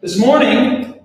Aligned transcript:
This 0.00 0.16
morning, 0.16 1.00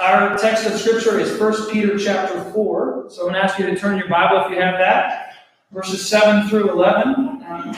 our 0.00 0.38
text 0.38 0.64
of 0.64 0.78
scripture 0.78 1.18
is 1.18 1.36
1 1.40 1.72
Peter 1.72 1.98
chapter 1.98 2.40
4. 2.52 3.06
So 3.08 3.22
I'm 3.22 3.32
going 3.32 3.34
to 3.34 3.42
ask 3.42 3.58
you 3.58 3.66
to 3.66 3.76
turn 3.76 3.98
your 3.98 4.08
Bible 4.08 4.44
if 4.44 4.50
you 4.52 4.62
have 4.62 4.78
that, 4.78 5.34
verses 5.72 6.08
7 6.08 6.48
through 6.48 6.70
11. 6.70 7.14
Um, 7.16 7.42
I'm 7.44 7.74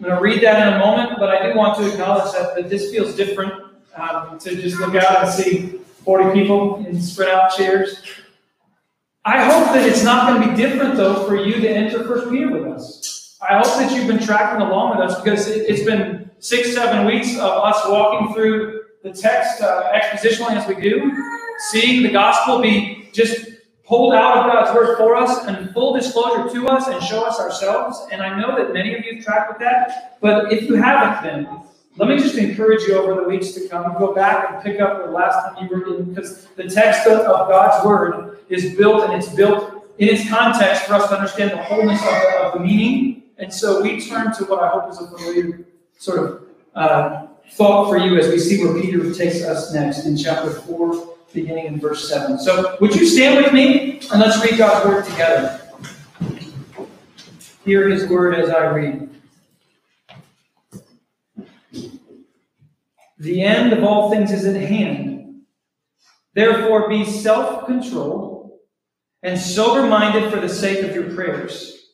going 0.00 0.16
to 0.16 0.22
read 0.22 0.42
that 0.42 0.66
in 0.66 0.72
a 0.72 0.78
moment, 0.78 1.18
but 1.18 1.28
I 1.28 1.46
do 1.46 1.54
want 1.54 1.76
to 1.80 1.92
acknowledge 1.92 2.32
that, 2.32 2.56
that 2.56 2.70
this 2.70 2.90
feels 2.90 3.14
different 3.14 3.52
um, 3.94 4.38
to 4.38 4.56
just 4.56 4.80
look 4.80 4.94
out 4.94 5.22
and 5.22 5.28
see 5.28 5.80
40 6.02 6.32
people 6.32 6.86
in 6.86 6.98
spread 6.98 7.28
out 7.28 7.54
chairs. 7.54 8.02
I 9.26 9.44
hope 9.44 9.66
that 9.74 9.86
it's 9.86 10.02
not 10.02 10.26
going 10.26 10.40
to 10.40 10.48
be 10.48 10.56
different, 10.56 10.96
though, 10.96 11.26
for 11.26 11.36
you 11.36 11.60
to 11.60 11.68
enter 11.68 12.08
1 12.08 12.30
Peter 12.30 12.50
with 12.50 12.64
us. 12.72 13.36
I 13.46 13.58
hope 13.58 13.66
that 13.66 13.92
you've 13.92 14.06
been 14.06 14.24
tracking 14.24 14.66
along 14.66 14.96
with 14.96 15.10
us 15.10 15.20
because 15.20 15.46
it, 15.46 15.68
it's 15.68 15.84
been 15.84 16.30
six, 16.38 16.72
seven 16.72 17.04
weeks 17.04 17.34
of 17.36 17.52
us 17.52 17.82
walking 17.86 18.32
through 18.32 18.73
the 19.04 19.12
text 19.12 19.60
uh, 19.60 19.92
expositionally 19.92 20.56
as 20.56 20.66
we 20.66 20.74
do, 20.80 21.12
seeing 21.70 22.02
the 22.02 22.10
gospel 22.10 22.60
be 22.60 23.10
just 23.12 23.50
pulled 23.84 24.14
out 24.14 24.38
of 24.38 24.52
God's 24.52 24.74
word 24.74 24.96
for 24.96 25.14
us 25.14 25.44
and 25.46 25.72
full 25.74 25.94
disclosure 25.94 26.52
to 26.54 26.68
us 26.68 26.88
and 26.88 27.02
show 27.02 27.22
us 27.22 27.38
ourselves. 27.38 28.06
And 28.10 28.22
I 28.22 28.40
know 28.40 28.56
that 28.56 28.72
many 28.72 28.94
of 28.94 29.04
you 29.04 29.16
have 29.16 29.24
tracked 29.24 29.50
with 29.50 29.58
that, 29.58 30.18
but 30.22 30.50
if 30.50 30.62
you 30.62 30.76
haven't 30.76 31.22
then 31.22 31.60
let 31.96 32.08
me 32.08 32.18
just 32.18 32.34
encourage 32.36 32.82
you 32.88 32.96
over 32.96 33.20
the 33.20 33.28
weeks 33.28 33.52
to 33.52 33.68
come, 33.68 33.94
go 33.98 34.14
back 34.14 34.50
and 34.50 34.62
pick 34.64 34.80
up 34.80 35.04
the 35.04 35.12
last 35.12 35.34
time 35.54 35.68
you 35.68 35.76
were 35.76 35.96
in, 35.96 36.04
because 36.12 36.46
the 36.56 36.64
text 36.64 37.06
of, 37.06 37.20
of 37.20 37.48
God's 37.48 37.86
word 37.86 38.38
is 38.48 38.74
built 38.74 39.04
and 39.04 39.12
it's 39.12 39.32
built 39.34 39.86
in 39.98 40.08
its 40.08 40.28
context 40.28 40.84
for 40.84 40.94
us 40.94 41.08
to 41.10 41.16
understand 41.16 41.50
the 41.50 41.62
wholeness 41.62 42.00
of 42.00 42.08
the, 42.08 42.38
of 42.38 42.52
the 42.54 42.60
meaning. 42.60 43.22
And 43.36 43.52
so 43.52 43.82
we 43.82 44.00
turn 44.00 44.34
to 44.34 44.44
what 44.46 44.62
I 44.62 44.68
hope 44.68 44.90
is 44.90 44.98
a 45.00 45.06
familiar 45.06 45.66
sort 45.98 46.18
of 46.18 46.42
uh, 46.74 47.26
thought 47.52 47.88
for 47.88 47.98
you 47.98 48.18
as 48.18 48.28
we 48.28 48.38
see 48.38 48.64
where 48.64 48.80
Peter 48.80 49.12
takes 49.12 49.42
us 49.42 49.72
next 49.72 50.06
in 50.06 50.16
chapter 50.16 50.50
4, 50.50 51.16
beginning 51.32 51.66
in 51.66 51.80
verse 51.80 52.08
7. 52.08 52.38
So, 52.38 52.76
would 52.80 52.94
you 52.94 53.06
stand 53.06 53.42
with 53.42 53.52
me 53.52 54.00
and 54.12 54.20
let's 54.20 54.42
read 54.42 54.58
God's 54.58 54.86
word 54.86 55.04
together? 55.06 55.60
Hear 57.64 57.88
his 57.88 58.08
word 58.08 58.34
as 58.34 58.50
I 58.50 58.66
read. 58.66 59.10
The 63.18 63.42
end 63.42 63.72
of 63.72 63.82
all 63.82 64.10
things 64.10 64.32
is 64.32 64.44
at 64.44 64.60
hand. 64.60 65.42
Therefore, 66.34 66.88
be 66.88 67.04
self 67.04 67.66
controlled 67.66 68.58
and 69.22 69.40
sober 69.40 69.86
minded 69.86 70.30
for 70.30 70.40
the 70.40 70.48
sake 70.48 70.84
of 70.84 70.94
your 70.94 71.14
prayers. 71.14 71.92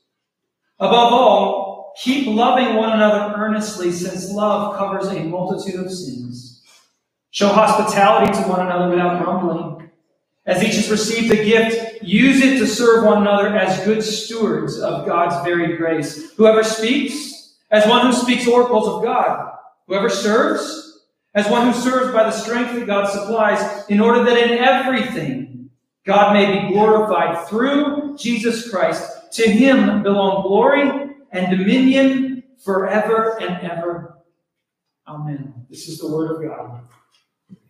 Above 0.81 1.13
all, 1.13 1.70
Keep 1.97 2.29
loving 2.29 2.77
one 2.77 2.93
another 2.93 3.35
earnestly, 3.37 3.93
since 3.93 4.31
love 4.31 4.77
covers 4.77 5.09
a 5.09 5.25
multitude 5.25 5.81
of 5.81 5.93
sins. 5.93 6.63
Show 7.31 7.49
hospitality 7.49 8.33
to 8.33 8.49
one 8.49 8.61
another 8.61 8.91
without 8.91 9.23
grumbling. 9.23 9.91
As 10.47 10.63
each 10.63 10.77
has 10.77 10.91
received 10.91 11.33
a 11.33 11.45
gift, 11.45 12.03
use 12.03 12.41
it 12.41 12.59
to 12.59 12.67
serve 12.67 13.05
one 13.05 13.23
another 13.23 13.57
as 13.57 13.85
good 13.85 14.03
stewards 14.03 14.79
of 14.81 15.07
God's 15.07 15.45
varied 15.45 15.79
grace. 15.79 16.33
Whoever 16.33 16.65
speaks, 16.65 17.57
as 17.71 17.87
one 17.87 18.07
who 18.07 18.13
speaks 18.13 18.49
oracles 18.49 18.89
of 18.89 19.05
God. 19.05 19.53
Whoever 19.87 20.09
serves, 20.09 21.05
as 21.35 21.49
one 21.49 21.71
who 21.71 21.79
serves 21.79 22.13
by 22.13 22.25
the 22.25 22.31
strength 22.33 22.75
that 22.75 22.87
God 22.87 23.09
supplies, 23.09 23.87
in 23.89 24.01
order 24.01 24.25
that 24.25 24.39
in 24.39 24.59
everything 24.59 25.71
God 26.05 26.33
may 26.33 26.63
be 26.63 26.73
glorified 26.73 27.47
through 27.47 28.17
Jesus 28.19 28.69
Christ. 28.71 29.33
To 29.35 29.49
him 29.49 30.03
belong 30.03 30.43
glory 30.43 31.10
and 31.33 31.57
dominion 31.57 32.43
forever 32.65 33.39
and 33.41 33.65
ever. 33.67 34.19
Amen. 35.07 35.67
This 35.69 35.89
is 35.89 35.99
the 35.99 36.09
word 36.09 36.37
of 36.37 36.43
God. 36.43 36.83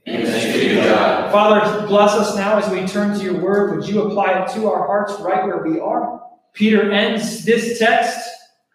God. 0.06 1.32
Father, 1.32 1.86
bless 1.86 2.12
us 2.12 2.34
now 2.36 2.58
as 2.58 2.68
we 2.70 2.86
turn 2.86 3.16
to 3.18 3.24
your 3.24 3.40
word. 3.40 3.76
Would 3.76 3.88
you 3.88 4.02
apply 4.02 4.42
it 4.42 4.52
to 4.54 4.68
our 4.68 4.86
hearts 4.86 5.14
right 5.20 5.44
where 5.44 5.62
we 5.62 5.78
are? 5.78 6.22
Peter 6.52 6.90
ends 6.90 7.44
this 7.44 7.78
text 7.78 8.18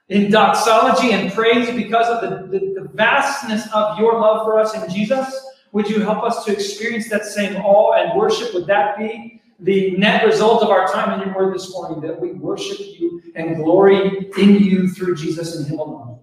in 0.10 0.32
doxology 0.32 1.12
and 1.12 1.32
praise 1.34 1.70
because 1.76 2.08
of 2.08 2.22
the, 2.22 2.48
the, 2.48 2.82
the 2.82 2.88
vastness 2.94 3.68
of 3.74 3.98
your 4.00 4.20
love 4.20 4.46
for 4.46 4.60
us 4.60 4.74
in 4.76 4.90
Jesus. 4.94 5.28
Would 5.72 5.90
you 5.90 6.00
help 6.00 6.24
us 6.24 6.46
to 6.46 6.54
experience 6.54 7.10
that 7.10 7.26
same 7.26 7.58
awe 7.58 7.94
and 7.94 8.18
worship? 8.18 8.54
Would 8.54 8.68
that 8.68 8.98
be 8.98 9.42
the 9.60 9.92
net 9.98 10.26
result 10.26 10.64
of 10.64 10.70
our 10.70 10.92
time 10.92 11.20
in 11.20 11.28
your 11.28 11.38
word 11.38 11.56
this 11.56 11.72
morning 11.72 12.02
that 12.02 12.20
we 12.20 12.34
worship 12.34 12.78
you 12.80 13.22
and 13.36 13.56
glory 13.58 14.30
in 14.38 14.56
you 14.56 14.90
through 14.90 15.16
Jesus 15.16 15.56
and 15.56 15.66
him 15.68 15.80
alone. 15.80 16.20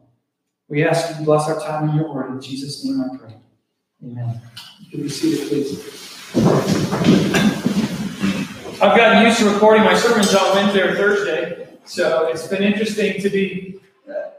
We 0.69 0.85
ask 0.85 1.11
you 1.11 1.17
to 1.17 1.23
bless 1.23 1.49
our 1.49 1.61
time 1.61 1.91
in 1.91 1.97
your 1.97 2.13
word. 2.13 2.31
In 2.31 2.41
Jesus' 2.41 2.85
name 2.85 3.03
I 3.03 3.17
pray. 3.17 3.37
Amen. 4.05 4.41
You 4.81 4.91
can 4.91 5.03
be 5.03 5.09
seated, 5.09 5.49
please. 5.49 6.03
I've 8.83 8.97
gotten 8.97 9.25
used 9.25 9.39
to 9.39 9.51
recording 9.51 9.85
my 9.85 9.95
sermons 9.95 10.35
on 10.35 10.57
Wednesday 10.57 10.81
or 10.81 10.97
Thursday, 10.97 11.69
so 11.85 12.27
it's 12.27 12.49
been 12.49 12.63
interesting 12.63 13.21
to 13.21 13.31
be 13.31 13.81
uh, 14.09 14.31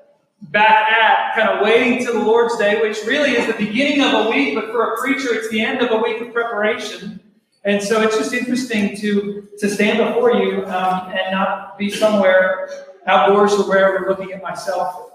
back 0.41 0.91
at 0.91 1.35
kind 1.35 1.49
of 1.49 1.63
waiting 1.63 2.03
till 2.03 2.13
the 2.13 2.25
Lord's 2.25 2.57
Day, 2.57 2.81
which 2.81 2.97
really 3.05 3.31
is 3.31 3.47
the 3.47 3.53
beginning 3.53 4.01
of 4.01 4.25
a 4.25 4.29
week, 4.29 4.55
but 4.55 4.65
for 4.65 4.93
a 4.93 4.97
preacher, 4.97 5.33
it's 5.33 5.49
the 5.49 5.61
end 5.61 5.81
of 5.81 5.91
a 5.91 5.97
week 5.97 6.21
of 6.21 6.33
preparation. 6.33 7.21
And 7.65 7.81
so 7.81 8.01
it's 8.01 8.17
just 8.17 8.33
interesting 8.33 8.95
to 8.97 9.47
to 9.59 9.69
stand 9.69 9.97
before 9.99 10.33
you 10.33 10.65
um, 10.65 11.11
and 11.11 11.31
not 11.31 11.77
be 11.77 11.89
somewhere 11.89 12.69
outdoors 13.05 13.53
or 13.53 13.67
wherever 13.67 14.05
looking 14.07 14.33
at 14.33 14.41
myself 14.41 15.11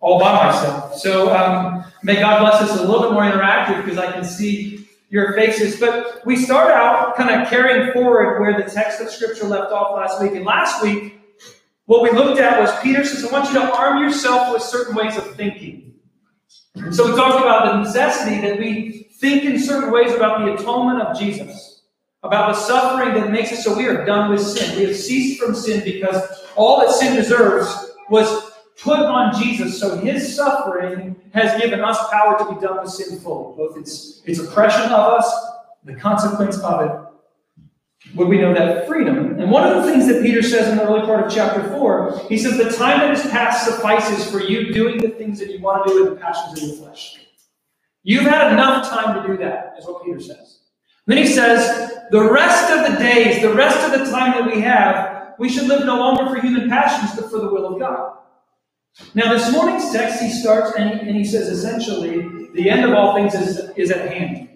all 0.00 0.20
by 0.20 0.46
myself. 0.46 0.96
So 0.96 1.34
um, 1.34 1.84
may 2.02 2.16
God 2.16 2.40
bless 2.40 2.60
us 2.60 2.78
a 2.78 2.82
little 2.82 3.02
bit 3.02 3.12
more 3.12 3.22
interactive 3.22 3.84
because 3.84 3.98
I 3.98 4.12
can 4.12 4.24
see 4.24 4.88
your 5.08 5.34
faces. 5.34 5.78
But 5.78 6.20
we 6.26 6.36
start 6.36 6.70
out 6.70 7.16
kind 7.16 7.30
of 7.30 7.48
carrying 7.48 7.92
forward 7.92 8.40
where 8.40 8.62
the 8.62 8.70
text 8.70 9.00
of 9.00 9.10
Scripture 9.10 9.46
left 9.46 9.72
off 9.72 9.96
last 9.96 10.20
week. 10.20 10.32
And 10.32 10.44
last 10.44 10.82
week, 10.82 11.20
what 11.86 12.02
we 12.02 12.10
looked 12.10 12.40
at 12.40 12.60
was 12.60 12.70
Peter 12.82 13.04
says, 13.04 13.24
I 13.24 13.32
want 13.32 13.48
you 13.48 13.54
to 13.54 13.74
arm 13.74 14.02
yourself 14.02 14.52
with 14.52 14.62
certain 14.62 14.94
ways 14.94 15.16
of 15.16 15.34
thinking. 15.36 15.94
So 16.90 17.10
we 17.10 17.16
talked 17.16 17.42
about 17.42 17.72
the 17.72 17.82
necessity 17.82 18.40
that 18.40 18.58
we 18.58 19.08
think 19.18 19.44
in 19.44 19.58
certain 19.58 19.90
ways 19.90 20.12
about 20.12 20.44
the 20.44 20.54
atonement 20.54 21.00
of 21.00 21.18
Jesus 21.18 21.73
about 22.24 22.54
the 22.54 22.60
suffering 22.60 23.14
that 23.14 23.30
makes 23.32 23.52
us 23.52 23.64
so 23.64 23.76
we 23.76 23.86
are 23.86 24.04
done 24.06 24.30
with 24.30 24.42
sin. 24.42 24.78
We 24.78 24.86
have 24.86 24.96
ceased 24.96 25.40
from 25.40 25.54
sin 25.54 25.84
because 25.84 26.22
all 26.56 26.80
that 26.80 26.92
sin 26.92 27.16
deserves 27.16 27.92
was 28.10 28.52
put 28.82 29.00
on 29.00 29.34
Jesus. 29.40 29.80
So 29.80 29.98
his 29.98 30.36
suffering 30.36 31.16
has 31.34 31.60
given 31.60 31.80
us 31.82 31.98
power 32.12 32.38
to 32.38 32.54
be 32.54 32.60
done 32.60 32.82
with 32.82 32.90
sin 32.92 33.20
fully, 33.20 33.56
both 33.56 33.78
its, 33.78 34.22
its 34.26 34.40
oppression 34.40 34.84
of 34.84 34.92
us, 35.20 35.46
the 35.84 35.94
consequence 35.96 36.58
of 36.60 36.82
it. 36.82 36.92
Would 38.16 38.28
we 38.28 38.38
know 38.40 38.54
that 38.54 38.86
freedom? 38.88 39.40
And 39.40 39.50
one 39.50 39.66
of 39.70 39.84
the 39.84 39.90
things 39.90 40.06
that 40.08 40.22
Peter 40.22 40.42
says 40.42 40.68
in 40.68 40.78
the 40.78 40.84
early 40.84 41.06
part 41.06 41.26
of 41.26 41.32
chapter 41.32 41.62
4, 41.70 42.26
he 42.28 42.38
says, 42.38 42.58
The 42.58 42.76
time 42.76 43.00
that 43.00 43.12
is 43.14 43.22
past 43.30 43.66
suffices 43.66 44.30
for 44.30 44.40
you 44.40 44.72
doing 44.72 44.98
the 44.98 45.10
things 45.10 45.38
that 45.40 45.50
you 45.50 45.60
want 45.60 45.86
to 45.86 45.94
do 45.94 46.04
with 46.04 46.14
the 46.14 46.20
passions 46.20 46.62
of 46.62 46.68
your 46.68 46.76
flesh. 46.78 47.20
You've 48.04 48.24
had 48.24 48.52
enough 48.52 48.88
time 48.90 49.22
to 49.22 49.28
do 49.28 49.36
that, 49.38 49.76
is 49.78 49.86
what 49.86 50.04
Peter 50.04 50.20
says. 50.20 50.60
Then 51.06 51.18
he 51.18 51.26
says, 51.26 51.92
the 52.10 52.30
rest 52.30 52.70
of 52.70 52.90
the 52.90 52.98
days, 52.98 53.42
the 53.42 53.52
rest 53.54 53.78
of 53.84 53.98
the 53.98 54.10
time 54.10 54.32
that 54.32 54.54
we 54.54 54.60
have, 54.60 55.34
we 55.38 55.48
should 55.48 55.66
live 55.66 55.84
no 55.84 55.98
longer 55.98 56.32
for 56.32 56.40
human 56.40 56.68
passions, 56.68 57.18
but 57.18 57.30
for 57.30 57.38
the 57.38 57.48
will 57.48 57.74
of 57.74 57.80
God. 57.80 58.18
Now, 59.14 59.32
this 59.32 59.50
morning's 59.52 59.92
text, 59.92 60.22
he 60.22 60.30
starts 60.30 60.76
and 60.76 60.90
he, 60.90 61.08
and 61.08 61.16
he 61.16 61.24
says 61.24 61.48
essentially, 61.48 62.48
the 62.54 62.70
end 62.70 62.84
of 62.84 62.94
all 62.94 63.14
things 63.14 63.34
is, 63.34 63.70
is 63.76 63.90
at 63.90 64.12
hand. 64.12 64.48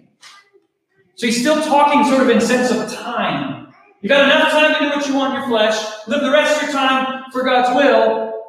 So 1.15 1.27
he's 1.27 1.41
still 1.41 1.61
talking 1.61 2.05
sort 2.05 2.21
of 2.21 2.29
in 2.29 2.39
sense 2.39 2.71
of 2.71 2.91
time. 2.93 3.73
You've 4.01 4.09
got 4.09 4.23
enough 4.23 4.51
time 4.51 4.73
to 4.75 4.79
do 4.79 4.95
what 4.95 5.05
you 5.05 5.15
want 5.15 5.33
in 5.33 5.41
your 5.41 5.49
flesh, 5.49 5.77
live 6.07 6.21
the 6.21 6.31
rest 6.31 6.55
of 6.55 6.69
your 6.69 6.71
time 6.71 7.25
for 7.33 7.43
God's 7.43 7.75
will. 7.75 8.45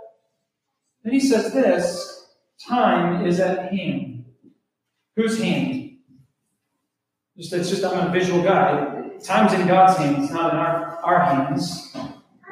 Then 1.03 1.13
he 1.13 1.21
says 1.21 1.53
this 1.53 2.29
time 2.69 3.27
is 3.27 3.41
at 3.41 3.73
hand. 3.73 4.25
Whose 5.17 5.41
hand? 5.41 5.80
Just 7.41 7.55
it's 7.55 7.71
just 7.71 7.85
I'm 7.85 8.09
a 8.09 8.11
visual 8.13 8.43
guy. 8.43 9.09
Time's 9.25 9.55
in 9.55 9.67
God's 9.67 9.97
hands, 9.97 10.31
not 10.31 10.53
in 10.53 10.59
our, 10.59 11.01
our 11.03 11.21
hands. 11.21 11.97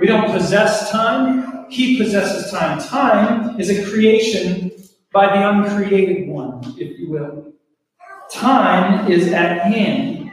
We 0.01 0.07
don't 0.07 0.31
possess 0.31 0.91
time. 0.91 1.67
He 1.69 1.99
possesses 1.99 2.51
time. 2.51 2.81
Time 2.81 3.61
is 3.61 3.69
a 3.69 3.85
creation 3.91 4.73
by 5.13 5.27
the 5.27 5.47
uncreated 5.47 6.29
one, 6.29 6.63
if 6.79 6.99
you 6.99 7.11
will. 7.11 7.53
Time 8.33 9.13
is 9.13 9.29
at 9.29 9.61
hand. 9.61 10.31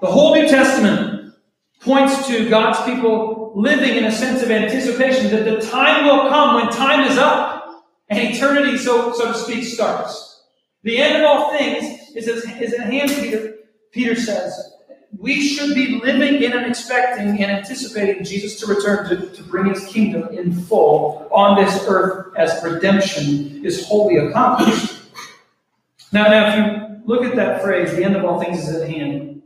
The 0.00 0.06
whole 0.06 0.34
New 0.34 0.48
Testament 0.48 1.34
points 1.80 2.26
to 2.28 2.48
God's 2.48 2.82
people 2.86 3.52
living 3.54 3.98
in 3.98 4.04
a 4.04 4.12
sense 4.12 4.42
of 4.42 4.50
anticipation 4.50 5.30
that 5.30 5.44
the 5.44 5.60
time 5.60 6.06
will 6.06 6.30
come 6.30 6.54
when 6.54 6.72
time 6.72 7.06
is 7.10 7.18
up 7.18 7.84
and 8.08 8.18
eternity, 8.18 8.78
so, 8.78 9.12
so 9.12 9.30
to 9.30 9.38
speak, 9.38 9.62
starts. 9.62 10.42
The 10.84 10.96
end 10.96 11.22
of 11.22 11.24
all 11.28 11.58
things 11.58 12.16
is, 12.16 12.26
is 12.26 12.72
at 12.72 12.90
hand, 12.90 13.10
Peter. 13.10 13.53
Peter 13.94 14.16
says, 14.16 14.72
we 15.16 15.40
should 15.40 15.74
be 15.76 16.00
living 16.00 16.42
in 16.42 16.52
and 16.52 16.66
expecting 16.66 17.40
and 17.40 17.50
anticipating 17.50 18.24
Jesus 18.24 18.58
to 18.58 18.66
return 18.66 19.08
to, 19.08 19.28
to 19.30 19.42
bring 19.44 19.66
his 19.66 19.86
kingdom 19.86 20.28
in 20.36 20.52
full 20.52 21.28
on 21.30 21.64
this 21.64 21.84
earth 21.86 22.34
as 22.36 22.62
redemption 22.64 23.64
is 23.64 23.86
wholly 23.86 24.16
accomplished. 24.16 24.96
Now, 26.12 26.24
now, 26.24 26.48
if 26.48 26.56
you 26.56 27.02
look 27.04 27.24
at 27.24 27.36
that 27.36 27.62
phrase, 27.62 27.94
the 27.94 28.04
end 28.04 28.16
of 28.16 28.24
all 28.24 28.42
things 28.42 28.68
is 28.68 28.74
at 28.74 28.88
hand. 28.88 29.42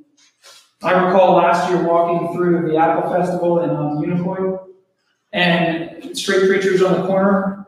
I 0.83 0.93
recall 0.93 1.37
last 1.37 1.71
year 1.71 1.87
walking 1.87 2.35
through 2.35 2.71
the 2.71 2.77
Apple 2.79 3.11
Festival 3.11 3.61
in 3.61 3.71
um, 3.71 3.99
Unicoi, 3.99 4.67
and 5.33 6.17
straight 6.17 6.49
preachers 6.49 6.83
on 6.83 7.01
the 7.01 7.07
corner. 7.07 7.67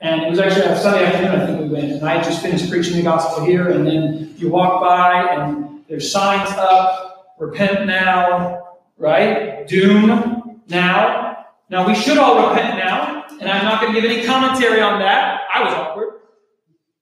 And 0.00 0.22
it 0.22 0.30
was 0.30 0.38
actually 0.38 0.66
a 0.66 0.76
Sunday 0.78 1.04
afternoon, 1.04 1.40
I 1.40 1.46
think 1.46 1.60
we 1.60 1.68
went, 1.68 1.92
and 1.92 2.08
I 2.08 2.16
had 2.16 2.24
just 2.24 2.40
finished 2.40 2.70
preaching 2.70 2.96
the 2.96 3.02
gospel 3.02 3.44
here, 3.44 3.70
and 3.70 3.86
then 3.86 4.34
you 4.36 4.50
walk 4.50 4.80
by, 4.80 5.22
and 5.22 5.75
there's 5.88 6.10
signs 6.10 6.50
up, 6.50 7.34
repent 7.38 7.86
now, 7.86 8.76
right? 8.96 9.66
Doom 9.68 10.62
now. 10.68 11.46
Now, 11.68 11.86
we 11.86 11.94
should 11.94 12.18
all 12.18 12.48
repent 12.48 12.78
now, 12.78 13.24
and 13.40 13.50
I'm 13.50 13.64
not 13.64 13.80
going 13.80 13.92
to 13.94 14.00
give 14.00 14.10
any 14.10 14.24
commentary 14.24 14.80
on 14.80 15.00
that. 15.00 15.42
I 15.52 15.64
was 15.64 15.74
awkward, 15.74 16.20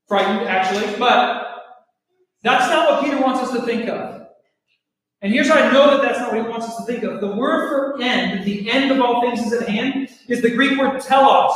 frightened, 0.08 0.48
actually, 0.48 0.98
but 0.98 1.44
that's 2.42 2.69
not 2.69 2.90
what 2.90 3.04
Peter 3.04 3.20
wants 3.20 3.40
us 3.40 3.52
to 3.52 3.62
think 3.62 3.88
of. 3.88 4.26
And 5.22 5.32
here's 5.32 5.48
how 5.48 5.54
I 5.54 5.72
know 5.72 5.90
that 5.90 6.02
that's 6.02 6.19
not 6.19 6.32
what 6.32 6.42
he 6.42 6.48
wants 6.48 6.66
us 6.66 6.76
to 6.76 6.82
think 6.84 7.02
of. 7.02 7.20
The 7.20 7.34
word 7.34 7.69
for 7.69 8.02
end, 8.02 8.44
the 8.44 8.70
end 8.70 8.90
of 8.90 9.00
all 9.00 9.22
things 9.22 9.40
is 9.46 9.54
at 9.54 9.69
hand, 9.69 10.10
is 10.28 10.42
the 10.42 10.50
Greek 10.50 10.78
word 10.78 11.00
telos. 11.00 11.52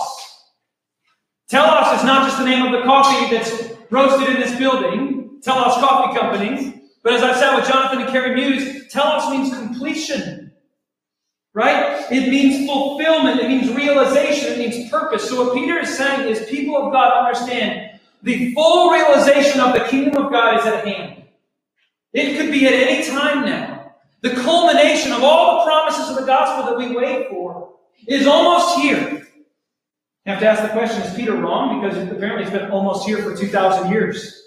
Telos 1.49 1.99
is 1.99 2.05
not 2.05 2.27
just 2.27 2.39
the 2.39 2.45
name 2.45 2.65
of 2.65 2.73
the 2.73 2.83
coffee 2.85 3.35
that's 3.35 3.75
roasted 3.91 4.35
in 4.35 4.41
this 4.41 4.59
building, 4.59 5.39
Telos 5.43 5.75
Coffee 5.75 6.19
Company. 6.19 6.78
But 7.09 7.17
as 7.17 7.23
I've 7.23 7.37
sat 7.39 7.57
with 7.57 7.67
Jonathan 7.67 8.03
and 8.03 8.11
Carrie 8.11 8.35
Muse, 8.35 8.87
telos 8.93 9.31
means 9.31 9.49
completion. 9.57 10.53
Right? 11.55 12.07
It 12.13 12.29
means 12.29 12.67
fulfillment. 12.67 13.41
It 13.41 13.49
means 13.49 13.73
realization. 13.73 14.53
It 14.53 14.59
means 14.59 14.91
purpose. 14.91 15.27
So 15.27 15.43
what 15.43 15.55
Peter 15.55 15.79
is 15.79 15.97
saying 15.97 16.29
is 16.29 16.47
people 16.51 16.77
of 16.77 16.93
God 16.93 17.25
understand 17.25 17.99
the 18.23 18.53
full 18.53 18.91
realization 18.91 19.59
of 19.59 19.73
the 19.73 19.87
kingdom 19.89 20.23
of 20.23 20.31
God 20.31 20.61
is 20.61 20.67
at 20.67 20.87
hand. 20.87 21.23
It 22.13 22.37
could 22.37 22.51
be 22.51 22.67
at 22.67 22.75
any 22.75 23.03
time 23.09 23.47
now. 23.47 23.95
The 24.21 24.35
culmination 24.43 25.11
of 25.13 25.25
all 25.25 25.61
the 25.61 25.65
promises 25.65 26.11
of 26.11 26.17
the 26.17 26.27
gospel 26.27 26.71
that 26.71 26.79
we 26.79 26.95
wait 26.95 27.31
for 27.31 27.73
is 28.07 28.27
almost 28.27 28.81
here. 28.81 29.27
You 30.27 30.33
have 30.33 30.41
to 30.41 30.47
ask 30.47 30.61
the 30.61 30.79
question 30.79 31.01
is 31.01 31.15
Peter 31.15 31.33
wrong? 31.33 31.81
Because 31.81 31.97
apparently 32.13 32.43
it's 32.43 32.53
been 32.53 32.71
almost 32.71 33.07
here 33.07 33.23
for 33.23 33.35
2,000 33.35 33.91
years. 33.91 34.38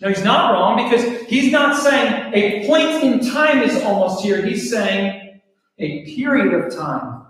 No, 0.00 0.08
he's 0.08 0.24
not 0.24 0.52
wrong 0.52 0.76
because 0.84 1.22
he's 1.26 1.50
not 1.50 1.80
saying 1.82 2.32
a 2.34 2.66
point 2.66 3.02
in 3.02 3.26
time 3.30 3.62
is 3.62 3.82
almost 3.82 4.22
here. 4.22 4.44
He's 4.44 4.70
saying 4.70 5.40
a 5.78 6.04
period 6.14 6.52
of 6.52 6.74
time 6.74 7.26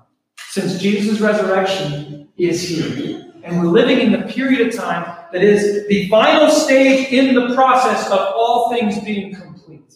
since 0.49 0.81
Jesus' 0.81 1.21
resurrection 1.21 2.29
is 2.37 2.69
here. 2.69 3.33
And 3.45 3.61
we're 3.61 3.69
living 3.69 4.01
in 4.01 4.11
the 4.11 4.27
period 4.27 4.67
of 4.67 4.75
time 4.75 5.17
that 5.33 5.43
is 5.43 5.87
the 5.87 6.09
final 6.09 6.51
stage 6.51 7.13
in 7.13 7.35
the 7.35 7.55
process 7.55 8.07
of 8.11 8.19
all 8.19 8.71
things 8.71 8.99
being 9.05 9.35
complete. 9.35 9.95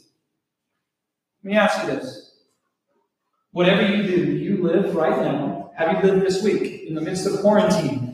Let 1.43 1.51
me 1.51 1.57
ask 1.57 1.83
you 1.83 1.95
this. 1.95 2.37
Whatever 3.53 3.83
you 3.83 4.03
do, 4.05 4.37
you 4.37 4.63
live 4.63 4.95
right 4.95 5.21
now, 5.23 5.73
have 5.77 5.93
you 5.93 6.09
lived 6.09 6.25
this 6.25 6.43
week 6.45 6.85
in 6.87 6.95
the 6.95 7.01
midst 7.01 7.27
of 7.27 7.41
quarantine? 7.41 8.10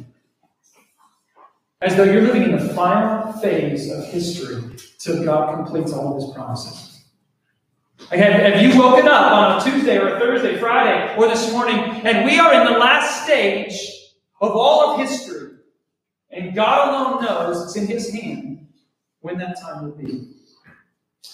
As 1.83 1.95
though 1.95 2.05
you're 2.05 2.23
living 2.23 2.45
in 2.45 2.53
the 2.53 2.73
final 2.75 3.33
phase 3.35 3.91
of 3.91 4.07
history 4.07 4.63
till 4.99 5.25
God 5.25 5.55
completes 5.57 5.93
all 5.93 6.17
of 6.17 6.23
his 6.23 6.35
promises. 6.35 7.05
Have, 8.11 8.63
you 8.63 8.79
woken 8.79 9.09
up 9.09 9.33
on 9.33 9.61
a 9.61 9.65
Tuesday 9.65 9.99
or 9.99 10.17
a 10.17 10.19
Thursday, 10.19 10.59
Friday, 10.59 11.15
or 11.17 11.29
this 11.29 11.51
morning, 11.53 11.77
and 11.77 12.25
we 12.25 12.39
are 12.39 12.55
in 12.55 12.73
the 12.73 12.79
last 12.79 13.25
stage 13.25 13.91
of 14.41 14.53
all 14.53 14.91
of 14.91 15.01
history? 15.01 15.57
And 16.31 16.55
God 16.55 16.89
alone 16.89 17.25
knows 17.25 17.65
it's 17.65 17.77
in 17.77 17.87
His 17.87 18.11
hand 18.11 18.69
when 19.21 19.39
that 19.39 19.61
time 19.61 19.85
will 19.85 19.97
be. 19.97 20.35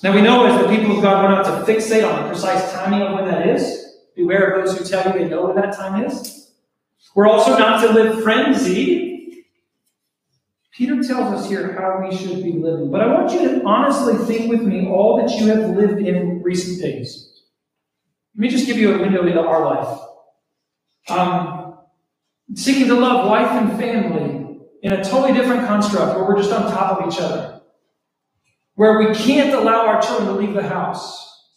Now 0.02 0.14
we 0.14 0.22
know 0.22 0.46
as 0.46 0.60
the 0.60 0.68
people 0.68 0.96
of 0.96 1.02
God, 1.02 1.22
we're 1.22 1.30
not 1.30 1.44
to 1.44 1.72
fixate 1.72 2.08
on 2.10 2.22
the 2.22 2.28
precise 2.28 2.72
timing 2.72 3.02
of 3.02 3.14
when 3.14 3.26
that 3.26 3.46
is. 3.46 3.98
Beware 4.16 4.50
of 4.50 4.64
those 4.64 4.78
who 4.78 4.84
tell 4.84 5.06
you 5.06 5.18
they 5.18 5.28
know 5.28 5.46
when 5.46 5.56
that 5.56 5.76
time 5.76 6.02
is. 6.04 6.52
We're 7.14 7.28
also 7.28 7.58
not 7.58 7.82
to 7.82 7.92
live 7.92 8.22
frenzied. 8.22 9.11
Peter 10.72 11.02
tells 11.02 11.34
us 11.34 11.48
here 11.48 11.74
how 11.78 12.06
we 12.06 12.16
should 12.16 12.42
be 12.42 12.52
living. 12.52 12.90
But 12.90 13.02
I 13.02 13.06
want 13.12 13.30
you 13.32 13.40
to 13.46 13.64
honestly 13.64 14.16
think 14.26 14.50
with 14.50 14.62
me 14.62 14.88
all 14.88 15.18
that 15.18 15.38
you 15.38 15.46
have 15.48 15.76
lived 15.76 16.00
in 16.00 16.42
recent 16.42 16.80
days. 16.80 17.42
Let 18.34 18.40
me 18.40 18.48
just 18.48 18.66
give 18.66 18.78
you 18.78 18.94
a 18.94 18.98
window 18.98 19.26
into 19.26 19.40
our 19.40 19.64
life. 19.66 19.98
Um, 21.10 21.78
seeking 22.54 22.86
to 22.86 22.94
love 22.94 23.28
wife 23.28 23.50
and 23.50 23.78
family, 23.78 24.42
in 24.82 24.92
a 24.92 25.04
totally 25.04 25.32
different 25.32 25.66
construct 25.66 26.16
where 26.16 26.24
we're 26.24 26.38
just 26.38 26.52
on 26.52 26.70
top 26.72 27.00
of 27.00 27.12
each 27.12 27.20
other, 27.20 27.60
where 28.74 28.98
we 28.98 29.14
can't 29.14 29.54
allow 29.54 29.86
our 29.86 30.00
children 30.00 30.28
to 30.28 30.34
leave 30.34 30.54
the 30.54 30.66
house, 30.66 31.50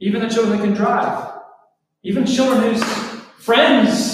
even 0.00 0.22
the 0.22 0.28
children 0.28 0.56
that 0.56 0.64
can 0.64 0.74
drive, 0.74 1.32
even 2.04 2.24
children 2.24 2.72
whose 2.72 2.82
friends 3.38 4.13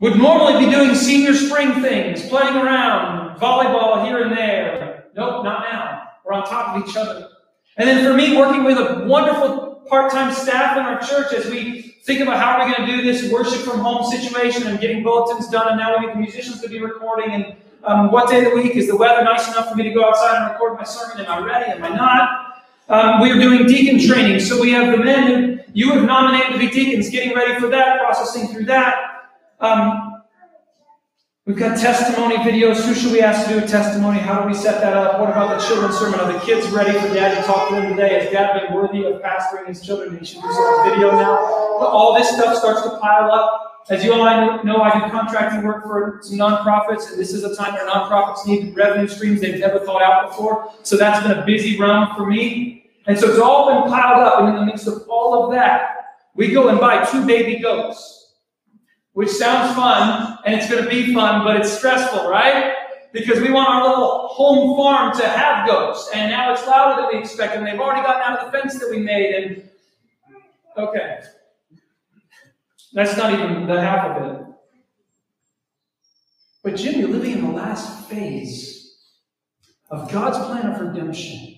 would 0.00 0.16
normally 0.16 0.64
be 0.64 0.70
doing 0.70 0.94
senior 0.94 1.34
spring 1.34 1.80
things, 1.80 2.28
playing 2.28 2.56
around, 2.56 3.38
volleyball 3.38 4.04
here 4.04 4.22
and 4.22 4.36
there. 4.36 5.06
Nope, 5.14 5.44
not 5.44 5.60
now. 5.70 6.08
We're 6.24 6.32
on 6.34 6.46
top 6.46 6.76
of 6.76 6.88
each 6.88 6.96
other. 6.96 7.28
And 7.76 7.88
then 7.88 8.04
for 8.04 8.14
me, 8.14 8.36
working 8.36 8.64
with 8.64 8.78
a 8.78 9.06
wonderful 9.06 9.82
part-time 9.88 10.34
staff 10.34 10.76
in 10.76 10.82
our 10.82 11.00
church 11.00 11.32
as 11.32 11.50
we 11.50 11.94
think 12.04 12.20
about 12.20 12.38
how 12.38 12.58
are 12.58 12.66
we 12.66 12.74
going 12.74 12.88
to 12.88 12.96
do 12.96 13.02
this 13.02 13.30
worship 13.32 13.60
from 13.60 13.80
home 13.80 14.10
situation 14.10 14.66
and 14.66 14.80
getting 14.80 15.02
bulletins 15.02 15.48
done, 15.48 15.68
and 15.68 15.78
now 15.78 15.96
we 15.96 16.04
get 16.04 16.14
the 16.14 16.20
musicians 16.20 16.60
to 16.60 16.68
be 16.68 16.80
recording, 16.80 17.30
and 17.30 17.56
um, 17.84 18.10
what 18.10 18.28
day 18.28 18.44
of 18.44 18.50
the 18.50 18.56
week 18.56 18.76
is 18.76 18.88
the 18.88 18.96
weather 18.96 19.22
nice 19.24 19.48
enough 19.48 19.68
for 19.68 19.76
me 19.76 19.84
to 19.84 19.90
go 19.90 20.04
outside 20.04 20.42
and 20.42 20.52
record 20.52 20.76
my 20.76 20.84
sermon? 20.84 21.24
Am 21.24 21.30
I 21.30 21.46
ready? 21.46 21.70
Am 21.70 21.84
I 21.84 21.88
not? 21.88 22.64
Um, 22.88 23.20
we 23.20 23.30
are 23.30 23.38
doing 23.38 23.66
deacon 23.66 24.04
training, 24.06 24.40
so 24.40 24.60
we 24.60 24.70
have 24.72 24.96
the 24.96 25.02
men 25.02 25.58
who 25.58 25.62
you 25.72 25.92
have 25.92 26.04
nominated 26.04 26.52
to 26.52 26.58
be 26.58 26.68
deacons, 26.68 27.08
getting 27.10 27.34
ready 27.34 27.58
for 27.60 27.68
that, 27.68 28.00
processing 28.00 28.48
through 28.48 28.66
that. 28.66 29.15
Um, 29.60 30.16
We've 31.46 31.56
got 31.56 31.78
testimony 31.78 32.38
videos. 32.38 32.84
Who 32.84 32.92
should 32.92 33.12
we 33.12 33.20
ask 33.20 33.46
to 33.46 33.54
do 33.54 33.64
a 33.64 33.68
testimony? 33.68 34.18
How 34.18 34.42
do 34.42 34.48
we 34.48 34.52
set 34.52 34.80
that 34.80 34.96
up? 34.96 35.20
What 35.20 35.30
about 35.30 35.56
the 35.56 35.64
children's 35.64 35.96
sermon? 35.96 36.18
Are 36.18 36.32
the 36.32 36.40
kids 36.40 36.66
ready 36.70 36.90
for 36.98 37.14
dad 37.14 37.40
to 37.40 37.42
talk 37.46 37.68
to 37.68 37.76
them 37.76 37.90
today? 37.90 38.18
Has 38.18 38.32
dad 38.32 38.60
been 38.60 38.74
worthy 38.74 39.04
of 39.04 39.22
pastoring 39.22 39.68
his 39.68 39.80
children? 39.80 40.18
He 40.18 40.24
should 40.24 40.42
do 40.42 40.52
some 40.52 40.90
video 40.90 41.12
now. 41.12 41.36
But 41.78 41.86
all 41.86 42.14
this 42.14 42.30
stuff 42.30 42.56
starts 42.56 42.82
to 42.82 42.98
pile 42.98 43.30
up. 43.30 43.84
As 43.88 44.02
you 44.02 44.12
all 44.12 44.24
know, 44.64 44.82
I 44.82 44.98
do 44.98 45.08
contracting 45.08 45.62
work 45.62 45.84
for 45.84 46.18
some 46.20 46.36
nonprofits, 46.36 47.12
and 47.12 47.20
this 47.20 47.32
is 47.32 47.44
a 47.44 47.54
time 47.54 47.74
where 47.74 47.86
nonprofits 47.86 48.44
need 48.44 48.74
revenue 48.74 49.06
streams 49.06 49.40
they've 49.40 49.60
never 49.60 49.78
thought 49.78 50.02
out 50.02 50.30
before. 50.30 50.72
So 50.82 50.96
that's 50.96 51.24
been 51.24 51.38
a 51.38 51.46
busy 51.46 51.78
run 51.78 52.12
for 52.16 52.26
me. 52.26 52.90
And 53.06 53.16
so 53.16 53.30
it's 53.30 53.38
all 53.38 53.72
been 53.72 53.92
piled 53.92 54.20
up, 54.20 54.40
and 54.40 54.48
in 54.48 54.54
the 54.56 54.66
midst 54.66 54.88
of 54.88 55.08
all 55.08 55.44
of 55.44 55.52
that, 55.52 56.16
we 56.34 56.50
go 56.50 56.70
and 56.70 56.80
buy 56.80 57.04
two 57.04 57.24
baby 57.24 57.60
goats 57.60 58.15
which 59.16 59.30
sounds 59.30 59.74
fun 59.74 60.36
and 60.44 60.54
it's 60.54 60.68
going 60.70 60.84
to 60.84 60.90
be 60.90 61.14
fun, 61.14 61.42
but 61.42 61.56
it's 61.56 61.72
stressful, 61.72 62.28
right? 62.28 62.74
Because 63.14 63.40
we 63.40 63.50
want 63.50 63.66
our 63.66 63.88
little 63.88 64.28
home 64.28 64.76
farm 64.76 65.16
to 65.16 65.26
have 65.26 65.66
goats, 65.66 66.10
and 66.12 66.30
now 66.30 66.52
it's 66.52 66.66
louder 66.66 67.00
than 67.00 67.10
we 67.10 67.18
expect, 67.20 67.56
and 67.56 67.66
they've 67.66 67.80
already 67.80 68.02
gotten 68.02 68.20
out 68.20 68.40
of 68.40 68.52
the 68.52 68.58
fence 68.58 68.78
that 68.78 68.90
we 68.90 68.98
made. 68.98 69.34
And 69.34 69.70
okay, 70.76 71.20
that's 72.92 73.16
not 73.16 73.32
even 73.32 73.66
the 73.66 73.80
half 73.80 74.10
of 74.10 74.22
it. 74.22 74.46
But 76.62 76.76
Jim, 76.76 77.00
you're 77.00 77.08
living 77.08 77.38
in 77.38 77.40
the 77.40 77.52
last 77.52 78.10
phase 78.10 78.98
of 79.88 80.12
God's 80.12 80.36
plan 80.46 80.74
of 80.74 80.78
redemption. 80.78 81.56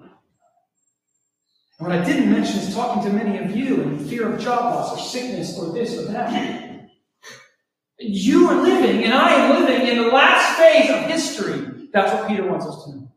And 0.00 1.88
what 1.88 1.92
I 1.92 2.04
didn't 2.04 2.32
mention 2.32 2.58
is 2.58 2.74
talking 2.74 3.04
to 3.04 3.10
many 3.10 3.38
of 3.38 3.56
you 3.56 3.80
in 3.80 4.08
fear 4.08 4.32
of 4.32 4.40
job 4.40 4.74
loss 4.74 4.92
or 4.92 4.98
sickness 4.98 5.56
or 5.56 5.72
this 5.72 5.96
or 5.96 6.10
that. 6.10 6.59
You 8.00 8.48
are 8.48 8.62
living, 8.62 9.04
and 9.04 9.12
I 9.12 9.32
am 9.34 9.60
living 9.60 9.86
in 9.86 9.98
the 9.98 10.08
last 10.08 10.56
phase 10.56 10.90
of 10.90 11.04
history. 11.04 11.88
That's 11.92 12.12
what 12.14 12.28
Peter 12.28 12.48
wants 12.48 12.64
us 12.66 12.84
to 12.84 12.90
know. 12.92 13.12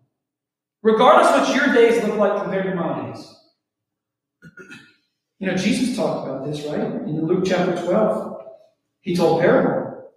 Regardless 0.82 1.32
what 1.32 1.56
your 1.56 1.74
days 1.74 2.04
look 2.04 2.18
like 2.18 2.42
compared 2.42 2.66
to 2.66 2.76
my 2.76 3.06
days. 3.06 3.34
You 5.40 5.48
know, 5.48 5.56
Jesus 5.56 5.96
talked 5.96 6.28
about 6.28 6.46
this, 6.46 6.66
right? 6.66 6.82
In 6.82 7.26
Luke 7.26 7.46
chapter 7.46 7.82
12. 7.82 8.42
He 9.02 9.16
told 9.16 9.42
parable. 9.42 10.12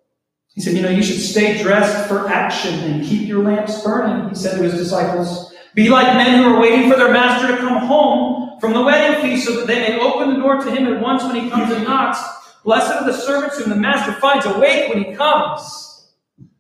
He 0.55 0.61
said, 0.61 0.75
you 0.75 0.83
know, 0.83 0.89
you 0.89 1.03
should 1.03 1.21
stay 1.21 1.63
dressed 1.63 2.09
for 2.09 2.29
action 2.29 2.75
and 2.81 3.05
keep 3.05 3.29
your 3.29 3.45
lamps 3.45 3.83
burning, 3.83 4.29
he 4.29 4.35
said 4.35 4.57
to 4.57 4.63
his 4.63 4.75
disciples. 4.75 5.53
Be 5.75 5.89
like 5.91 6.07
men 6.15 6.43
who 6.43 6.55
are 6.55 6.61
waiting 6.61 6.91
for 6.91 6.97
their 6.97 7.13
master 7.13 7.49
to 7.49 7.59
come 7.59 7.87
home 7.87 8.59
from 8.59 8.73
the 8.73 8.83
wedding 8.83 9.21
feast 9.21 9.47
so 9.47 9.57
that 9.57 9.67
they 9.67 9.81
may 9.81 10.01
open 10.01 10.33
the 10.33 10.41
door 10.41 10.57
to 10.57 10.71
him 10.71 10.87
at 10.87 11.01
once 11.01 11.23
when 11.23 11.35
he 11.37 11.51
comes 11.51 11.71
and 11.73 11.85
knocks. 11.85 12.19
Blessed 12.67 12.93
are 12.95 13.05
the 13.05 13.17
servants 13.17 13.59
whom 13.59 13.71
the 13.71 13.77
master 13.77 14.13
finds 14.15 14.45
awake 14.45 14.93
when 14.93 15.05
he 15.05 15.15
comes. 15.15 16.11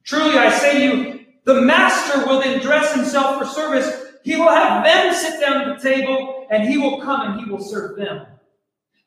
Truly 0.05 0.39
I 0.39 0.51
say 0.51 0.79
to 0.79 0.97
you, 0.97 1.27
the 1.43 1.63
master 1.63 2.25
will 2.25 2.41
then 2.41 2.61
dress 2.61 2.95
himself 2.95 3.41
for 3.41 3.45
service. 3.45 4.05
He 4.23 4.37
will 4.37 4.49
have 4.49 4.85
them 4.85 5.13
sit 5.13 5.41
down 5.41 5.63
at 5.63 5.77
the 5.77 5.83
table, 5.83 6.47
and 6.49 6.69
he 6.69 6.79
will 6.79 7.01
come 7.01 7.23
and 7.23 7.41
he 7.41 7.51
will 7.51 7.61
serve 7.61 7.97
them. 7.97 8.25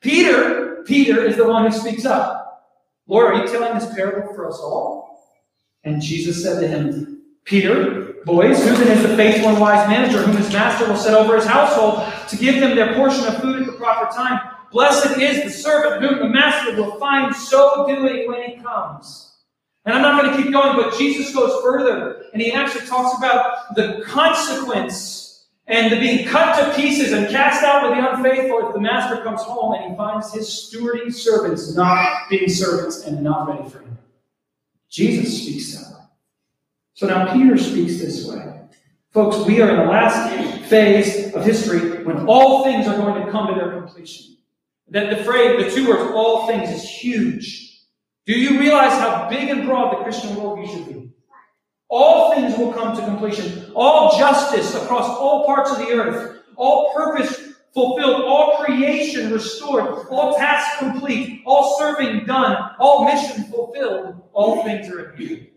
Peter, 0.01 0.83
Peter 0.85 1.23
is 1.23 1.37
the 1.37 1.47
one 1.47 1.71
who 1.71 1.71
speaks 1.71 2.03
up. 2.03 2.67
Lord, 3.07 3.33
are 3.33 3.45
you 3.45 3.47
telling 3.49 3.79
this 3.79 3.93
parable 3.95 4.33
for 4.33 4.49
us 4.49 4.59
all? 4.59 5.23
And 5.85 6.01
Jesus 6.01 6.43
said 6.43 6.59
to 6.59 6.67
him, 6.67 7.21
Peter, 7.45 8.15
Boys, 8.25 8.61
then 8.61 8.97
is 8.97 9.03
the 9.03 9.15
faithful 9.15 9.51
and 9.51 9.61
wise 9.61 9.87
manager 9.87 10.21
whom 10.21 10.35
his 10.35 10.51
master 10.51 10.85
will 10.85 10.97
set 10.97 11.13
over 11.13 11.37
his 11.37 11.45
household 11.45 12.11
to 12.27 12.35
give 12.35 12.59
them 12.59 12.75
their 12.75 12.93
portion 12.95 13.25
of 13.25 13.39
food 13.41 13.61
at 13.61 13.65
the 13.67 13.71
proper 13.71 14.13
time? 14.13 14.58
Blessed 14.71 15.17
is 15.17 15.43
the 15.43 15.49
servant 15.49 16.03
whom 16.03 16.19
the 16.19 16.29
master 16.29 16.75
will 16.75 16.99
find 16.99 17.35
so 17.35 17.87
doing 17.87 18.27
when 18.27 18.49
he 18.49 18.57
comes. 18.57 19.37
And 19.85 19.95
I'm 19.95 20.01
not 20.01 20.21
going 20.21 20.35
to 20.35 20.43
keep 20.43 20.53
going, 20.53 20.75
but 20.75 20.97
Jesus 20.97 21.33
goes 21.33 21.61
further 21.63 22.25
and 22.33 22.41
he 22.41 22.51
actually 22.51 22.85
talks 22.85 23.17
about 23.17 23.75
the 23.75 24.03
consequence 24.05 25.47
and 25.65 25.91
the 25.91 25.99
being 25.99 26.27
cut 26.27 26.55
to 26.59 26.75
pieces 26.79 27.11
and 27.11 27.27
cast 27.29 27.63
out 27.63 27.89
with 27.89 27.97
the 27.97 28.15
unfaithful 28.15 28.67
if 28.67 28.73
the 28.73 28.81
master 28.81 29.23
comes 29.23 29.41
home 29.41 29.73
and 29.75 29.91
he 29.91 29.97
finds 29.97 30.33
his 30.33 30.47
stewarding 30.47 31.13
servants 31.13 31.75
not 31.75 32.29
being 32.29 32.49
servants 32.49 33.03
and 33.03 33.23
not 33.23 33.47
ready 33.47 33.69
for 33.69 33.79
him. 33.79 33.97
Jesus 34.89 35.43
speaks 35.43 35.75
that 35.75 35.93
way. 35.93 36.03
So 36.95 37.07
now 37.07 37.31
Peter 37.33 37.57
speaks 37.57 37.99
this 37.99 38.27
way. 38.27 38.61
Folks, 39.11 39.45
we 39.47 39.61
are 39.61 39.69
in 39.69 39.77
the 39.77 39.85
last 39.85 40.31
phase 40.65 41.33
of 41.33 41.45
history 41.45 42.03
when 42.03 42.27
all 42.27 42.63
things 42.63 42.87
are 42.87 42.97
going 42.97 43.25
to 43.25 43.31
come 43.31 43.47
to 43.47 43.53
their 43.53 43.71
completion. 43.71 44.35
That 44.91 45.15
the 45.15 45.23
phrase, 45.23 45.63
the 45.63 45.71
two 45.71 45.87
words, 45.87 46.11
all 46.13 46.47
things, 46.47 46.69
is 46.69 46.89
huge. 46.89 47.85
Do 48.25 48.33
you 48.33 48.59
realize 48.59 48.93
how 48.99 49.29
big 49.29 49.49
and 49.49 49.65
broad 49.65 49.93
the 49.93 50.03
Christian 50.03 50.35
worldview 50.35 50.71
should 50.71 50.87
be? 50.87 51.11
All 51.89 52.33
things 52.35 52.57
will 52.57 52.71
come 52.71 52.95
to 52.95 53.03
completion. 53.03 53.71
All 53.75 54.17
justice 54.17 54.75
across 54.75 55.07
all 55.07 55.45
parts 55.45 55.71
of 55.71 55.79
the 55.79 55.91
earth. 55.91 56.43
All 56.55 56.93
purpose 56.93 57.53
fulfilled. 57.73 58.23
All 58.23 58.63
creation 58.63 59.31
restored. 59.31 60.07
All 60.09 60.35
tasks 60.35 60.77
complete. 60.77 61.41
All 61.45 61.77
serving 61.79 62.25
done. 62.25 62.75
All 62.79 63.05
mission 63.05 63.45
fulfilled. 63.45 64.21
All 64.33 64.63
things 64.63 64.87
are 64.89 65.09
in 65.09 65.17
view. 65.17 65.47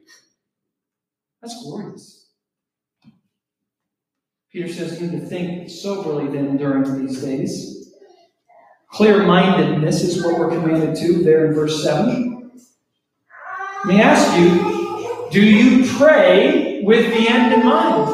That's 1.42 1.62
glorious. 1.62 2.26
Peter 4.50 4.72
says 4.72 5.00
you 5.00 5.08
need 5.08 5.20
to 5.20 5.26
think 5.26 5.70
soberly 5.70 6.28
then 6.28 6.56
during 6.56 7.06
these 7.06 7.22
days. 7.22 7.81
Clear 8.92 9.22
mindedness 9.22 10.02
is 10.02 10.22
what 10.22 10.38
we're 10.38 10.50
commanded 10.50 10.94
to 10.96 11.24
there 11.24 11.46
in 11.46 11.54
verse 11.54 11.82
7. 11.82 12.60
Let 13.84 13.86
me 13.86 14.00
ask 14.00 14.38
you, 14.38 15.30
do 15.30 15.42
you 15.42 15.90
pray 15.96 16.82
with 16.84 17.06
the 17.06 17.28
end 17.28 17.54
in 17.54 17.64
mind? 17.64 18.10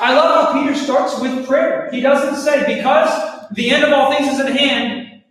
I 0.00 0.12
love 0.12 0.52
how 0.52 0.60
Peter 0.60 0.74
starts 0.74 1.20
with 1.20 1.46
prayer. 1.46 1.88
He 1.92 2.00
doesn't 2.00 2.36
say, 2.42 2.76
because 2.76 3.48
the 3.52 3.70
end 3.70 3.84
of 3.84 3.92
all 3.92 4.12
things 4.12 4.34
is 4.34 4.40
at 4.40 4.54
hand, 4.54 5.22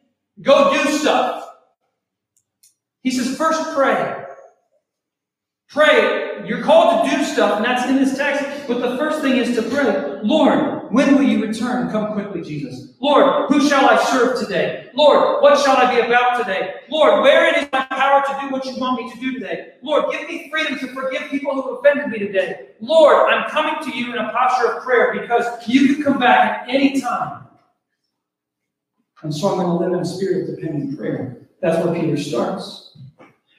go 0.42 0.74
do 0.74 0.90
stuff. 0.90 1.48
He 3.02 3.12
says, 3.12 3.38
first 3.38 3.76
pray. 3.76 4.24
Pray. 5.70 6.44
You're 6.48 6.64
called 6.64 7.10
to 7.10 7.18
do 7.18 7.24
stuff, 7.26 7.58
and 7.58 7.66
that's 7.66 7.88
in 7.90 7.98
this 7.98 8.18
text. 8.18 8.68
But 8.68 8.80
the 8.80 8.98
first 8.98 9.22
thing 9.22 9.36
is 9.36 9.54
to 9.56 9.64
pray. 9.64 10.22
Lord, 10.24 10.75
when 10.92 11.16
will 11.16 11.24
you 11.24 11.46
return? 11.46 11.90
Come 11.92 12.14
quickly, 12.14 12.42
Jesus. 12.42 12.94
Lord, 13.00 13.50
who 13.50 13.68
shall 13.68 13.90
I 13.90 14.04
serve 14.06 14.40
today? 14.40 14.90
Lord, 14.94 15.42
what 15.42 15.60
shall 15.64 15.78
I 15.78 15.94
be 15.94 16.02
about 16.02 16.38
today? 16.38 16.76
Lord, 16.90 17.22
where 17.22 17.48
it 17.48 17.58
is 17.58 17.70
my 17.72 17.84
power 17.86 18.24
to 18.26 18.38
do 18.42 18.52
what 18.52 18.66
you 18.66 18.78
want 18.78 19.04
me 19.04 19.12
to 19.12 19.20
do 19.20 19.34
today? 19.34 19.74
Lord, 19.82 20.12
give 20.12 20.28
me 20.28 20.50
freedom 20.50 20.78
to 20.80 20.88
forgive 20.88 21.30
people 21.30 21.54
who 21.54 21.62
have 21.62 21.80
offended 21.80 22.10
me 22.10 22.20
today. 22.20 22.68
Lord, 22.80 23.32
I'm 23.32 23.50
coming 23.50 23.76
to 23.84 23.98
you 23.98 24.12
in 24.12 24.18
a 24.18 24.32
posture 24.32 24.74
of 24.74 24.84
prayer 24.84 25.20
because 25.20 25.68
you 25.68 25.96
can 25.96 26.04
come 26.04 26.20
back 26.20 26.64
at 26.64 26.70
any 26.70 27.00
time. 27.00 27.48
And 29.24 29.34
so 29.34 29.50
I'm 29.50 29.56
going 29.56 29.68
to 29.68 29.74
live 29.74 29.94
in 29.94 30.00
a 30.00 30.06
spirit 30.06 30.50
of 30.50 30.56
dependent 30.56 30.98
prayer. 30.98 31.38
That's 31.62 31.84
where 31.84 31.96
Peter 31.96 32.18
starts. 32.18 32.98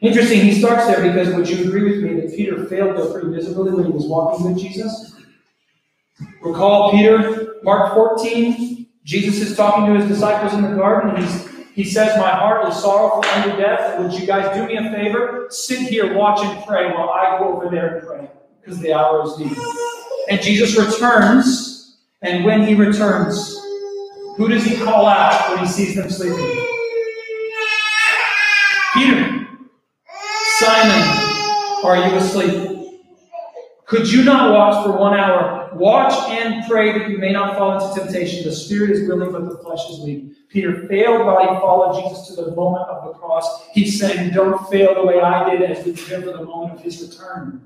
Interesting, 0.03 0.43
he 0.43 0.61
starts 0.61 0.87
there 0.87 1.03
because 1.03 1.35
would 1.35 1.49
you 1.49 1.67
agree 1.67 1.91
with 1.91 2.03
me 2.03 2.21
that 2.21 2.37
Peter 2.37 2.67
failed 2.67 2.97
there 2.97 3.11
pretty 3.11 3.35
visibly 3.35 3.73
when 3.73 3.87
he 3.87 3.91
was 3.91 4.07
walking 4.07 4.47
with 4.47 4.59
Jesus? 4.59 5.16
Recall 6.43 6.93
Peter, 6.93 7.57
Mark 7.63 7.95
14, 7.95 8.87
Jesus 9.05 9.51
is 9.51 9.57
talking 9.57 9.87
to 9.87 10.01
his 10.01 10.09
disciples 10.09 10.55
in 10.55 10.63
the 10.63 10.75
garden. 10.75 11.23
He's, 11.23 11.49
he 11.75 11.85
says, 11.85 12.19
My 12.19 12.31
heart 12.31 12.69
is 12.69 12.81
sorrowful 12.81 13.25
unto 13.25 13.57
death. 13.57 14.01
Would 14.01 14.13
you 14.13 14.27
guys 14.27 14.57
do 14.57 14.67
me 14.67 14.77
a 14.77 14.91
favor? 14.91 15.47
Sit 15.51 15.81
here, 15.81 16.15
watch 16.15 16.41
and 16.43 16.65
pray 16.67 16.93
while 16.93 17.11
I 17.11 17.39
go 17.39 17.57
over 17.57 17.69
there 17.71 17.99
and 17.99 18.07
pray, 18.07 18.31
because 18.61 18.81
the 18.81 18.93
hour 18.95 19.25
is 19.25 19.39
near. 19.39 19.55
And 20.29 20.41
Jesus 20.43 20.77
returns, 20.77 21.99
and 22.23 22.45
when 22.45 22.67
he 22.67 22.75
returns, 22.75 23.57
who 24.37 24.49
does 24.49 24.65
he 24.65 24.77
call 24.77 25.07
out 25.07 25.51
when 25.51 25.65
he 25.65 25.67
sees 25.67 25.95
them 25.95 26.11
sleeping? 26.11 26.67
Peter. 28.95 29.49
Simon, 30.59 31.27
are 31.85 31.97
you 31.97 32.17
asleep? 32.17 32.86
Could 33.87 34.11
you 34.11 34.25
not 34.25 34.53
watch 34.53 34.85
for 34.85 34.99
one 34.99 35.17
hour? 35.17 35.71
Watch 35.75 36.13
and 36.31 36.69
pray 36.69 36.99
that 36.99 37.09
you 37.09 37.19
may 37.19 37.33
not 37.33 37.57
fall 37.57 37.79
into 37.79 38.01
temptation. 38.01 38.45
The 38.45 38.53
spirit 38.53 38.91
is 38.91 39.09
willing, 39.09 39.31
but 39.31 39.49
the 39.49 39.59
flesh 39.59 39.89
is 39.91 40.01
weak. 40.01 40.49
Peter 40.49 40.87
failed 40.89 41.25
while 41.25 41.41
he 41.41 41.47
followed 41.61 42.03
Jesus 42.03 42.29
to 42.29 42.43
the 42.43 42.51
moment 42.57 42.89
of 42.89 43.07
the 43.07 43.13
cross. 43.13 43.69
He's 43.73 44.01
saying, 44.01 44.33
Don't 44.33 44.69
fail 44.69 44.95
the 44.95 45.05
way 45.05 45.21
I 45.21 45.51
did 45.51 45.71
as 45.71 45.85
we 45.85 45.93
prepare 45.93 46.21
for 46.21 46.37
the 46.39 46.45
moment 46.45 46.75
of 46.75 46.81
his 46.83 47.01
return. 47.01 47.65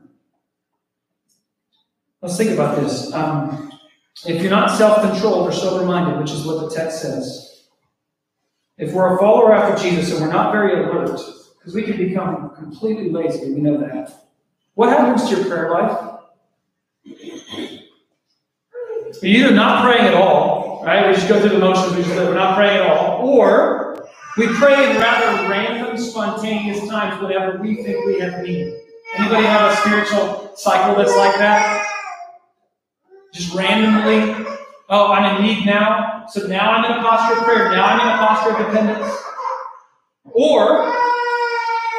Let's 2.20 2.36
think 2.36 2.50
about 2.50 2.80
this. 2.80 3.10
Um, 3.14 3.72
if 4.26 4.42
you're 4.42 4.50
not 4.50 4.76
self 4.76 5.00
controlled 5.00 5.48
or 5.48 5.52
sober 5.52 5.86
minded, 5.86 6.20
which 6.20 6.32
is 6.32 6.44
what 6.44 6.68
the 6.68 6.74
text 6.74 7.00
says, 7.00 7.64
if 8.76 8.92
we're 8.92 9.16
a 9.16 9.18
follower 9.18 9.54
after 9.54 9.82
Jesus 9.82 10.12
and 10.12 10.20
we're 10.20 10.32
not 10.32 10.52
very 10.52 10.84
alert, 10.84 11.18
because 11.58 11.74
we 11.74 11.82
can 11.82 11.96
become 11.96 12.54
completely 12.56 13.10
lazy, 13.10 13.54
we 13.54 13.60
know 13.60 13.78
that. 13.78 14.26
What 14.74 14.88
happens 14.88 15.28
to 15.28 15.36
your 15.36 15.44
prayer 15.46 15.70
life? 15.70 16.09
You're 19.22 19.46
either 19.48 19.54
not 19.56 19.84
praying 19.84 20.06
at 20.06 20.14
all, 20.14 20.82
right? 20.84 21.08
We 21.08 21.14
just 21.14 21.28
go 21.28 21.40
through 21.40 21.50
the 21.50 21.58
motions, 21.58 21.96
we 21.96 22.02
just 22.02 22.14
say 22.14 22.24
we're 22.26 22.34
not 22.34 22.56
praying 22.56 22.78
at 22.78 22.86
all, 22.86 23.28
or 23.28 24.08
we 24.38 24.48
pray 24.54 24.90
in 24.90 24.96
rather 24.98 25.48
random, 25.48 25.98
spontaneous 25.98 26.88
times 26.88 27.22
whenever 27.22 27.58
we 27.58 27.82
think 27.82 28.06
we 28.06 28.20
have 28.20 28.42
need. 28.42 28.74
Anybody 29.16 29.44
have 29.46 29.72
a 29.72 29.76
spiritual 29.76 30.52
cycle 30.56 30.94
that's 30.96 31.14
like 31.16 31.36
that? 31.38 31.86
Just 33.34 33.54
randomly, 33.54 34.46
oh, 34.88 35.12
I'm 35.12 35.36
in 35.36 35.42
need 35.46 35.66
now, 35.66 36.26
so 36.28 36.46
now 36.46 36.72
I'm 36.72 36.84
in 36.86 36.92
a 36.98 37.02
posture 37.02 37.38
of 37.38 37.44
prayer, 37.44 37.70
now 37.72 37.84
I'm 37.86 38.00
in 38.00 38.08
a 38.14 38.18
posture 38.18 38.56
of 38.56 38.66
dependence. 38.66 39.16
Or 40.32 40.94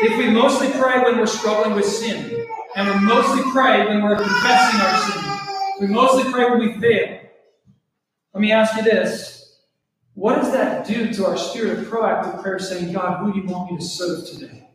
if 0.02 0.18
we 0.18 0.30
mostly 0.32 0.70
pray 0.72 1.04
when 1.04 1.18
we're 1.20 1.28
struggling 1.28 1.76
with 1.76 1.86
sin, 1.86 2.48
and 2.76 2.90
we 2.90 3.08
mostly 3.08 3.44
pray 3.52 3.88
when 3.88 4.04
we're 4.04 4.18
confessing 4.18 4.82
our 4.82 4.98
sin, 5.02 5.41
we 5.82 5.88
mostly 5.88 6.32
pray 6.32 6.46
when 6.46 6.60
we 6.60 6.80
fail. 6.80 7.20
Let 8.34 8.42
me 8.42 8.52
ask 8.52 8.78
you 8.78 8.84
this. 8.84 9.58
What 10.14 10.36
does 10.36 10.52
that 10.52 10.86
do 10.86 11.12
to 11.12 11.26
our 11.26 11.38
spirit 11.38 11.80
of 11.80 11.86
proactive 11.86 12.40
prayer 12.42 12.60
saying, 12.60 12.94
God, 12.94 13.20
who 13.20 13.34
do 13.34 13.40
you 13.40 13.48
want 13.48 13.72
me 13.72 13.78
to 13.78 13.84
serve 13.84 14.28
today? 14.28 14.70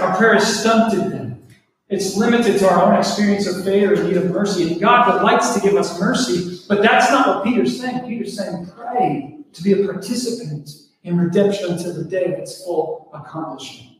Our 0.00 0.16
prayer 0.16 0.36
is 0.36 0.60
stunted 0.60 1.10
then. 1.10 1.46
It's 1.88 2.16
limited 2.16 2.58
to 2.60 2.70
our 2.70 2.92
own 2.92 2.98
experience 2.98 3.48
of 3.48 3.64
failure 3.64 3.94
and 3.94 4.06
need 4.06 4.16
of 4.16 4.30
mercy. 4.30 4.72
And 4.72 4.80
God 4.80 5.18
delights 5.18 5.52
to 5.54 5.60
give 5.60 5.74
us 5.74 5.98
mercy, 5.98 6.64
but 6.68 6.80
that's 6.80 7.10
not 7.10 7.26
what 7.26 7.44
Peter's 7.44 7.78
saying. 7.78 8.08
Peter's 8.08 8.36
saying, 8.36 8.70
pray 8.76 9.38
to 9.52 9.62
be 9.62 9.72
a 9.72 9.84
participant 9.84 10.70
in 11.02 11.18
redemption 11.18 11.72
until 11.72 11.92
the 11.94 12.04
day 12.04 12.26
of 12.26 12.38
its 12.38 12.64
full 12.64 13.10
accomplishment. 13.12 13.91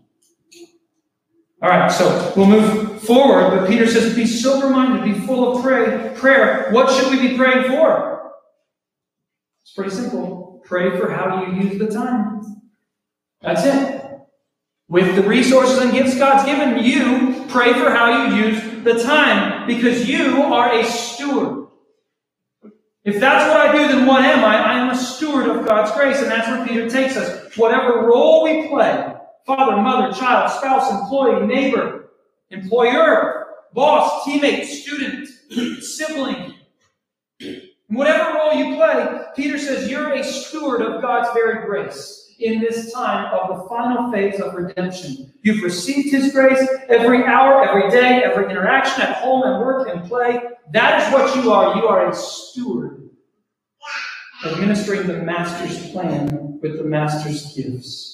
All 1.63 1.69
right, 1.69 1.93
so 1.93 2.33
we'll 2.37 2.47
move 2.47 3.03
forward, 3.03 3.57
but 3.57 3.69
Peter 3.69 3.87
says, 3.87 4.17
be 4.17 4.27
sober 4.27 4.69
minded, 4.69 5.05
be 5.05 5.25
full 5.27 5.57
of 5.57 5.63
pray, 5.63 6.13
prayer. 6.17 6.73
What 6.73 6.91
should 6.91 7.13
we 7.13 7.29
be 7.29 7.37
praying 7.37 7.71
for? 7.71 8.33
It's 9.63 9.73
pretty 9.73 9.91
simple. 9.91 10.61
Pray 10.65 10.91
for 10.99 11.09
how 11.09 11.45
you 11.45 11.63
use 11.63 11.79
the 11.79 11.87
time. 11.87 12.43
That's 13.43 13.65
it. 13.65 14.03
With 14.89 15.15
the 15.15 15.23
resources 15.23 15.79
and 15.79 15.93
gifts 15.93 16.19
God's 16.19 16.45
given 16.45 16.85
you, 16.85 17.47
pray 17.49 17.73
for 17.75 17.91
how 17.91 18.29
you 18.29 18.45
use 18.45 18.85
the 18.85 19.03
time 19.03 19.67
because 19.69 20.09
you 20.09 20.43
are 20.43 20.73
a 20.81 20.85
steward. 20.85 21.69
If 23.05 23.21
that's 23.21 23.49
what 23.49 23.69
I 23.69 23.73
do, 23.73 23.89
then 23.89 24.07
what 24.07 24.25
am 24.25 24.45
I? 24.45 24.57
I 24.57 24.79
am 24.81 24.91
a 24.91 24.97
steward 24.97 25.49
of 25.49 25.65
God's 25.65 25.93
grace, 25.93 26.21
and 26.21 26.31
that's 26.31 26.49
where 26.49 26.67
Peter 26.67 26.91
takes 26.91 27.17
us. 27.17 27.57
Whatever 27.57 28.07
role 28.07 28.45
we 28.45 28.69
play, 28.69 29.15
father, 29.47 29.77
mother, 29.83 30.13
child, 30.15 30.51
spouse, 30.51 30.91
employee, 30.93 31.47
neighbor, 31.47 32.11
employer, 32.51 33.47
boss, 33.75 34.25
teammate, 34.25 34.65
student, 34.65 35.29
sibling. 35.83 36.55
Whatever 37.89 38.39
role 38.39 38.55
you 38.55 38.77
play, 38.77 39.21
Peter 39.37 39.59
says 39.59 39.91
you're 39.91 40.13
a 40.15 40.25
steward 40.25 40.83
of 40.83 41.03
God's 41.03 41.29
very 41.35 41.67
grace 41.67 42.35
in 42.41 42.61
this 42.61 42.93
time 42.93 43.33
of 43.35 43.57
the 43.59 43.69
final 43.69 44.11
phase 44.11 44.41
of 44.41 44.55
redemption. 44.55 45.33
You've 45.43 45.63
received 45.63 46.11
His 46.11 46.33
grace 46.33 46.67
every 46.89 47.25
hour, 47.25 47.65
every 47.69 47.91
day, 47.91 48.23
every 48.25 48.51
interaction 48.51 49.03
at 49.03 49.19
home 49.19 49.43
and 49.45 49.61
work 49.61 49.89
and 49.89 50.09
play. 50.09 50.41
That 50.73 51.03
is 51.03 51.13
what 51.13 51.37
you 51.37 51.53
are. 51.53 51.77
You 51.77 51.87
are 51.87 52.11
a 52.11 52.15
steward, 52.15 53.11
administering 54.47 55.07
the 55.07 55.19
Master's 55.19 55.91
plan 55.91 56.59
with 56.63 56.79
the 56.79 56.85
Master's 56.85 57.55
gifts. 57.55 58.12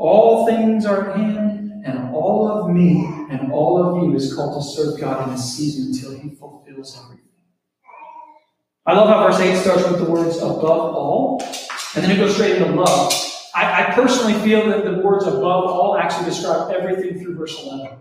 All 0.00 0.46
things 0.46 0.86
are 0.86 1.14
in 1.14 1.82
and 1.84 2.14
all 2.14 2.48
of 2.48 2.74
me 2.74 3.04
and 3.30 3.52
all 3.52 3.82
of 3.82 4.02
you 4.02 4.16
is 4.16 4.34
called 4.34 4.58
to 4.58 4.66
serve 4.66 4.98
God 4.98 5.28
in 5.28 5.34
this 5.34 5.54
season 5.54 5.92
until 5.92 6.18
He 6.18 6.34
fulfills 6.36 6.98
everything. 7.04 7.26
I 8.86 8.94
love 8.94 9.10
how 9.10 9.28
verse 9.28 9.38
8 9.38 9.60
starts 9.60 9.86
with 9.86 9.98
the 9.98 10.10
words 10.10 10.38
above 10.38 10.64
all, 10.96 11.42
and 11.94 12.02
then 12.02 12.10
it 12.12 12.16
goes 12.16 12.32
straight 12.32 12.56
into 12.56 12.72
love. 12.72 13.12
I, 13.54 13.88
I 13.88 13.94
personally 13.94 14.32
feel 14.40 14.66
that 14.70 14.86
the 14.86 15.02
words 15.02 15.26
above 15.26 15.44
all 15.44 15.98
actually 15.98 16.30
describe 16.30 16.72
everything 16.72 17.22
through 17.22 17.36
verse 17.36 17.62
11. 17.62 17.98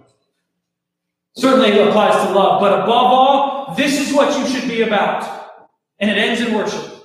Certainly 1.35 1.71
it 1.71 1.85
applies 1.85 2.15
to 2.25 2.31
love, 2.31 2.61
but 2.61 2.79
above 2.79 2.89
all, 2.89 3.75
this 3.75 3.99
is 3.99 4.15
what 4.15 4.39
you 4.39 4.47
should 4.47 4.69
be 4.69 4.83
about. 4.83 5.49
And 5.99 6.09
it 6.09 6.17
ends 6.17 6.39
in 6.39 6.53
worship. 6.53 7.03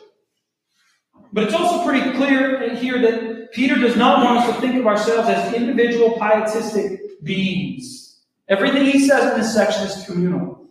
But 1.33 1.45
it's 1.45 1.55
also 1.55 1.85
pretty 1.85 2.17
clear 2.17 2.77
here 2.77 3.03
that 3.03 3.34
Peter 3.55 3.77
does 3.77 3.97
not 3.97 4.25
want 4.25 4.39
us 4.39 4.53
to 4.53 4.61
think 4.61 4.75
of 4.75 4.87
ourselves 4.87 5.29
as 5.29 5.55
individual 5.55 6.19
pietistic 6.19 7.23
beings. 7.23 8.19
Everything 8.49 8.85
he 8.85 9.07
says 9.07 9.33
in 9.33 9.41
this 9.41 9.55
section 9.55 9.85
is 9.85 10.05
communal. 10.05 10.67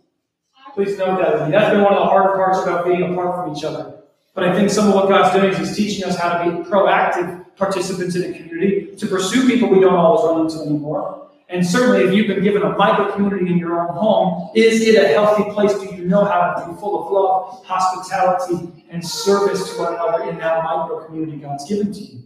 Please 0.74 0.98
note 0.98 1.18
that 1.18 1.32
with 1.32 1.42
me. 1.44 1.52
That's 1.52 1.70
been 1.70 1.82
one 1.82 1.94
of 1.94 2.00
the 2.00 2.04
hard 2.04 2.34
parts 2.34 2.62
about 2.62 2.84
being 2.84 3.02
apart 3.02 3.36
from 3.36 3.56
each 3.56 3.64
other. 3.64 4.02
But 4.34 4.44
I 4.44 4.54
think 4.54 4.68
some 4.68 4.88
of 4.88 4.94
what 4.94 5.08
God's 5.08 5.34
doing 5.34 5.50
is 5.50 5.58
He's 5.58 5.76
teaching 5.76 6.04
us 6.04 6.18
how 6.18 6.36
to 6.36 6.50
be 6.50 6.68
proactive 6.68 7.56
participants 7.56 8.16
in 8.16 8.34
a 8.34 8.36
community, 8.36 8.94
to 8.96 9.06
pursue 9.06 9.48
people 9.48 9.68
we 9.68 9.80
don't 9.80 9.94
always 9.94 10.24
run 10.24 10.40
into 10.44 10.68
anymore. 10.68 11.30
And 11.48 11.64
certainly, 11.64 12.02
if 12.02 12.12
you've 12.12 12.26
been 12.26 12.42
given 12.42 12.62
a 12.62 12.76
micro 12.76 13.12
community 13.12 13.50
in 13.50 13.58
your 13.58 13.80
own 13.80 13.94
home, 13.94 14.50
is 14.54 14.82
it 14.82 15.02
a 15.02 15.08
healthy 15.08 15.44
place? 15.52 15.72
Do 15.74 15.94
you 15.94 16.04
know 16.04 16.24
how 16.24 16.52
to 16.52 16.68
be 16.68 16.78
full 16.80 17.06
of 17.06 17.12
love, 17.12 17.64
hospitality, 17.64 18.84
and 18.90 19.06
service 19.06 19.72
to 19.72 19.78
one 19.78 19.94
another 19.94 20.28
in 20.28 20.38
that 20.38 20.64
micro 20.64 21.04
community 21.06 21.38
God's 21.38 21.68
given 21.68 21.92
to 21.92 22.00
you? 22.00 22.24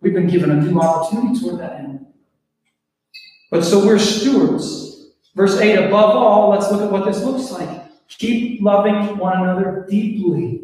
We've 0.00 0.14
been 0.14 0.28
given 0.28 0.50
a 0.50 0.56
new 0.56 0.80
opportunity 0.80 1.40
toward 1.40 1.60
that 1.60 1.80
end. 1.80 2.06
But 3.50 3.64
so 3.64 3.84
we're 3.84 3.98
stewards. 3.98 5.10
Verse 5.34 5.56
8, 5.58 5.86
above 5.86 6.16
all, 6.16 6.50
let's 6.50 6.70
look 6.70 6.82
at 6.82 6.90
what 6.90 7.04
this 7.04 7.22
looks 7.22 7.50
like. 7.50 7.68
Keep 8.08 8.62
loving 8.62 9.18
one 9.18 9.40
another 9.40 9.86
deeply. 9.88 10.62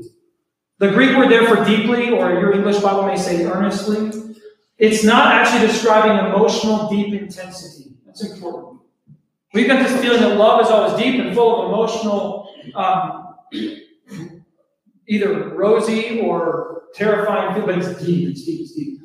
The 0.79 0.91
Greek 0.91 1.17
word 1.17 1.31
there 1.31 1.47
for 1.47 1.65
deeply, 1.65 2.11
or 2.11 2.33
your 2.33 2.53
English 2.53 2.79
Bible 2.79 3.07
may 3.07 3.17
say 3.17 3.45
earnestly, 3.45 4.11
it's 4.79 5.05
not 5.05 5.33
actually 5.33 5.67
describing 5.67 6.27
emotional 6.27 6.89
deep 6.91 7.15
intensity. 7.15 7.93
That's 8.05 8.23
important. 8.31 8.81
We've 9.55 9.67
got 9.67 9.83
this 9.83 10.01
feeling 10.03 10.21
that 10.21 10.37
love 10.37 10.61
is 10.61 10.69
always 10.69 11.03
deep 11.03 11.21
and 11.21 11.35
full 11.35 11.63
of 11.63 11.69
emotional, 11.71 12.51
um, 12.75 13.37
either 15.07 15.55
rosy 15.55 16.21
or 16.21 16.83
terrifying, 16.95 17.65
but 17.65 17.79
it's 17.79 18.05
deep, 18.05 18.29
it's 18.29 18.45
deep, 18.45 18.61
it's 18.61 18.75
deep. 18.75 19.01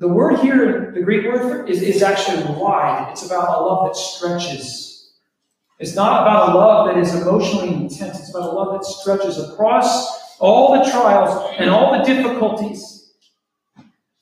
The 0.00 0.08
word 0.08 0.40
here, 0.40 0.92
the 0.94 1.02
Greek 1.02 1.26
word 1.26 1.68
is, 1.68 1.82
is 1.82 2.02
actually 2.02 2.42
wide. 2.54 3.08
It's 3.10 3.26
about 3.26 3.48
a 3.48 3.62
love 3.62 3.86
that 3.86 3.96
stretches. 3.96 5.12
It's 5.78 5.94
not 5.94 6.22
about 6.22 6.48
a 6.48 6.58
love 6.58 6.86
that 6.86 6.96
is 6.96 7.14
emotionally 7.14 7.74
intense. 7.74 8.18
It's 8.18 8.30
about 8.30 8.48
a 8.48 8.52
love 8.52 8.72
that 8.72 8.84
stretches 8.86 9.38
across 9.38 10.38
all 10.38 10.72
the 10.72 10.90
trials 10.90 11.54
and 11.58 11.68
all 11.68 11.98
the 11.98 12.02
difficulties. 12.02 13.12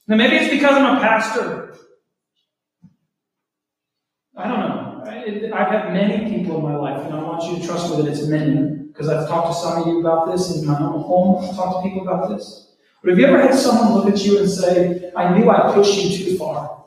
Now, 0.09 0.17
maybe 0.17 0.35
it's 0.35 0.51
because 0.51 0.75
I'm 0.75 0.97
a 0.97 1.01
pastor. 1.01 1.77
I 4.37 4.49
don't 4.49 4.59
know. 4.59 5.55
I've 5.55 5.69
had 5.69 5.93
many 5.93 6.29
people 6.29 6.57
in 6.57 6.63
my 6.65 6.75
life, 6.75 7.05
and 7.05 7.15
I 7.15 7.23
want 7.23 7.45
you 7.45 7.61
to 7.61 7.65
trust 7.65 7.91
me 7.91 8.03
that 8.03 8.11
it's 8.11 8.27
many, 8.27 8.79
because 8.89 9.09
I've 9.09 9.29
talked 9.29 9.55
to 9.55 9.55
some 9.55 9.83
of 9.83 9.87
you 9.87 10.01
about 10.01 10.33
this 10.33 10.57
in 10.57 10.67
my 10.67 10.79
own 10.79 11.03
home. 11.03 11.45
I've 11.45 11.55
talked 11.55 11.85
to 11.85 11.89
people 11.89 12.09
about 12.09 12.31
this. 12.31 12.68
But 13.03 13.11
have 13.11 13.19
you 13.19 13.27
ever 13.27 13.41
had 13.41 13.55
someone 13.55 13.95
look 13.95 14.13
at 14.13 14.25
you 14.25 14.39
and 14.39 14.51
say, 14.51 15.13
I 15.17 15.37
knew 15.37 15.49
I 15.51 15.73
pushed 15.73 15.97
you 15.99 16.25
too 16.25 16.37
far? 16.37 16.85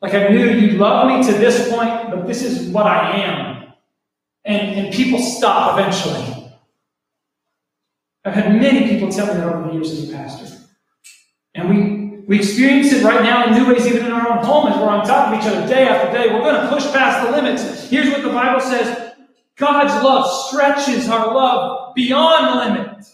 Like 0.00 0.14
I 0.14 0.28
knew 0.28 0.50
you'd 0.50 0.78
love 0.78 1.08
me 1.08 1.24
to 1.30 1.38
this 1.38 1.68
point, 1.68 2.10
but 2.10 2.26
this 2.26 2.42
is 2.42 2.68
what 2.68 2.86
I 2.86 3.18
am. 3.18 3.72
And, 4.44 4.78
and 4.78 4.94
people 4.94 5.18
stop 5.18 5.78
eventually. 5.78 6.50
I've 8.24 8.34
had 8.34 8.54
many 8.54 8.88
people 8.88 9.10
tell 9.10 9.26
me 9.26 9.34
that 9.34 9.46
over 9.46 9.68
the 9.68 9.74
years 9.74 9.90
as 9.92 10.08
a 10.08 10.12
pastor. 10.12 10.56
And 11.54 11.68
we, 11.68 12.20
we 12.26 12.38
experience 12.38 12.92
it 12.92 13.04
right 13.04 13.22
now 13.22 13.46
in 13.46 13.62
new 13.62 13.70
ways, 13.70 13.86
even 13.86 14.06
in 14.06 14.12
our 14.12 14.30
own 14.30 14.44
home, 14.44 14.72
as 14.72 14.78
we're 14.78 14.88
on 14.88 15.06
top 15.06 15.32
of 15.32 15.38
each 15.38 15.46
other 15.46 15.66
day 15.66 15.86
after 15.86 16.16
day. 16.16 16.32
We're 16.32 16.40
going 16.40 16.62
to 16.62 16.68
push 16.68 16.84
past 16.92 17.26
the 17.26 17.32
limits. 17.32 17.88
Here's 17.90 18.08
what 18.10 18.22
the 18.22 18.28
Bible 18.28 18.60
says 18.60 19.12
God's 19.56 20.02
love 20.02 20.48
stretches 20.48 21.08
our 21.08 21.34
love 21.34 21.94
beyond 21.94 22.46
the 22.46 22.64
limit. 22.64 23.06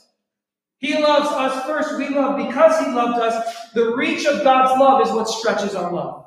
He 0.79 0.95
loves 1.03 1.29
us 1.29 1.65
first. 1.65 1.97
We 1.97 2.09
love 2.11 2.37
because 2.37 2.85
He 2.85 2.93
loved 2.93 3.19
us. 3.19 3.71
The 3.73 3.95
reach 3.97 4.27
of 4.27 4.45
God's 4.45 4.79
love 4.79 5.07
is 5.07 5.13
what 5.13 5.29
stretches 5.29 5.75
our 5.75 5.93
love. 5.93 6.27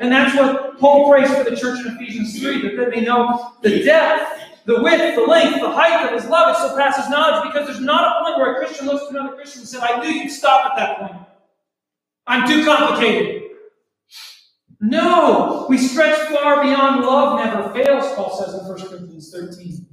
And 0.00 0.12
that's 0.12 0.36
what 0.36 0.78
Paul 0.78 1.10
prays 1.10 1.32
for 1.34 1.48
the 1.48 1.56
church 1.56 1.84
in 1.84 1.96
Ephesians 1.96 2.38
3, 2.38 2.62
that 2.62 2.76
they 2.76 3.00
may 3.00 3.04
know 3.04 3.54
the 3.62 3.82
depth, 3.82 4.40
the 4.66 4.80
width, 4.82 5.16
the 5.16 5.22
length, 5.22 5.60
the 5.60 5.70
height 5.70 6.06
of 6.06 6.12
His 6.20 6.30
love. 6.30 6.56
It 6.56 6.68
surpasses 6.68 7.10
knowledge 7.10 7.52
because 7.52 7.66
there's 7.66 7.80
not 7.80 8.04
a 8.06 8.24
point 8.24 8.38
where 8.38 8.54
a 8.54 8.64
Christian 8.64 8.86
looks 8.86 9.04
to 9.08 9.18
another 9.18 9.34
Christian 9.34 9.62
and 9.62 9.68
says, 9.68 9.82
I 9.82 10.00
knew 10.00 10.10
you'd 10.10 10.30
stop 10.30 10.70
at 10.70 10.76
that 10.76 10.98
point. 11.00 11.26
I'm 12.28 12.48
too 12.48 12.64
complicated. 12.64 13.42
No, 14.80 15.66
we 15.68 15.76
stretch 15.76 16.16
far 16.28 16.62
beyond 16.62 17.04
love 17.04 17.40
never 17.44 17.72
fails, 17.72 18.14
Paul 18.14 18.38
says 18.38 18.54
in 18.54 18.68
1 18.68 18.88
Corinthians 18.88 19.32
13. 19.32 19.86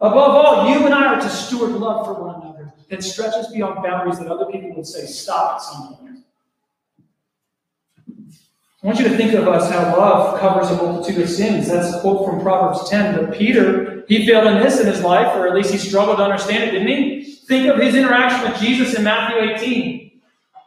Above 0.00 0.30
all, 0.30 0.70
you 0.70 0.84
and 0.86 0.94
I 0.94 1.14
are 1.14 1.20
to 1.20 1.28
steward 1.28 1.72
love 1.72 2.06
for 2.06 2.14
one 2.14 2.36
another 2.36 2.49
that 2.90 3.02
stretches 3.02 3.46
beyond 3.48 3.82
boundaries 3.82 4.18
that 4.18 4.28
other 4.28 4.46
people 4.46 4.74
would 4.74 4.86
say, 4.86 5.06
stop 5.06 5.54
at 5.54 5.62
some 5.62 5.94
point. 5.94 6.10
I 8.82 8.86
want 8.86 8.98
you 8.98 9.08
to 9.08 9.16
think 9.16 9.34
of 9.34 9.46
us 9.46 9.70
how 9.70 9.96
love 9.96 10.40
covers 10.40 10.70
a 10.70 10.82
multitude 10.82 11.22
of 11.22 11.28
sins. 11.28 11.68
That's 11.68 11.94
a 11.94 12.00
quote 12.00 12.26
from 12.26 12.40
Proverbs 12.40 12.88
10. 12.88 13.14
But 13.14 13.36
Peter, 13.36 14.04
he 14.08 14.26
failed 14.26 14.46
in 14.46 14.54
this 14.54 14.80
in 14.80 14.86
his 14.86 15.02
life, 15.02 15.36
or 15.36 15.46
at 15.46 15.54
least 15.54 15.70
he 15.70 15.78
struggled 15.78 16.16
to 16.16 16.24
understand 16.24 16.64
it, 16.64 16.72
didn't 16.72 16.88
he? 16.88 17.34
Think 17.46 17.68
of 17.68 17.78
his 17.78 17.94
interaction 17.94 18.50
with 18.50 18.58
Jesus 18.60 18.94
in 18.94 19.04
Matthew 19.04 19.50
18. 19.50 20.20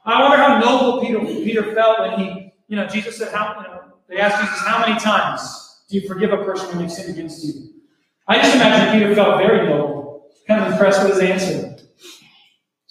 I 0.06 0.22
wonder 0.22 0.38
how 0.38 0.60
noble 0.60 1.02
Peter, 1.02 1.20
Peter 1.20 1.74
felt 1.74 2.00
when 2.02 2.20
he, 2.20 2.54
you 2.68 2.76
know, 2.76 2.86
Jesus 2.88 3.18
said, 3.18 3.34
how, 3.34 3.56
you 3.58 3.64
know, 3.64 3.82
they 4.08 4.18
asked 4.18 4.40
Jesus, 4.42 4.60
how 4.60 4.86
many 4.86 5.00
times 5.00 5.82
do 5.90 5.98
you 5.98 6.08
forgive 6.08 6.34
a 6.34 6.38
person 6.38 6.68
when 6.68 6.78
they've 6.80 6.92
sinned 6.92 7.10
against 7.10 7.44
you? 7.44 7.74
I 8.28 8.38
just 8.38 8.56
imagine 8.56 9.00
Peter 9.00 9.16
felt 9.16 9.40
very 9.40 9.68
noble, 9.68 10.30
kind 10.48 10.64
of 10.64 10.74
impressed 10.74 11.04
with 11.04 11.14
his 11.14 11.22
answer. 11.22 11.73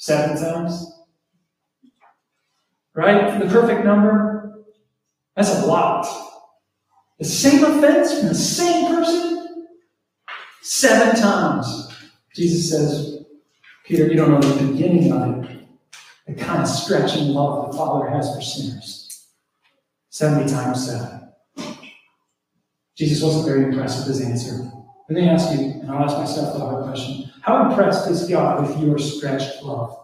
Seven 0.03 0.37
times? 0.37 0.85
Right? 2.93 3.39
The 3.39 3.47
perfect 3.47 3.85
number? 3.85 4.65
That's 5.37 5.63
a 5.63 5.67
lot. 5.67 6.05
The 7.21 7.25
same 7.25 7.63
offense 7.63 8.19
from 8.19 8.27
the 8.27 8.35
same 8.35 8.93
person? 8.93 9.69
Seven 10.61 11.15
times. 11.15 11.95
Jesus 12.35 12.69
says, 12.69 13.25
Peter, 13.85 14.09
you 14.09 14.17
don't 14.17 14.33
know 14.33 14.41
the 14.41 14.73
beginning 14.73 15.13
of 15.13 15.45
it. 15.45 15.69
The 16.27 16.35
kind 16.35 16.63
of 16.63 16.69
stretching 16.69 17.29
love 17.29 17.71
the 17.71 17.79
Father 17.79 18.11
has 18.11 18.35
for 18.35 18.43
sinners. 18.43 19.29
70 20.09 20.53
times 20.53 20.85
seven. 20.85 21.29
Jesus 22.97 23.23
wasn't 23.23 23.47
very 23.47 23.67
impressed 23.67 23.99
with 23.99 24.17
his 24.17 24.27
answer. 24.27 24.69
Let 25.09 25.23
me 25.23 25.29
ask 25.29 25.53
you, 25.59 25.65
and 25.81 25.91
I'll 25.91 26.05
ask 26.05 26.17
myself 26.17 26.55
the 26.55 26.61
hard 26.61 26.85
question 26.85 27.31
How 27.43 27.69
impressed 27.69 28.09
is 28.09 28.29
God 28.29 28.63
with 28.63 28.79
your 28.83 28.99
stretched 28.99 29.63
love? 29.63 29.99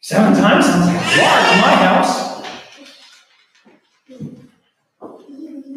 Seven 0.00 0.34
times 0.34 0.66
sounds 0.66 0.86
like 0.86 0.96
a 0.96 1.22
lot 1.22 1.52
in 1.52 1.60
my 1.60 1.74
house. 1.86 2.30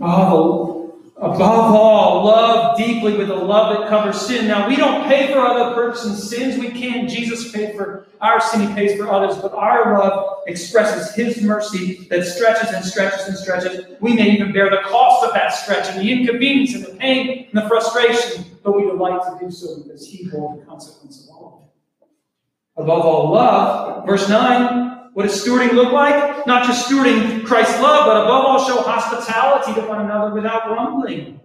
Oh, 0.01 0.82
above 1.23 1.75
all, 1.75 2.25
love 2.25 2.77
deeply 2.77 3.15
with 3.15 3.29
a 3.29 3.35
love 3.35 3.77
that 3.77 3.87
covers 3.87 4.19
sin. 4.19 4.47
Now, 4.47 4.67
we 4.67 4.75
don't 4.75 5.07
pay 5.07 5.31
for 5.31 5.39
other 5.39 5.73
person's 5.73 6.29
sins. 6.29 6.59
We 6.59 6.69
can. 6.69 7.07
Jesus 7.07 7.51
paid 7.51 7.75
for 7.75 8.07
our 8.19 8.41
sin, 8.41 8.67
He 8.67 8.73
pays 8.73 8.97
for 8.97 9.09
others. 9.09 9.37
But 9.37 9.53
our 9.53 9.97
love 9.97 10.39
expresses 10.47 11.15
His 11.15 11.41
mercy 11.41 12.07
that 12.09 12.25
stretches 12.25 12.71
and 12.71 12.83
stretches 12.83 13.27
and 13.27 13.37
stretches. 13.37 13.85
We 14.01 14.13
may 14.13 14.31
even 14.31 14.51
bear 14.51 14.69
the 14.69 14.81
cost 14.85 15.25
of 15.25 15.33
that 15.33 15.53
stretch 15.53 15.87
and 15.89 16.01
the 16.01 16.11
inconvenience 16.11 16.73
and 16.75 16.85
the 16.85 16.95
pain 16.95 17.47
and 17.51 17.63
the 17.63 17.67
frustration, 17.67 18.45
but 18.63 18.75
we 18.75 18.83
delight 18.83 19.21
to 19.23 19.45
do 19.45 19.51
so 19.51 19.81
because 19.81 20.05
He 20.05 20.29
bore 20.29 20.57
the 20.57 20.65
consequence 20.65 21.27
of 21.29 21.35
all 21.35 21.71
of 21.97 22.07
it. 22.07 22.83
Above 22.83 23.05
all, 23.05 23.31
love. 23.31 24.05
Verse 24.05 24.27
9. 24.27 24.92
What 25.13 25.23
does 25.23 25.45
stewarding 25.45 25.73
look 25.73 25.93
like? 25.93 26.45
Not 26.47 26.65
just 26.65 26.89
stewarding 26.89 27.45
Christ's 27.45 27.79
love, 27.79 28.07
but 28.07 28.23
above 28.23 28.45
all, 28.45 28.65
show 28.65 28.81
hospitality 28.81 29.79
to 29.79 29.87
one 29.87 30.01
another 30.01 30.33
without 30.33 30.67
grumbling. 30.67 31.39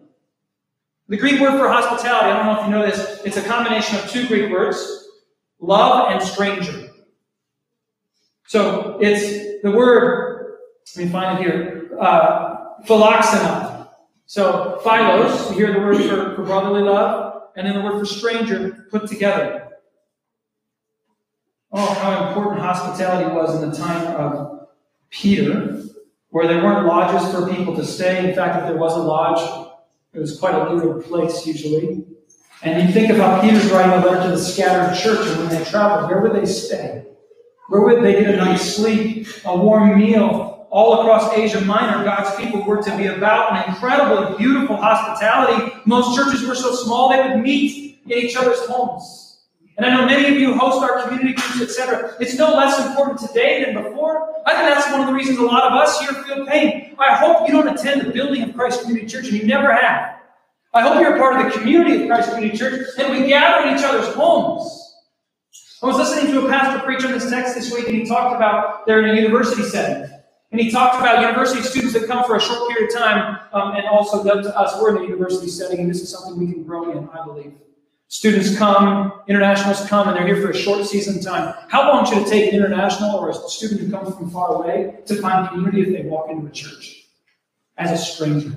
The 1.08 1.16
Greek 1.16 1.40
word 1.40 1.58
for 1.58 1.68
hospitality, 1.68 2.30
I 2.30 2.36
don't 2.36 2.46
know 2.46 2.60
if 2.60 2.66
you 2.66 2.72
know 2.72 2.86
this, 2.86 3.22
it's 3.24 3.36
a 3.36 3.42
combination 3.42 3.96
of 3.96 4.10
two 4.10 4.26
Greek 4.26 4.50
words 4.50 5.06
love 5.60 6.12
and 6.12 6.22
stranger. 6.22 6.90
So 8.46 8.98
it's 9.00 9.62
the 9.62 9.70
word, 9.70 10.58
let 10.96 11.04
me 11.04 11.10
find 11.10 11.38
it 11.38 11.42
here, 11.42 11.90
uh, 12.00 12.82
philoxena. 12.86 13.88
So 14.26 14.78
philos, 14.82 15.50
you 15.50 15.56
hear 15.56 15.72
the 15.72 15.80
word 15.80 15.96
for, 15.96 16.36
for 16.36 16.42
brotherly 16.44 16.82
love, 16.82 17.42
and 17.56 17.66
then 17.66 17.74
the 17.74 17.80
word 17.82 17.98
for 17.98 18.06
stranger 18.06 18.86
put 18.90 19.08
together. 19.08 19.67
Oh, 21.70 21.94
how 21.94 22.28
important 22.28 22.60
hospitality 22.60 23.34
was 23.34 23.62
in 23.62 23.70
the 23.70 23.76
time 23.76 24.06
of 24.16 24.68
Peter, 25.10 25.82
where 26.30 26.46
there 26.46 26.62
weren't 26.64 26.86
lodges 26.86 27.30
for 27.30 27.46
people 27.54 27.76
to 27.76 27.84
stay. 27.84 28.28
In 28.28 28.34
fact, 28.34 28.62
if 28.62 28.68
there 28.68 28.78
was 28.78 28.94
a 28.94 29.02
lodge, 29.02 29.68
it 30.14 30.18
was 30.18 30.38
quite 30.38 30.54
a 30.54 30.72
limited 30.72 31.04
place 31.04 31.46
usually. 31.46 32.04
And 32.62 32.88
you 32.88 32.92
think 32.92 33.12
about 33.12 33.42
Peter's 33.42 33.70
writing 33.70 33.92
a 33.92 34.06
letter 34.06 34.22
to 34.24 34.30
the 34.30 34.38
scattered 34.38 34.98
church, 34.98 35.26
and 35.28 35.40
when 35.40 35.48
they 35.50 35.64
traveled, 35.70 36.10
where 36.10 36.22
would 36.22 36.32
they 36.32 36.46
stay? 36.46 37.04
Where 37.68 37.82
would 37.82 38.02
they 38.02 38.12
get 38.12 38.34
a 38.34 38.36
night's 38.36 38.62
sleep, 38.62 39.28
a 39.44 39.54
warm 39.54 39.98
meal? 39.98 40.66
All 40.70 41.00
across 41.00 41.32
Asia 41.34 41.60
Minor, 41.60 42.02
God's 42.02 42.34
people 42.36 42.62
were 42.64 42.82
to 42.82 42.96
be 42.96 43.06
about 43.06 43.52
an 43.52 43.70
incredible, 43.70 44.36
beautiful 44.36 44.76
hospitality. 44.76 45.74
Most 45.84 46.16
churches 46.16 46.46
were 46.46 46.54
so 46.54 46.74
small 46.74 47.10
they 47.10 47.28
would 47.28 47.42
meet 47.42 48.00
in 48.06 48.12
each 48.12 48.36
other's 48.36 48.60
homes. 48.66 49.27
And 49.78 49.86
I 49.86 49.94
know 49.94 50.06
many 50.06 50.28
of 50.28 50.40
you 50.40 50.58
host 50.58 50.82
our 50.82 51.02
community 51.02 51.34
groups, 51.34 51.62
etc. 51.62 52.16
It's 52.18 52.34
no 52.34 52.52
less 52.52 52.84
important 52.84 53.20
today 53.20 53.64
than 53.64 53.80
before. 53.80 54.34
I 54.44 54.54
think 54.54 54.74
that's 54.74 54.90
one 54.90 55.02
of 55.02 55.06
the 55.06 55.12
reasons 55.12 55.38
a 55.38 55.42
lot 55.42 55.62
of 55.62 55.72
us 55.72 56.00
here 56.00 56.12
feel 56.24 56.44
pain. 56.46 56.96
I 56.98 57.14
hope 57.14 57.46
you 57.46 57.54
don't 57.54 57.68
attend 57.68 58.00
the 58.00 58.10
building 58.10 58.42
of 58.42 58.56
Christ 58.56 58.82
Community 58.82 59.06
Church, 59.06 59.28
and 59.28 59.38
you 59.38 59.46
never 59.46 59.72
have. 59.72 60.16
I 60.74 60.82
hope 60.82 61.00
you're 61.00 61.14
a 61.14 61.18
part 61.18 61.36
of 61.36 61.52
the 61.52 61.56
community 61.56 62.02
of 62.02 62.08
Christ 62.08 62.30
Community 62.30 62.58
Church, 62.58 62.88
and 62.98 63.12
we 63.12 63.28
gather 63.28 63.68
in 63.68 63.78
each 63.78 63.84
other's 63.84 64.12
homes. 64.14 64.96
I 65.80 65.86
was 65.86 65.96
listening 65.96 66.32
to 66.32 66.46
a 66.46 66.48
pastor 66.48 66.84
preach 66.84 67.04
on 67.04 67.12
this 67.12 67.30
text 67.30 67.54
this 67.54 67.72
week, 67.72 67.86
and 67.86 67.96
he 67.96 68.04
talked 68.04 68.34
about 68.34 68.84
they're 68.84 69.06
in 69.06 69.16
a 69.16 69.20
university 69.20 69.62
setting. 69.62 70.10
And 70.50 70.60
he 70.60 70.72
talked 70.72 70.98
about 70.98 71.20
university 71.20 71.62
students 71.62 71.92
that 71.92 72.08
come 72.08 72.24
for 72.24 72.34
a 72.34 72.40
short 72.40 72.68
period 72.68 72.90
of 72.90 72.98
time, 72.98 73.38
um, 73.52 73.76
and 73.76 73.86
also 73.86 74.24
them 74.24 74.42
to 74.42 74.58
us. 74.58 74.76
We're 74.82 74.96
in 74.96 75.04
a 75.04 75.06
university 75.06 75.48
setting, 75.48 75.78
and 75.78 75.88
this 75.88 76.00
is 76.00 76.10
something 76.10 76.36
we 76.36 76.52
can 76.52 76.64
grow 76.64 76.90
in, 76.90 77.08
I 77.10 77.24
believe. 77.24 77.52
Students 78.10 78.56
come, 78.56 79.12
internationals 79.28 79.86
come, 79.86 80.08
and 80.08 80.16
they're 80.16 80.26
here 80.26 80.40
for 80.40 80.50
a 80.50 80.56
short 80.56 80.86
season 80.86 81.18
of 81.18 81.24
time. 81.24 81.54
How 81.68 81.92
long 81.92 82.06
should 82.06 82.18
it 82.18 82.26
take 82.26 82.48
an 82.50 82.58
international 82.58 83.14
or 83.16 83.28
a 83.28 83.34
student 83.34 83.82
who 83.82 83.90
comes 83.90 84.16
from 84.16 84.30
far 84.30 84.54
away 84.54 85.00
to 85.04 85.14
find 85.16 85.46
community 85.50 85.82
if 85.82 85.88
they 85.88 86.08
walk 86.08 86.30
into 86.30 86.46
a 86.46 86.50
church 86.50 87.04
as 87.76 87.90
a 87.90 87.98
stranger? 87.98 88.52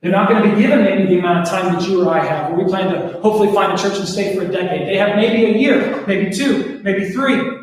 They're 0.00 0.12
not 0.12 0.28
going 0.28 0.44
to 0.44 0.54
be 0.54 0.62
given 0.62 0.84
maybe 0.84 1.06
the 1.08 1.18
amount 1.18 1.40
of 1.40 1.48
time 1.48 1.74
that 1.74 1.88
you 1.88 2.04
or 2.04 2.14
I 2.14 2.24
have. 2.24 2.52
where 2.52 2.64
We 2.64 2.70
plan 2.70 2.94
to 2.94 3.20
hopefully 3.20 3.52
find 3.52 3.72
a 3.72 3.76
church 3.76 3.98
and 3.98 4.06
stay 4.06 4.36
for 4.36 4.44
a 4.44 4.48
decade. 4.48 4.86
They 4.86 4.96
have 4.96 5.16
maybe 5.16 5.46
a 5.46 5.58
year, 5.58 6.06
maybe 6.06 6.32
two, 6.32 6.80
maybe 6.84 7.10
three. 7.10 7.58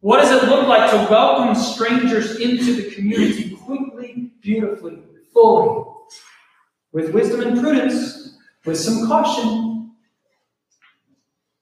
What 0.00 0.22
does 0.22 0.42
it 0.42 0.48
look 0.48 0.66
like 0.66 0.90
to 0.90 0.96
welcome 1.10 1.54
strangers 1.54 2.40
into 2.40 2.76
the 2.76 2.94
community 2.94 3.54
quickly, 3.56 4.32
beautifully, 4.40 5.02
fully, 5.34 5.84
with 6.92 7.12
wisdom 7.12 7.42
and 7.42 7.60
prudence, 7.60 8.25
with 8.66 8.78
some 8.78 9.06
caution, 9.06 9.92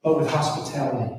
but 0.03 0.19
with 0.19 0.29
hospitality? 0.29 1.15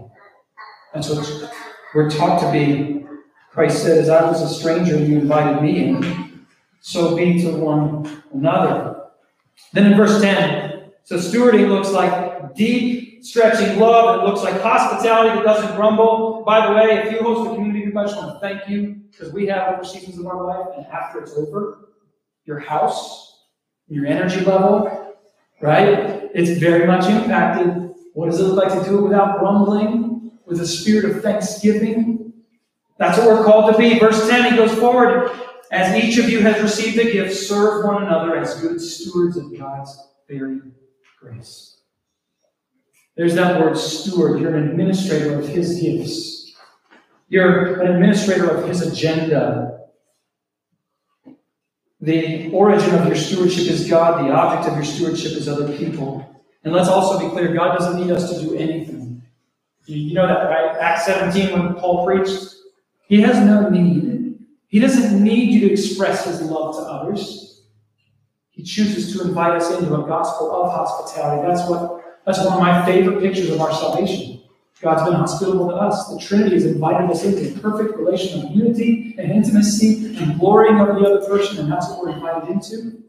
That's 0.93 1.10
what 1.10 1.54
we're 1.93 2.10
taught 2.10 2.39
to 2.41 2.52
be. 2.52 3.06
Christ 3.52 3.84
said, 3.84 4.00
As 4.00 4.10
I 4.10 4.24
was 4.30 4.41
a 4.41 4.54
stranger 4.54 4.98
you 4.98 5.19
invited 5.19 5.62
me 5.62 5.86
in, 5.86 6.45
so 6.82 7.15
be 7.15 7.41
to 7.41 7.52
one 7.52 8.24
another. 8.34 9.04
Then 9.71 9.91
in 9.91 9.98
verse 9.98 10.21
10, 10.21 10.91
so 11.04 11.17
stewarding 11.17 11.69
looks 11.69 11.91
like 11.91 12.56
deep, 12.56 13.24
stretching 13.24 13.80
love. 13.80 14.19
It 14.19 14.26
looks 14.26 14.41
like 14.41 14.62
hospitality 14.62 15.36
that 15.36 15.43
doesn't 15.43 15.76
grumble. 15.76 16.43
By 16.45 16.67
the 16.67 16.74
way, 16.74 16.98
if 17.00 17.12
you 17.12 17.19
host 17.19 17.50
a 17.50 17.56
community 17.56 17.84
group, 17.84 17.98
I 17.98 18.04
just 18.06 18.17
want 18.17 18.34
to 18.34 18.39
thank 18.39 18.67
you 18.69 19.02
because 19.12 19.32
we 19.34 19.48
have 19.48 19.74
over 19.74 19.84
seasons 19.84 20.19
of 20.19 20.28
our 20.28 20.43
life, 20.45 20.76
and 20.78 20.86
after 20.88 21.21
it's 21.21 21.34
over, 21.34 21.89
your 22.45 22.60
house, 22.60 23.45
your 23.88 24.06
energy 24.06 24.41
level, 24.41 25.05
right? 25.62 26.30
It's 26.34 26.60
very 26.60 26.86
much 26.86 27.10
impacted. 27.10 27.94
What 28.13 28.30
does 28.30 28.39
it 28.39 28.44
look 28.44 28.63
like 28.63 28.78
to 28.78 28.89
do 28.89 29.00
it 29.00 29.02
without 29.02 29.39
grumbling, 29.39 30.32
with 30.46 30.62
a 30.62 30.68
spirit 30.68 31.06
of 31.06 31.22
thanksgiving? 31.22 32.34
That's 32.98 33.18
what 33.18 33.28
we're 33.28 33.44
called 33.44 33.74
to 33.74 33.78
be. 33.78 34.00
Verse 34.00 34.28
10, 34.30 34.52
he 34.52 34.58
goes 34.58 34.74
forward. 34.78 35.32
As 35.72 35.96
each 35.96 36.18
of 36.18 36.30
you 36.30 36.39
has 36.41 36.62
received 36.62 36.98
a 37.00 37.12
gift, 37.12 37.36
serve 37.36 37.86
one 37.86 38.04
another 38.04 38.38
as 38.38 38.62
good 38.62 38.80
stewards 38.80 39.36
of 39.36 39.58
God's 39.58 39.98
very 40.30 40.62
grace. 41.20 41.80
There's 43.15 43.36
that 43.36 43.60
word 43.60 43.78
steward. 43.78 44.39
You're 44.41 44.56
an 44.56 44.70
administrator 44.70 45.39
of 45.39 45.48
his 45.48 45.80
gifts. 45.82 46.54
You're 47.28 47.82
an 47.82 47.96
administrator 47.96 48.50
of 48.50 48.68
his 48.68 48.82
agenda. 48.82 49.75
The 52.06 52.52
origin 52.52 52.94
of 52.94 53.08
your 53.08 53.15
stewardship 53.15 53.68
is 53.68 53.89
God. 53.89 54.24
The 54.24 54.32
object 54.32 54.70
of 54.70 54.76
your 54.76 54.86
stewardship 54.86 55.32
is 55.34 55.48
other 55.48 55.76
people. 55.76 56.24
And 56.63 56.72
let's 56.72 56.88
also 56.88 57.20
be 57.20 57.32
clear 57.32 57.52
God 57.54 57.78
doesn't 57.78 58.00
need 58.00 58.12
us 58.12 58.32
to 58.32 58.41
do 58.41 58.56
anything. 58.56 59.24
You 59.88 60.13
know 60.13 60.28
that, 60.28 60.44
right? 60.44 60.78
Acts 60.80 61.08
17, 61.08 61.52
when 61.52 61.74
Paul 61.76 62.06
preached, 62.06 62.54
he 63.08 63.22
has 63.22 63.44
no 63.44 63.70
need. 63.70 64.38
He 64.68 64.80
doesn't 64.80 65.24
need 65.24 65.50
you 65.50 65.68
to 65.68 65.72
express 65.74 66.26
his 66.26 66.44
love 66.44 66.76
to 66.76 66.82
others. 66.82 67.63
He 68.52 68.63
chooses 68.63 69.15
to 69.15 69.28
invite 69.28 69.54
us 69.54 69.72
into 69.72 69.96
a 69.96 70.08
gospel 70.08 70.52
of 70.52 70.72
hospitality. 70.72 71.48
That's 71.48 71.68
what 71.68 72.04
that's 72.26 72.39
one 72.39 72.54
of 72.54 72.60
my 72.60 72.86
favorite 72.86 73.20
pictures 73.20 73.50
of 73.50 73.62
our 73.62 73.74
salvation. 73.74 74.35
God's 74.82 75.10
been 75.10 75.14
hospitable 75.14 75.70
to 75.70 75.76
us. 75.76 76.10
The 76.10 76.20
Trinity 76.20 76.56
has 76.56 76.66
invited 76.66 77.10
us 77.10 77.24
into 77.24 77.56
a 77.56 77.60
perfect 77.60 77.98
relation 77.98 78.46
of 78.46 78.52
unity 78.52 79.16
and 79.18 79.32
intimacy 79.32 80.18
and 80.18 80.38
glorying 80.38 80.80
of 80.80 80.88
the 80.96 81.02
other 81.02 81.26
person, 81.26 81.60
and 81.60 81.72
that's 81.72 81.88
what 81.90 82.02
we're 82.02 82.12
invited 82.12 82.50
into. 82.50 83.02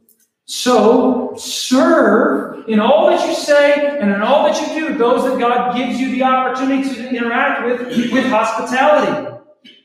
So, 0.45 1.35
serve 1.37 2.69
in 2.69 2.79
all 2.79 3.09
that 3.09 3.29
you 3.29 3.35
say 3.35 3.99
and 3.99 4.13
in 4.13 4.23
all 4.23 4.47
that 4.47 4.61
you 4.61 4.89
do 4.89 4.97
those 4.97 5.25
that 5.25 5.41
God 5.41 5.77
gives 5.77 6.01
you 6.01 6.13
the 6.13 6.23
opportunity 6.23 6.89
to 6.89 7.09
interact 7.09 7.67
with, 7.67 8.13
with 8.13 8.27
hospitality. 8.27 9.37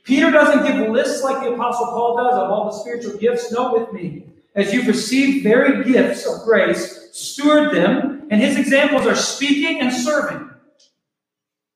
Peter 0.04 0.30
doesn't 0.30 0.66
give 0.66 0.88
lists 0.92 1.24
like 1.24 1.44
the 1.44 1.54
Apostle 1.54 1.88
Paul 1.88 2.16
does 2.18 2.36
of 2.36 2.52
all 2.52 2.66
the 2.66 2.78
spiritual 2.78 3.18
gifts. 3.18 3.52
Note 3.52 3.80
with 3.80 3.92
me. 3.92 4.26
As 4.54 4.72
you've 4.72 4.88
received 4.88 5.44
varied 5.44 5.88
gifts 5.88 6.28
of 6.28 6.44
grace, 6.44 7.10
steward 7.12 7.74
them, 7.74 8.28
and 8.30 8.40
his 8.40 8.58
examples 8.58 9.08
are 9.08 9.16
speaking 9.16 9.80
and 9.80 9.92
serving. 9.92 10.51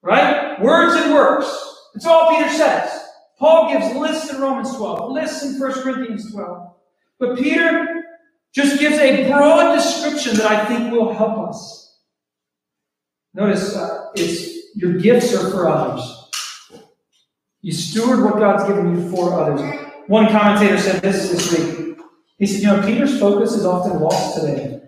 Right? 0.05 0.61
Words 0.61 0.95
and 0.95 1.13
works. 1.13 1.47
That's 1.93 2.05
all 2.05 2.29
Peter 2.29 2.49
says. 2.49 3.01
Paul 3.39 3.73
gives 3.73 3.95
lists 3.95 4.31
in 4.31 4.39
Romans 4.39 4.75
12, 4.75 5.11
lists 5.11 5.43
in 5.43 5.59
1 5.59 5.73
Corinthians 5.81 6.31
12. 6.31 6.73
But 7.19 7.37
Peter 7.37 8.03
just 8.53 8.79
gives 8.79 8.97
a 8.97 9.27
broad 9.27 9.75
description 9.75 10.37
that 10.37 10.45
I 10.45 10.65
think 10.65 10.91
will 10.91 11.11
help 11.11 11.49
us. 11.49 11.97
Notice 13.33 13.75
uh, 13.75 14.11
it's 14.15 14.75
your 14.75 14.93
gifts 14.99 15.33
are 15.33 15.49
for 15.49 15.67
others. 15.67 16.81
You 17.61 17.71
steward 17.73 18.23
what 18.23 18.37
God's 18.37 18.65
given 18.65 18.95
you 18.95 19.09
for 19.09 19.33
others. 19.33 19.59
One 20.07 20.27
commentator 20.27 20.77
said 20.77 21.01
this 21.01 21.31
this 21.31 21.57
week. 21.57 21.97
He 22.37 22.45
said, 22.45 22.61
You 22.61 22.67
know, 22.67 22.85
Peter's 22.85 23.19
focus 23.19 23.53
is 23.53 23.65
often 23.65 23.99
lost 23.99 24.39
today. 24.39 24.81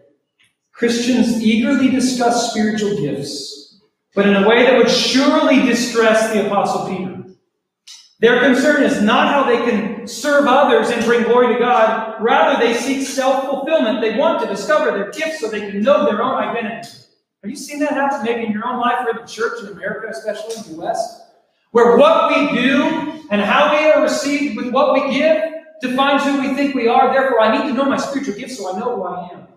Christians 0.71 1.41
eagerly 1.41 1.89
discuss 1.89 2.51
spiritual 2.51 2.95
gifts, 2.97 3.66
but 4.17 4.25
in 4.25 4.35
a 4.35 4.49
way 4.49 4.63
that 4.63 4.75
would 4.75 4.89
surely 4.89 5.61
distress 5.61 6.33
the 6.33 6.47
Apostle 6.47 6.87
Peter. 6.87 7.23
Their 8.19 8.41
concern 8.41 8.81
is 8.81 8.99
not 8.99 9.31
how 9.31 9.43
they 9.43 9.57
can 9.57 10.07
serve 10.07 10.47
others 10.47 10.89
and 10.89 11.05
bring 11.05 11.21
glory 11.21 11.53
to 11.53 11.59
God. 11.59 12.19
Rather, 12.19 12.59
they 12.59 12.73
seek 12.73 13.05
self 13.05 13.45
fulfillment. 13.45 14.01
They 14.01 14.17
want 14.17 14.41
to 14.41 14.47
discover 14.47 14.89
their 14.89 15.11
gifts 15.11 15.39
so 15.39 15.51
they 15.51 15.69
can 15.69 15.83
know 15.83 16.05
their 16.05 16.23
own 16.23 16.33
identity. 16.33 16.97
Have 17.43 17.51
you 17.51 17.55
seen 17.55 17.77
that 17.81 17.91
happen 17.91 18.23
maybe 18.23 18.47
in 18.47 18.53
your 18.53 18.65
own 18.67 18.79
life 18.79 19.05
or 19.05 19.11
in 19.11 19.17
the 19.17 19.31
church 19.31 19.61
in 19.61 19.67
America, 19.67 20.07
especially 20.09 20.55
in 20.55 20.75
the 20.75 20.81
West? 20.81 21.21
Where 21.69 21.95
what 21.95 22.29
we 22.29 22.59
do 22.59 23.21
and 23.29 23.39
how 23.39 23.77
we 23.77 23.85
are 23.85 24.01
received 24.01 24.57
with 24.57 24.71
what 24.71 24.93
we 24.93 25.13
give 25.13 25.43
defines 25.79 26.23
who 26.23 26.41
we 26.41 26.55
think 26.55 26.73
we 26.73 26.87
are. 26.87 27.13
Therefore, 27.13 27.39
I 27.39 27.55
need 27.55 27.69
to 27.69 27.75
know 27.75 27.85
my 27.85 27.97
spiritual 27.97 28.33
gifts 28.33 28.57
so 28.57 28.73
I 28.73 28.79
know 28.79 28.95
who 28.95 29.03
I 29.03 29.29
am. 29.33 29.47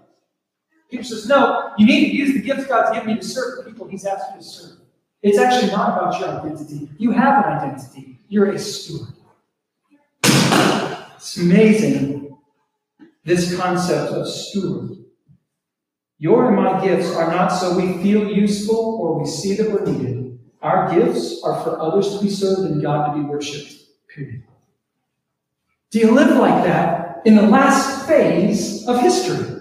Peter 0.91 1.05
says, 1.05 1.27
No, 1.27 1.73
you 1.79 1.87
need 1.87 2.11
to 2.11 2.17
use 2.17 2.33
the 2.35 2.43
gifts 2.43 2.67
God's 2.67 2.97
given 2.97 3.11
you 3.11 3.17
to 3.17 3.25
serve 3.25 3.59
the 3.59 3.71
people 3.71 3.87
He's 3.87 4.05
asked 4.05 4.33
you 4.35 4.41
to 4.41 4.45
serve. 4.45 4.79
It's 5.23 5.39
actually 5.39 5.71
not 5.71 5.99
about 5.99 6.19
your 6.19 6.29
identity. 6.29 6.89
You 6.99 7.13
have 7.13 7.45
an 7.45 7.53
identity. 7.53 8.19
You're 8.29 8.51
a 8.53 8.59
steward. 8.59 9.13
It's 10.25 11.37
amazing, 11.37 12.37
this 13.25 13.55
concept 13.57 14.13
of 14.13 14.27
steward. 14.27 14.97
Your 16.19 16.49
and 16.49 16.57
my 16.57 16.83
gifts 16.85 17.15
are 17.15 17.31
not 17.31 17.49
so 17.49 17.77
we 17.77 18.03
feel 18.03 18.27
useful 18.27 18.77
or 18.77 19.21
we 19.21 19.27
see 19.27 19.55
that 19.57 19.71
we're 19.71 19.85
needed. 19.85 20.39
Our 20.63 20.95
gifts 20.95 21.43
are 21.45 21.63
for 21.63 21.81
others 21.81 22.17
to 22.17 22.23
be 22.23 22.31
served 22.31 22.71
and 22.71 22.83
God 22.83 23.13
to 23.13 23.21
be 23.21 23.25
worshiped. 23.27 23.75
Period. 24.09 24.43
Do 25.91 25.99
you 25.99 26.13
live 26.13 26.37
like 26.37 26.65
that 26.65 27.23
in 27.25 27.37
the 27.37 27.43
last 27.43 28.07
phase 28.07 28.87
of 28.87 29.01
history? 29.01 29.60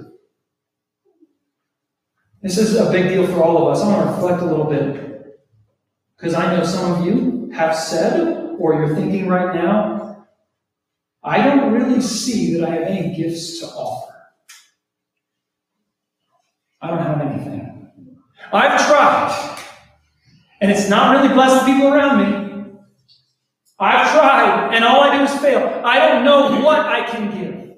This 2.49 2.57
is 2.57 2.77
a 2.77 2.91
big 2.91 3.09
deal 3.09 3.27
for 3.27 3.43
all 3.43 3.61
of 3.61 3.77
us. 3.77 3.83
I 3.83 3.95
want 3.95 4.07
to 4.07 4.11
reflect 4.15 4.41
a 4.41 4.45
little 4.45 4.65
bit. 4.65 5.37
Because 6.17 6.33
I 6.33 6.57
know 6.57 6.63
some 6.63 6.93
of 6.93 7.05
you 7.05 7.51
have 7.53 7.75
said, 7.75 8.55
or 8.57 8.73
you're 8.73 8.95
thinking 8.95 9.27
right 9.27 9.53
now, 9.53 10.25
I 11.23 11.43
don't 11.43 11.71
really 11.71 12.01
see 12.01 12.55
that 12.55 12.67
I 12.67 12.73
have 12.73 12.81
any 12.87 13.15
gifts 13.15 13.59
to 13.59 13.67
offer. 13.67 14.15
I 16.81 16.87
don't 16.87 17.03
have 17.03 17.21
anything. 17.21 18.17
I've 18.51 18.83
tried, 18.83 19.63
and 20.59 20.71
it's 20.71 20.89
not 20.89 21.17
really 21.17 21.31
blessed 21.31 21.67
the 21.67 21.71
people 21.71 21.93
around 21.93 22.17
me. 22.17 22.71
I've 23.77 24.11
tried, 24.11 24.73
and 24.73 24.83
all 24.83 25.01
I 25.01 25.19
do 25.19 25.23
is 25.23 25.39
fail. 25.39 25.83
I 25.85 25.99
don't 25.99 26.25
know 26.25 26.61
what 26.65 26.79
I 26.79 27.05
can 27.11 27.29
give. 27.29 27.75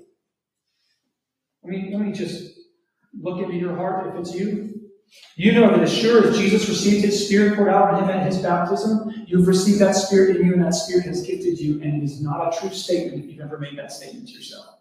I 1.66 1.68
mean, 1.68 1.92
let 1.92 2.00
me 2.00 2.14
just 2.14 2.51
look 3.19 3.41
into 3.41 3.56
your 3.56 3.76
heart 3.76 4.08
if 4.08 4.15
it's 4.19 4.34
you. 4.34 4.89
You 5.36 5.52
know 5.54 5.69
that 5.69 5.82
as 5.82 5.93
sure 5.93 6.28
as 6.28 6.38
Jesus 6.38 6.69
received 6.69 7.04
his 7.04 7.28
Spirit 7.28 7.56
poured 7.56 7.69
out 7.69 7.93
on 7.93 8.04
him 8.04 8.10
at 8.10 8.26
his 8.26 8.38
baptism, 8.38 9.26
you've 9.28 9.47
received 9.47 9.80
that 9.80 9.95
Spirit 9.95 10.38
in 10.38 10.45
you, 10.45 10.54
and 10.54 10.63
that 10.63 10.74
Spirit 10.74 11.06
has 11.06 11.21
gifted 11.24 11.60
you, 11.60 11.82
and 11.82 12.02
it 12.02 12.06
is 12.06 12.21
not 12.21 12.54
a 12.56 12.60
true 12.60 12.69
statement 12.69 13.26
if 13.26 13.32
you've 13.32 13.41
ever 13.41 13.58
made 13.58 13.78
that 13.78 13.91
statement 13.91 14.28
to 14.30 14.34
yourself. 14.34 14.78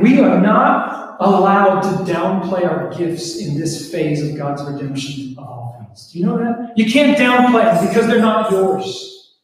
We 0.00 0.20
are 0.20 0.40
not 0.40 1.16
allowed 1.20 1.82
to 1.82 2.12
downplay 2.12 2.64
our 2.64 2.92
gifts 2.96 3.36
in 3.38 3.58
this 3.58 3.90
phase 3.90 4.22
of 4.22 4.36
God's 4.36 4.62
redemption 4.64 5.34
of 5.38 5.44
all 5.44 5.76
things. 5.78 6.10
Do 6.12 6.18
you 6.18 6.26
know 6.26 6.38
that? 6.38 6.76
You 6.76 6.90
can't 6.90 7.16
downplay 7.16 7.74
them 7.74 7.86
because 7.86 8.06
they're 8.06 8.20
not 8.20 8.50
yours. 8.50 9.36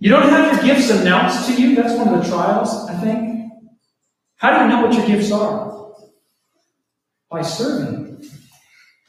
You 0.00 0.10
don't 0.10 0.28
have 0.28 0.52
your 0.52 0.74
gifts 0.74 0.90
announced 0.90 1.48
to 1.48 1.60
you. 1.60 1.74
That's 1.74 1.96
one 1.96 2.08
of 2.08 2.22
the 2.22 2.28
trials, 2.28 2.88
I 2.88 2.94
think. 3.00 3.37
How 4.38 4.56
do 4.56 4.64
you 4.64 4.70
know 4.70 4.86
what 4.86 4.94
your 4.94 5.06
gifts 5.06 5.32
are? 5.32 5.92
By 7.30 7.42
serving. 7.42 8.24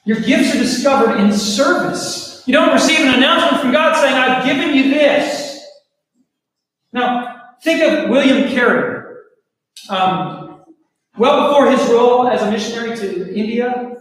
Your 0.05 0.19
gifts 0.19 0.55
are 0.55 0.57
discovered 0.57 1.19
in 1.19 1.31
service. 1.31 2.43
You 2.47 2.53
don't 2.53 2.73
receive 2.73 2.99
an 3.01 3.13
announcement 3.13 3.61
from 3.61 3.71
God 3.71 3.95
saying, 4.01 4.15
I've 4.15 4.43
given 4.43 4.75
you 4.75 4.89
this. 4.89 5.63
Now, 6.91 7.41
think 7.63 7.81
of 7.81 8.09
William 8.09 8.49
Carey. 8.49 9.17
Um, 9.89 10.63
well 11.17 11.47
before 11.47 11.69
his 11.69 11.87
role 11.89 12.27
as 12.27 12.41
a 12.41 12.49
missionary 12.49 12.97
to 12.97 13.35
India, 13.35 13.97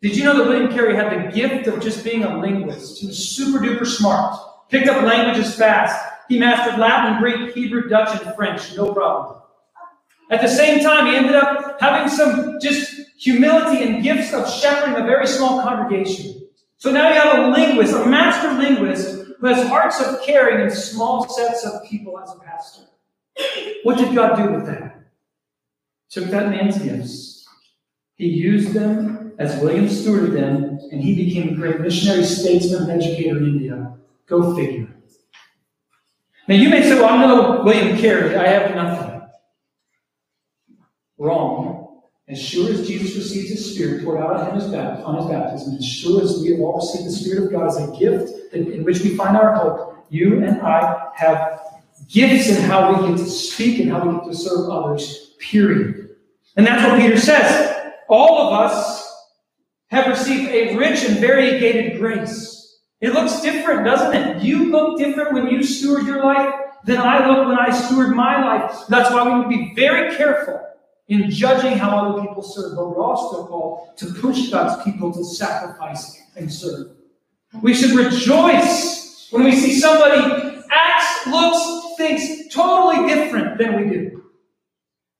did 0.00 0.16
you 0.16 0.22
know 0.22 0.36
that 0.38 0.46
William 0.48 0.70
Carey 0.70 0.94
had 0.94 1.10
the 1.12 1.32
gift 1.32 1.66
of 1.66 1.82
just 1.82 2.04
being 2.04 2.22
a 2.22 2.38
linguist? 2.38 3.00
He 3.00 3.08
was 3.08 3.18
super 3.18 3.58
duper 3.58 3.84
smart, 3.84 4.38
picked 4.70 4.86
up 4.86 5.02
languages 5.02 5.56
fast. 5.56 6.00
He 6.28 6.38
mastered 6.38 6.78
Latin, 6.78 7.20
Greek, 7.20 7.52
Hebrew, 7.52 7.88
Dutch, 7.88 8.22
and 8.22 8.34
French, 8.36 8.76
no 8.76 8.92
problem. 8.94 9.42
At 10.30 10.42
the 10.42 10.48
same 10.48 10.80
time, 10.80 11.06
he 11.06 11.16
ended 11.16 11.34
up 11.34 11.80
having 11.80 12.08
some 12.10 12.58
just 12.60 12.90
humility 13.16 13.82
and 13.82 14.02
gifts 14.02 14.32
of 14.32 14.48
shepherding 14.50 15.02
a 15.02 15.06
very 15.06 15.26
small 15.26 15.62
congregation. 15.62 16.48
So 16.76 16.90
now 16.90 17.08
you 17.08 17.14
have 17.14 17.38
a 17.38 17.48
linguist, 17.50 17.94
a 17.94 18.06
master 18.06 18.52
linguist, 18.52 19.26
who 19.40 19.46
has 19.46 19.66
hearts 19.68 20.00
of 20.00 20.22
caring 20.22 20.64
in 20.64 20.70
small 20.70 21.28
sets 21.28 21.64
of 21.64 21.84
people 21.84 22.18
as 22.20 22.30
a 22.30 22.38
pastor. 22.40 22.82
What 23.84 23.98
did 23.98 24.14
God 24.14 24.36
do 24.36 24.52
with 24.52 24.66
that? 24.66 24.98
took 26.10 26.24
that 26.26 26.48
man's 26.50 26.78
gifts, 26.78 27.46
he 28.14 28.26
used 28.26 28.72
them 28.72 29.32
as 29.38 29.60
William 29.60 29.86
stewarded 29.86 30.32
them, 30.32 30.78
and 30.90 31.00
he 31.00 31.14
became 31.14 31.50
a 31.50 31.54
great 31.54 31.80
missionary, 31.80 32.24
statesman, 32.24 32.90
and 32.90 33.02
educator 33.02 33.36
in 33.36 33.44
India. 33.44 33.94
Go 34.26 34.54
figure. 34.56 34.88
Now 36.48 36.54
you 36.56 36.70
may 36.70 36.82
say, 36.82 36.94
well, 36.94 37.10
I'm 37.10 37.20
no 37.20 37.62
William 37.62 37.96
Carey, 37.98 38.34
I 38.36 38.48
have 38.48 38.74
nothing. 38.74 39.07
Wrong. 41.18 41.88
As 42.28 42.40
sure 42.40 42.70
as 42.70 42.86
Jesus 42.86 43.16
received 43.16 43.48
his 43.48 43.74
Spirit 43.74 44.04
poured 44.04 44.20
out 44.20 44.36
on 44.36 44.60
him 44.60 45.04
on 45.04 45.16
his 45.16 45.26
baptism, 45.26 45.76
as 45.76 45.84
sure 45.84 46.22
as 46.22 46.38
we 46.40 46.50
have 46.50 46.60
all 46.60 46.76
received 46.76 47.06
the 47.06 47.10
Spirit 47.10 47.44
of 47.44 47.50
God 47.50 47.68
as 47.68 47.76
a 47.76 47.98
gift 47.98 48.54
in 48.54 48.84
which 48.84 49.00
we 49.00 49.16
find 49.16 49.34
our 49.34 49.54
hope, 49.54 50.06
you 50.10 50.42
and 50.44 50.60
I 50.60 51.08
have 51.14 51.60
gifts 52.06 52.50
in 52.50 52.62
how 52.62 52.92
we 52.92 53.08
get 53.08 53.18
to 53.18 53.24
speak 53.24 53.80
and 53.80 53.90
how 53.90 54.06
we 54.06 54.14
get 54.18 54.24
to 54.24 54.34
serve 54.34 54.68
others, 54.68 55.34
period. 55.38 56.16
And 56.56 56.66
that's 56.66 56.86
what 56.86 57.00
Peter 57.00 57.18
says. 57.18 57.76
All 58.08 58.46
of 58.46 58.52
us 58.52 59.10
have 59.90 60.06
received 60.06 60.50
a 60.50 60.76
rich 60.76 61.04
and 61.04 61.18
variegated 61.18 61.98
grace. 61.98 62.78
It 63.00 63.14
looks 63.14 63.40
different, 63.40 63.86
doesn't 63.86 64.14
it? 64.14 64.42
You 64.42 64.70
look 64.70 64.98
different 64.98 65.32
when 65.32 65.48
you 65.48 65.62
steward 65.62 66.06
your 66.06 66.22
life 66.22 66.52
than 66.84 66.98
I 66.98 67.26
look 67.26 67.48
when 67.48 67.58
I 67.58 67.70
steward 67.70 68.14
my 68.14 68.44
life. 68.44 68.84
That's 68.88 69.10
why 69.10 69.24
we 69.24 69.34
need 69.34 69.42
to 69.44 69.48
be 69.48 69.74
very 69.74 70.14
careful 70.14 70.67
in 71.08 71.30
judging 71.30 71.76
how 71.78 71.96
other 71.96 72.20
people 72.20 72.42
serve, 72.42 72.76
but 72.76 72.88
we're 72.88 73.02
also 73.02 73.46
called 73.46 73.96
to 73.96 74.12
push 74.12 74.50
God's 74.50 74.82
people 74.84 75.12
to 75.12 75.24
sacrifice 75.24 76.20
and 76.36 76.52
serve. 76.52 76.92
We 77.62 77.74
should 77.74 77.92
rejoice 77.92 79.28
when 79.30 79.44
we 79.44 79.52
see 79.52 79.78
somebody 79.78 80.64
acts, 80.70 81.26
looks, 81.26 81.96
thinks 81.96 82.54
totally 82.54 83.08
different 83.08 83.58
than 83.58 83.76
we 83.76 83.90
do. 83.90 84.24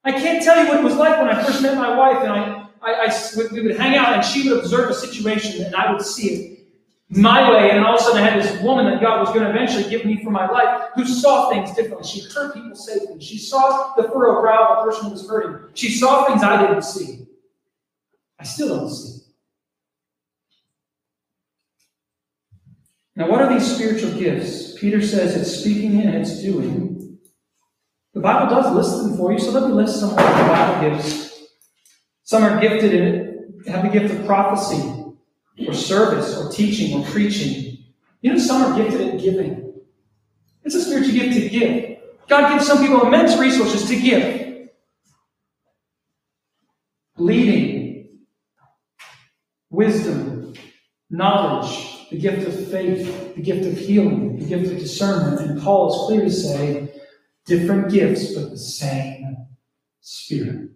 I 0.04 0.12
can't 0.12 0.42
tell 0.42 0.62
you 0.62 0.68
what 0.68 0.80
it 0.80 0.84
was 0.84 0.96
like 0.96 1.18
when 1.18 1.28
I 1.28 1.42
first 1.42 1.62
met 1.62 1.76
my 1.76 1.96
wife, 1.96 2.22
and 2.22 2.32
I, 2.32 2.68
I, 2.82 3.06
I 3.06 3.42
we 3.52 3.62
would 3.62 3.76
hang 3.76 3.96
out, 3.96 4.14
and 4.14 4.24
she 4.24 4.48
would 4.48 4.58
observe 4.58 4.90
a 4.90 4.94
situation, 4.94 5.64
and 5.64 5.74
I 5.74 5.92
would 5.92 6.02
see 6.02 6.28
it 6.28 6.57
my 7.10 7.50
way, 7.50 7.70
and 7.70 7.84
all 7.84 7.94
of 7.94 8.00
a 8.00 8.04
sudden 8.04 8.22
I 8.22 8.28
had 8.28 8.42
this 8.42 8.60
woman 8.62 8.84
that 8.86 9.00
God 9.00 9.20
was 9.20 9.30
going 9.30 9.42
to 9.42 9.50
eventually 9.50 9.88
give 9.88 10.04
me 10.04 10.22
for 10.22 10.30
my 10.30 10.48
life 10.48 10.90
who 10.94 11.06
saw 11.06 11.50
things 11.50 11.74
differently. 11.74 12.06
She 12.06 12.20
heard 12.28 12.52
people 12.52 12.74
say 12.74 12.98
things. 12.98 13.24
She 13.24 13.38
saw 13.38 13.94
the 13.96 14.04
furrowed 14.04 14.42
brow 14.42 14.74
of 14.74 14.78
a 14.78 14.90
person 14.90 15.06
who 15.06 15.12
was 15.12 15.26
hurting. 15.26 15.68
She 15.74 15.90
saw 15.90 16.24
things 16.24 16.42
I 16.42 16.66
didn't 16.66 16.82
see. 16.82 17.26
I 18.38 18.44
still 18.44 18.68
don't 18.68 18.90
see. 18.90 19.22
Now, 23.16 23.28
what 23.30 23.40
are 23.40 23.52
these 23.52 23.74
spiritual 23.74 24.12
gifts? 24.12 24.78
Peter 24.78 25.02
says 25.02 25.34
it's 25.34 25.60
speaking 25.60 26.00
and 26.02 26.14
it's 26.14 26.40
doing. 26.40 27.18
The 28.14 28.20
Bible 28.20 28.54
does 28.54 28.74
list 28.74 29.02
them 29.02 29.16
for 29.16 29.32
you, 29.32 29.38
so 29.38 29.50
let 29.50 29.68
me 29.68 29.74
list 29.74 29.98
some 29.98 30.10
of 30.10 30.16
the 30.16 30.22
Bible 30.22 30.90
gifts. 30.90 31.46
Some 32.22 32.44
are 32.44 32.60
gifted 32.60 32.92
in 32.94 33.02
it, 33.02 33.68
have 33.68 33.82
the 33.82 33.98
gift 33.98 34.14
of 34.14 34.24
prophecy, 34.26 34.97
or 35.66 35.74
service 35.74 36.36
or 36.36 36.50
teaching 36.50 36.98
or 36.98 37.04
preaching. 37.06 37.78
You 38.20 38.32
know, 38.32 38.38
some 38.38 38.62
are 38.62 38.76
gifted 38.76 39.14
at 39.14 39.20
giving. 39.20 39.74
It's 40.64 40.74
a 40.74 40.82
spiritual 40.82 41.14
gift 41.14 41.34
to 41.34 41.48
give. 41.48 41.98
God 42.28 42.52
gives 42.52 42.66
some 42.66 42.78
people 42.78 43.06
immense 43.06 43.38
resources 43.38 43.88
to 43.88 44.00
give. 44.00 44.68
Leading, 47.16 48.20
wisdom, 49.70 50.54
knowledge, 51.10 52.08
the 52.10 52.18
gift 52.18 52.46
of 52.46 52.70
faith, 52.70 53.34
the 53.34 53.42
gift 53.42 53.66
of 53.66 53.76
healing, 53.76 54.38
the 54.38 54.44
gift 54.46 54.72
of 54.72 54.78
discernment. 54.78 55.40
And 55.40 55.60
Paul 55.60 55.88
is 55.88 56.06
clear 56.06 56.20
to 56.22 56.30
say 56.30 57.00
different 57.46 57.90
gifts, 57.90 58.34
but 58.34 58.50
the 58.50 58.58
same 58.58 59.18
Spirit. 60.10 60.70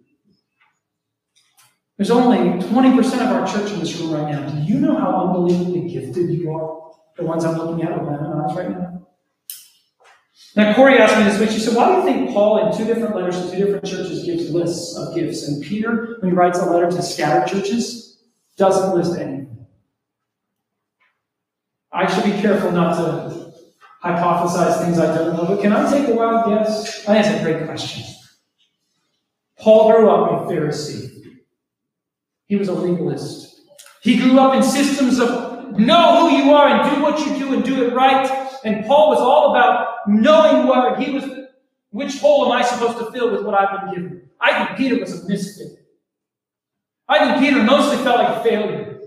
There's 1.97 2.11
only 2.11 2.37
20% 2.37 3.13
of 3.13 3.31
our 3.31 3.47
church 3.47 3.71
in 3.71 3.79
this 3.79 3.95
room 3.99 4.11
right 4.11 4.31
now. 4.31 4.49
Do 4.49 4.61
you 4.63 4.79
know 4.79 4.97
how 4.97 5.27
unbelievably 5.27 5.89
gifted 5.89 6.29
you 6.29 6.51
are? 6.51 6.91
The 7.17 7.23
ones 7.23 7.45
I'm 7.45 7.57
looking 7.57 7.83
at 7.83 7.97
with 7.97 8.09
my 8.09 8.17
own 8.17 8.49
eyes 8.49 8.57
right 8.57 8.71
now. 8.71 9.07
Now, 10.55 10.73
Corey 10.75 10.97
asked 10.97 11.17
me 11.17 11.23
this 11.23 11.39
week, 11.39 11.49
she 11.49 11.59
said, 11.59 11.75
Why 11.75 11.89
do 11.89 11.97
you 11.97 12.03
think 12.03 12.31
Paul, 12.31 12.65
in 12.65 12.77
two 12.77 12.85
different 12.85 13.15
letters 13.15 13.39
to 13.39 13.51
two 13.51 13.57
different 13.57 13.85
churches, 13.85 14.23
gives 14.23 14.51
lists 14.51 14.97
of 14.97 15.13
gifts? 15.15 15.47
And 15.47 15.63
Peter, 15.63 16.17
when 16.19 16.31
he 16.31 16.35
writes 16.35 16.59
a 16.59 16.65
letter 16.65 16.89
to 16.91 17.01
scattered 17.01 17.47
churches, 17.47 18.23
doesn't 18.57 18.95
list 18.95 19.19
anything. 19.19 19.65
I 21.91 22.11
should 22.11 22.25
be 22.25 22.39
careful 22.41 22.71
not 22.71 22.95
to 22.95 23.53
hypothesize 24.03 24.83
things 24.83 24.99
I 24.99 25.15
don't 25.15 25.35
know, 25.35 25.45
but 25.45 25.61
can 25.61 25.73
I 25.73 25.89
take 25.89 26.07
a 26.07 26.13
wild 26.13 26.49
guess? 26.49 27.07
I 27.07 27.13
think 27.13 27.25
that's 27.25 27.39
a 27.39 27.43
great 27.43 27.65
question. 27.65 28.03
Paul 29.59 29.91
grew 29.91 30.09
up 30.09 30.41
a 30.41 30.45
Pharisee. 30.51 31.12
He 32.53 32.59
was 32.59 32.67
a 32.67 32.73
legalist. 32.73 33.61
He 34.03 34.19
grew 34.19 34.39
up 34.39 34.53
in 34.53 34.61
systems 34.61 35.19
of 35.19 35.79
know 35.79 36.29
who 36.29 36.37
you 36.37 36.53
are 36.53 36.67
and 36.67 36.95
do 36.95 37.01
what 37.01 37.17
you 37.17 37.35
do 37.39 37.51
and 37.51 37.63
do 37.63 37.83
it 37.83 37.95
right. 37.95 38.29
And 38.63 38.85
Paul 38.85 39.09
was 39.09 39.17
all 39.17 39.49
about 39.49 40.07
knowing 40.07 40.67
where 40.67 40.95
he 40.95 41.09
was, 41.09 41.23
which 41.89 42.19
hole 42.19 42.45
am 42.45 42.51
I 42.51 42.61
supposed 42.61 42.99
to 42.99 43.11
fill 43.11 43.31
with 43.31 43.43
what 43.43 43.59
I've 43.59 43.81
been 43.81 43.95
given. 43.95 44.29
I 44.39 44.65
think 44.65 44.77
Peter 44.77 44.99
was 44.99 45.19
a 45.19 45.27
misfit. 45.27 45.83
I 47.09 47.25
think 47.25 47.39
Peter 47.43 47.63
mostly 47.63 47.97
felt 48.03 48.19
like 48.19 48.37
a 48.37 48.43
failure. 48.43 48.99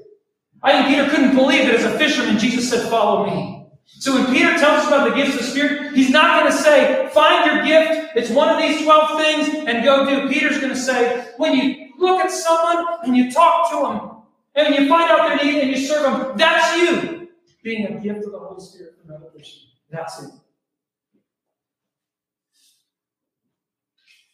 I 0.61 0.73
think 0.73 0.89
Peter 0.89 1.09
couldn't 1.09 1.37
believe 1.37 1.67
that 1.67 1.77
as 1.77 1.85
a 1.85 1.97
fisherman, 1.97 2.41
Jesus 2.41 2.69
said, 2.69 2.91
Follow 2.91 3.27
me. 3.27 3.69
So 3.85 4.13
when 4.13 4.27
Peter 4.35 4.59
tells 4.59 4.81
us 4.81 4.89
about 4.89 5.09
the 5.09 5.15
gifts 5.15 5.35
of 5.35 5.39
the 5.43 5.47
Spirit, 5.47 5.95
he's 5.95 6.11
not 6.11 6.41
going 6.41 6.51
to 6.51 6.59
say, 6.59 7.09
Find 7.15 7.47
your 7.47 7.65
gift, 7.65 8.17
it's 8.17 8.29
one 8.29 8.49
of 8.49 8.59
these 8.59 8.83
12 8.83 9.21
things, 9.21 9.69
and 9.69 9.85
go 9.85 10.05
do. 10.05 10.29
Peter's 10.29 10.59
going 10.59 10.73
to 10.73 10.77
say, 10.77 11.29
When 11.37 11.55
you 11.55 11.86
look 11.99 12.21
at 12.21 12.31
someone 12.31 12.87
and 13.05 13.17
you 13.17 13.31
talk 13.31 13.71
to 13.71 13.77
them 13.77 14.17
and 14.55 14.75
you 14.75 14.89
find 14.89 15.11
out 15.11 15.29
their 15.29 15.37
need 15.45 15.63
and 15.63 15.71
you 15.71 15.77
serve 15.77 16.03
them. 16.03 16.37
That's 16.37 16.77
you 16.77 17.29
being 17.63 17.87
a 17.87 18.01
gift 18.01 18.25
of 18.25 18.33
the 18.33 18.39
Holy 18.39 18.61
Spirit 18.61 18.95
from 19.01 19.13
revelation. 19.13 19.63
That's 19.91 20.23
it. 20.23 20.31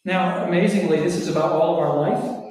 Now, 0.04 0.44
amazingly, 0.46 1.00
this 1.00 1.16
is 1.16 1.28
about 1.28 1.52
all 1.52 1.74
of 1.74 1.78
our 1.78 1.96
life. 1.96 2.42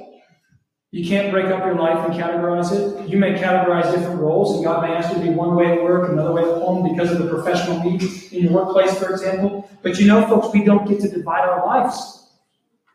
You 0.90 1.06
can't 1.06 1.30
break 1.30 1.46
up 1.46 1.64
your 1.64 1.74
life 1.74 2.06
and 2.06 2.14
categorize 2.14 2.72
it. 2.72 3.08
You 3.08 3.18
may 3.18 3.32
categorize 3.34 3.90
different 3.92 4.20
roles, 4.20 4.56
and 4.56 4.64
God 4.64 4.82
may 4.82 4.94
ask 4.94 5.08
you 5.10 5.22
to 5.22 5.22
be 5.22 5.30
one 5.30 5.54
way 5.54 5.72
at 5.72 5.82
work, 5.82 6.10
another 6.10 6.32
way 6.32 6.42
at 6.42 6.48
home 6.48 6.90
because 6.90 7.10
of 7.10 7.18
the 7.18 7.28
professional 7.28 7.82
needs 7.82 8.30
in 8.32 8.44
your 8.44 8.52
workplace, 8.52 8.98
for 8.98 9.10
example. 9.10 9.70
But 9.82 9.98
you 9.98 10.06
know, 10.06 10.26
folks, 10.26 10.52
we 10.52 10.64
don't 10.64 10.86
get 10.86 11.00
to 11.00 11.08
divide 11.08 11.48
our 11.48 11.66
lives. 11.66 12.21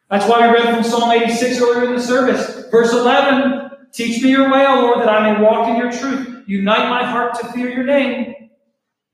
That's 0.10 0.28
why 0.28 0.48
we 0.48 0.54
read 0.54 0.74
from 0.74 0.84
Psalm 0.84 1.12
86 1.12 1.62
earlier 1.62 1.90
in 1.90 1.96
the 1.96 2.02
service. 2.02 2.70
Verse 2.72 2.94
11 2.94 3.68
Teach 3.92 4.22
me 4.22 4.30
your 4.30 4.52
way, 4.52 4.66
O 4.68 4.82
Lord, 4.82 5.00
that 5.00 5.10
I 5.10 5.34
may 5.34 5.42
walk 5.42 5.68
in 5.70 5.78
your 5.78 5.92
truth. 5.92 6.44
Unite 6.48 6.90
my 6.90 7.04
heart 7.04 7.40
to 7.40 7.52
fear 7.52 7.70
your 7.70 7.84
name. 7.84 8.50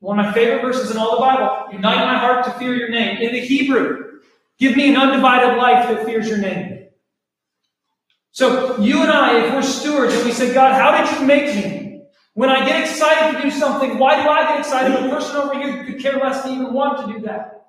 One 0.00 0.20
of 0.20 0.26
my 0.26 0.32
favorite 0.32 0.62
verses 0.62 0.90
in 0.90 0.98
all 0.98 1.12
the 1.12 1.20
Bible. 1.20 1.72
Unite 1.72 2.04
my 2.04 2.18
heart 2.18 2.44
to 2.44 2.50
fear 2.52 2.74
your 2.74 2.90
name. 2.90 3.18
In 3.18 3.32
the 3.32 3.40
Hebrew, 3.40 4.20
give 4.58 4.76
me 4.76 4.90
an 4.90 4.96
undivided 4.96 5.56
life 5.56 5.88
that 5.88 6.04
fears 6.04 6.28
your 6.28 6.38
name. 6.38 6.86
So 8.32 8.78
you 8.78 9.00
and 9.02 9.10
I, 9.10 9.46
if 9.46 9.54
we're 9.54 9.62
stewards 9.62 10.12
and 10.12 10.24
we 10.24 10.32
say, 10.32 10.52
God, 10.52 10.74
how 10.74 11.02
did 11.02 11.18
you 11.18 11.26
make 11.26 11.54
me? 11.54 12.02
When 12.34 12.50
I 12.50 12.66
get 12.66 12.82
excited 12.82 13.36
to 13.36 13.42
do 13.42 13.50
something, 13.50 13.96
why 13.96 14.22
do 14.22 14.28
I 14.28 14.42
get 14.48 14.58
excited? 14.58 14.92
The 14.92 15.08
person 15.08 15.36
over 15.36 15.54
here 15.54 15.84
could 15.84 16.00
care 16.00 16.18
less 16.18 16.42
to 16.42 16.50
even 16.50 16.72
want 16.72 17.06
to 17.06 17.12
do 17.12 17.20
that. 17.26 17.63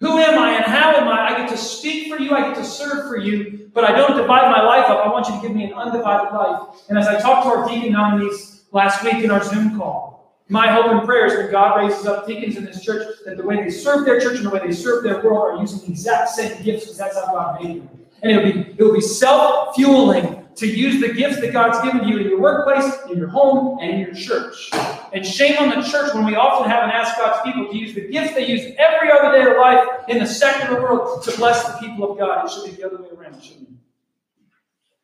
Who 0.00 0.16
am 0.18 0.38
I 0.38 0.54
and 0.54 0.64
how 0.64 0.94
am 0.94 1.08
I? 1.08 1.34
I 1.34 1.36
get 1.36 1.50
to 1.50 1.58
speak 1.58 2.08
for 2.08 2.18
you, 2.18 2.32
I 2.32 2.40
get 2.40 2.56
to 2.56 2.64
serve 2.64 3.06
for 3.06 3.18
you, 3.18 3.70
but 3.74 3.84
I 3.84 3.92
don't 3.92 4.16
divide 4.16 4.50
my 4.50 4.62
life 4.62 4.88
up. 4.88 5.04
I 5.04 5.08
want 5.08 5.28
you 5.28 5.34
to 5.34 5.42
give 5.42 5.54
me 5.54 5.64
an 5.64 5.74
undivided 5.74 6.32
life. 6.34 6.80
And 6.88 6.98
as 6.98 7.06
I 7.06 7.20
talked 7.20 7.44
to 7.44 7.50
our 7.50 7.68
deacon 7.68 7.92
nominees 7.92 8.62
last 8.72 9.04
week 9.04 9.22
in 9.22 9.30
our 9.30 9.44
Zoom 9.44 9.76
call, 9.76 10.40
my 10.48 10.68
hope 10.68 10.86
and 10.86 11.04
prayer 11.04 11.26
is 11.26 11.34
that 11.34 11.50
God 11.50 11.76
raises 11.76 12.06
up 12.06 12.26
deacons 12.26 12.56
in 12.56 12.64
this 12.64 12.82
church, 12.82 13.06
that 13.26 13.36
the 13.36 13.44
way 13.44 13.56
they 13.62 13.70
serve 13.70 14.06
their 14.06 14.18
church 14.18 14.36
and 14.36 14.46
the 14.46 14.50
way 14.50 14.60
they 14.60 14.72
serve 14.72 15.04
their 15.04 15.22
world 15.22 15.54
are 15.54 15.60
using 15.60 15.80
the 15.80 15.92
exact 15.92 16.30
same 16.30 16.60
gifts 16.62 16.84
because 16.84 16.96
that's 16.96 17.16
how 17.16 17.26
God 17.26 17.62
made 17.62 17.82
them. 17.82 17.90
And 18.22 18.32
it'll 18.32 18.52
be, 18.52 18.70
it'll 18.78 18.94
be 18.94 19.00
self-fueling 19.00 20.39
to 20.56 20.66
use 20.66 21.00
the 21.00 21.12
gifts 21.12 21.40
that 21.40 21.52
God's 21.52 21.80
given 21.82 22.08
you 22.08 22.18
in 22.18 22.28
your 22.28 22.40
workplace, 22.40 22.92
in 23.10 23.18
your 23.18 23.28
home, 23.28 23.78
and 23.80 23.90
in 23.90 24.00
your 24.00 24.14
church. 24.14 24.70
And 25.12 25.24
shame 25.24 25.56
on 25.58 25.70
the 25.70 25.88
church 25.88 26.14
when 26.14 26.24
we 26.24 26.34
often 26.34 26.70
haven't 26.70 26.90
asked 26.90 27.16
God's 27.16 27.40
people 27.42 27.70
to 27.70 27.76
use 27.76 27.94
the 27.94 28.08
gifts 28.08 28.34
they 28.34 28.46
use 28.46 28.74
every 28.78 29.10
other 29.10 29.32
day 29.32 29.50
of 29.50 29.56
life 29.56 29.86
in 30.08 30.18
the 30.18 30.26
secular 30.26 30.80
world 30.80 31.22
to 31.24 31.36
bless 31.36 31.64
the 31.64 31.78
people 31.78 32.10
of 32.10 32.18
God. 32.18 32.44
It 32.44 32.50
should 32.50 32.64
be 32.64 32.70
the 32.72 32.86
other 32.86 33.02
way 33.02 33.08
around, 33.16 33.42
shouldn't 33.42 33.68
it? 33.68 33.74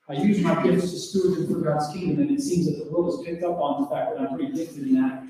I 0.08 0.12
use 0.14 0.40
my 0.40 0.62
gifts 0.62 0.92
to 0.92 0.98
steward 0.98 1.36
them 1.36 1.52
for 1.52 1.60
God's 1.60 1.92
kingdom, 1.92 2.20
and 2.20 2.30
it 2.30 2.40
seems 2.40 2.66
that 2.66 2.84
the 2.84 2.90
world 2.90 3.16
has 3.16 3.26
picked 3.26 3.42
up 3.42 3.58
on 3.58 3.82
the 3.82 3.88
fact 3.88 4.12
that 4.12 4.20
I'm 4.20 4.36
pretty 4.36 4.52
gifted 4.52 4.86
in 4.86 4.94
that. 4.94 5.24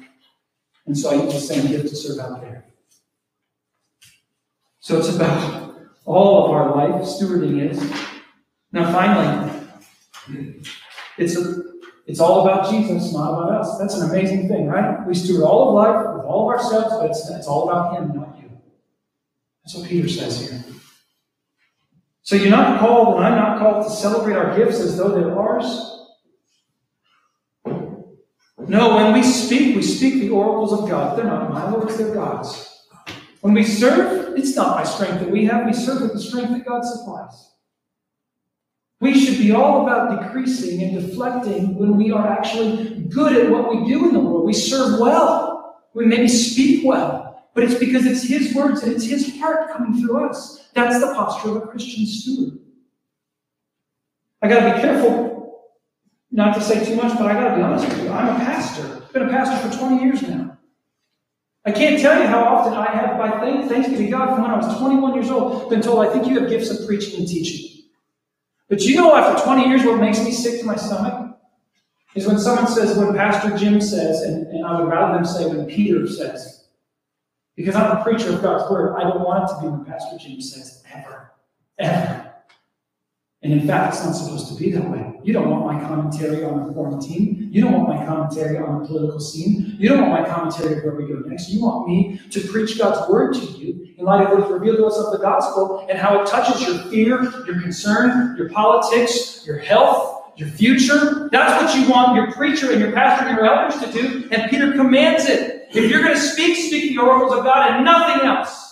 And 0.87 0.97
so 0.97 1.11
I 1.11 1.25
use 1.25 1.33
the 1.33 1.41
same 1.41 1.67
gift 1.67 1.89
to 1.89 1.97
serve 1.97 2.19
out 2.19 2.43
there. 2.43 2.65
So 4.81 4.99
it's 4.99 5.09
about 5.09 5.75
all 6.05 6.45
of 6.45 6.51
our 6.53 6.77
life, 6.77 7.07
stewarding 7.07 7.71
is. 7.71 7.81
Now, 8.71 8.93
finally, 8.93 9.56
it's, 11.19 11.37
a, 11.37 11.63
it's 12.07 12.21
all 12.21 12.43
about 12.43 12.71
Jesus, 12.71 13.13
not 13.13 13.33
about 13.33 13.61
us. 13.61 13.79
That's 13.79 13.95
an 13.95 14.11
amazing 14.11 14.49
thing, 14.49 14.67
right? 14.67 15.07
We 15.07 15.15
steward 15.15 15.45
all 15.45 15.69
of 15.69 15.75
life 15.75 16.17
with 16.17 16.25
all 16.25 16.51
of 16.51 16.57
ourselves, 16.57 16.95
but 16.99 17.11
it's, 17.11 17.29
it's 17.31 17.47
all 17.47 17.69
about 17.69 17.97
Him, 17.97 18.17
not 18.17 18.39
you. 18.41 18.51
That's 19.65 19.77
what 19.77 19.89
Peter 19.89 20.09
says 20.09 20.49
here. 20.49 20.65
So 22.23 22.37
you're 22.37 22.51
not 22.51 22.81
called, 22.81 23.17
and 23.17 23.25
I'm 23.25 23.37
not 23.37 23.59
called 23.61 23.87
to 23.87 23.91
celebrate 23.91 24.35
our 24.35 24.57
gifts 24.57 24.81
as 24.81 24.97
though 24.97 25.11
they're 25.11 25.39
ours. 25.39 25.93
No, 28.69 28.97
when 28.97 29.13
we 29.13 29.23
speak, 29.23 29.77
we 29.77 29.83
speak 29.83 30.15
the 30.15 30.31
oracles 30.31 30.73
of 30.73 30.89
God. 30.89 31.17
They're 31.17 31.25
not 31.25 31.53
my 31.53 31.73
words, 31.73 31.97
they're 31.97 32.13
God's. 32.13 32.85
When 33.41 33.55
we 33.55 33.63
serve, 33.63 34.37
it's 34.37 34.57
not 34.57 34.77
by 34.77 34.83
strength 34.83 35.21
that 35.21 35.31
we 35.31 35.45
have, 35.45 35.67
we 35.67 35.73
serve 35.73 36.03
with 36.03 36.15
the 36.15 36.21
strength 36.21 36.51
that 36.51 36.67
God 36.67 36.85
supplies. 36.85 37.53
We 39.01 39.19
should 39.19 39.39
be 39.39 39.53
all 39.53 39.83
about 39.83 40.23
decreasing 40.23 40.83
and 40.83 41.01
deflecting 41.01 41.75
when 41.77 41.97
we 41.97 42.13
are 42.13 42.27
actually 42.27 43.01
good 43.09 43.37
at 43.37 43.51
what 43.51 43.69
we 43.69 43.87
do 43.87 44.09
in 44.09 44.15
the 44.15 44.21
world. 44.21 44.47
We 44.47 44.55
serve 44.55 44.99
well. 44.99 45.83
We 45.93 46.07
maybe 46.07 46.29
speak 46.29 46.85
well. 46.85 47.47
But 47.55 47.65
it's 47.65 47.75
because 47.75 48.07
it's 48.07 48.23
His 48.23 48.55
words 48.55 48.83
and 48.83 48.93
it's 48.93 49.05
His 49.05 49.39
heart 49.39 49.71
coming 49.71 50.01
through 50.01 50.29
us. 50.29 50.69
That's 50.73 51.01
the 51.01 51.15
posture 51.15 51.51
of 51.51 51.57
a 51.57 51.61
Christian 51.67 52.07
steward. 52.07 52.59
I 54.43 54.49
got 54.49 54.61
to 54.61 54.75
be 54.75 54.81
careful 54.81 55.73
not 56.31 56.55
to 56.55 56.61
say 56.61 56.85
too 56.85 56.97
much, 56.97 57.17
but 57.19 57.27
I 57.27 57.35
got 57.35 57.51
to 57.51 57.57
be 57.57 57.63
honest 57.63 57.89
with 57.89 58.03
you. 58.03 58.11
I'm 58.11 58.35
a 58.35 58.39
pastor. 58.39 59.03
I've 59.05 59.13
been 59.13 59.23
a 59.23 59.31
pastor 59.31 59.69
for 59.69 59.79
20 59.79 60.05
years 60.05 60.23
now. 60.23 60.59
I 61.65 61.73
can't 61.73 62.01
tell 62.01 62.21
you 62.21 62.27
how 62.27 62.45
often 62.45 62.75
I 62.75 62.87
have, 62.93 63.19
by 63.19 63.41
thanks, 63.69 63.89
to 63.89 64.09
God, 64.09 64.35
from 64.35 64.43
when 64.43 64.51
I 64.51 64.57
was 64.57 64.79
21 64.79 65.15
years 65.15 65.31
old, 65.31 65.69
been 65.69 65.83
told, 65.83 66.07
I 66.07 66.13
think 66.13 66.27
you 66.27 66.39
have 66.39 66.49
gifts 66.49 66.71
of 66.71 66.87
preaching 66.87 67.21
and 67.21 67.29
teaching. 67.29 67.76
But 68.69 68.83
you 68.83 68.97
know, 68.97 69.15
after 69.15 69.43
20 69.45 69.69
years, 69.69 69.85
what 69.85 70.01
makes 70.01 70.23
me 70.23 70.33
sick 70.33 70.61
to 70.61 70.67
my 70.67 70.77
stomach 70.77 71.39
is 72.15 72.27
when 72.27 72.39
someone 72.39 72.67
says, 72.67 72.97
when 72.97 73.15
Pastor 73.15 73.57
Jim 73.57 73.81
says, 73.81 74.23
and, 74.23 74.47
and 74.49 74.65
I 74.65 74.81
would 74.81 74.89
rather 74.89 75.15
them 75.15 75.25
say 75.25 75.47
when 75.47 75.67
Peter 75.67 76.07
says. 76.07 76.65
Because 77.55 77.75
I'm 77.75 77.97
a 77.97 78.03
preacher 78.03 78.35
of 78.35 78.43
God's 78.43 78.71
word, 78.71 78.97
I 78.97 79.03
don't 79.03 79.21
want 79.21 79.45
it 79.45 79.55
to 79.55 79.61
be 79.63 79.69
when 79.69 79.85
Pastor 79.85 80.19
Jim 80.19 80.41
says, 80.41 80.83
ever. 80.93 81.33
Ever. 81.79 82.26
And 83.43 83.53
in 83.53 83.67
fact, 83.67 83.95
it's 83.95 84.05
not 84.05 84.13
supposed 84.13 84.49
to 84.49 84.55
be 84.55 84.73
that 84.73 84.91
way. 84.91 85.13
You 85.23 85.33
don't 85.33 85.51
want 85.51 85.67
my 85.67 85.81
commentary 85.81 86.43
on 86.43 86.67
the 86.67 86.73
quarantine. 86.73 87.49
You 87.53 87.63
don't 87.63 87.73
want 87.73 87.89
my 87.89 88.05
commentary 88.05 88.59
on 88.59 88.81
the 88.81 88.89
political 88.89 89.21
scene. 89.21 89.77
You 89.79 89.91
don't 89.91 90.09
want 90.09 90.23
my 90.23 90.29
commentary 90.29 90.83
where 90.83 90.95
we 90.95 91.07
go 91.07 91.21
next. 91.27 91.51
You 91.51 91.61
want 91.61 91.87
me 91.87 92.21
to 92.31 92.41
preach 92.49 92.79
God's 92.79 93.09
word 93.11 93.35
to 93.35 93.41
you 93.41 93.95
in 93.99 94.05
light 94.05 94.25
of 94.25 94.31
what 94.31 94.47
is 94.47 94.51
revealed 94.51 94.79
to 94.79 94.87
us 94.87 94.99
of 94.99 95.13
the 95.13 95.19
gospel 95.19 95.87
and 95.89 95.99
how 95.99 96.21
it 96.21 96.27
touches 96.27 96.67
your 96.67 96.79
fear, 96.91 97.23
your 97.47 97.61
concern, 97.61 98.37
your 98.37 98.49
politics, 98.49 99.47
your 99.47 99.59
health, 99.59 100.33
your 100.37 100.49
future. 100.49 101.29
That's 101.31 101.63
what 101.63 101.77
you 101.77 101.91
want 101.91 102.17
your 102.17 102.33
preacher 102.33 102.73
and 102.73 102.81
your 102.81 102.93
pastor 102.93 103.27
and 103.27 103.37
your 103.37 103.47
elders 103.47 103.81
to 103.81 103.93
do. 103.93 104.29
And 104.33 104.51
Peter 104.51 104.73
commands 104.73 105.27
it. 105.27 105.69
If 105.71 105.91
you're 105.91 106.03
going 106.03 106.15
to 106.15 106.21
speak, 106.21 106.57
speak 106.57 106.91
the 106.91 106.99
oracles 106.99 107.37
of 107.37 107.45
God 107.45 107.71
and 107.71 107.85
nothing 107.85 108.27
else. 108.27 108.66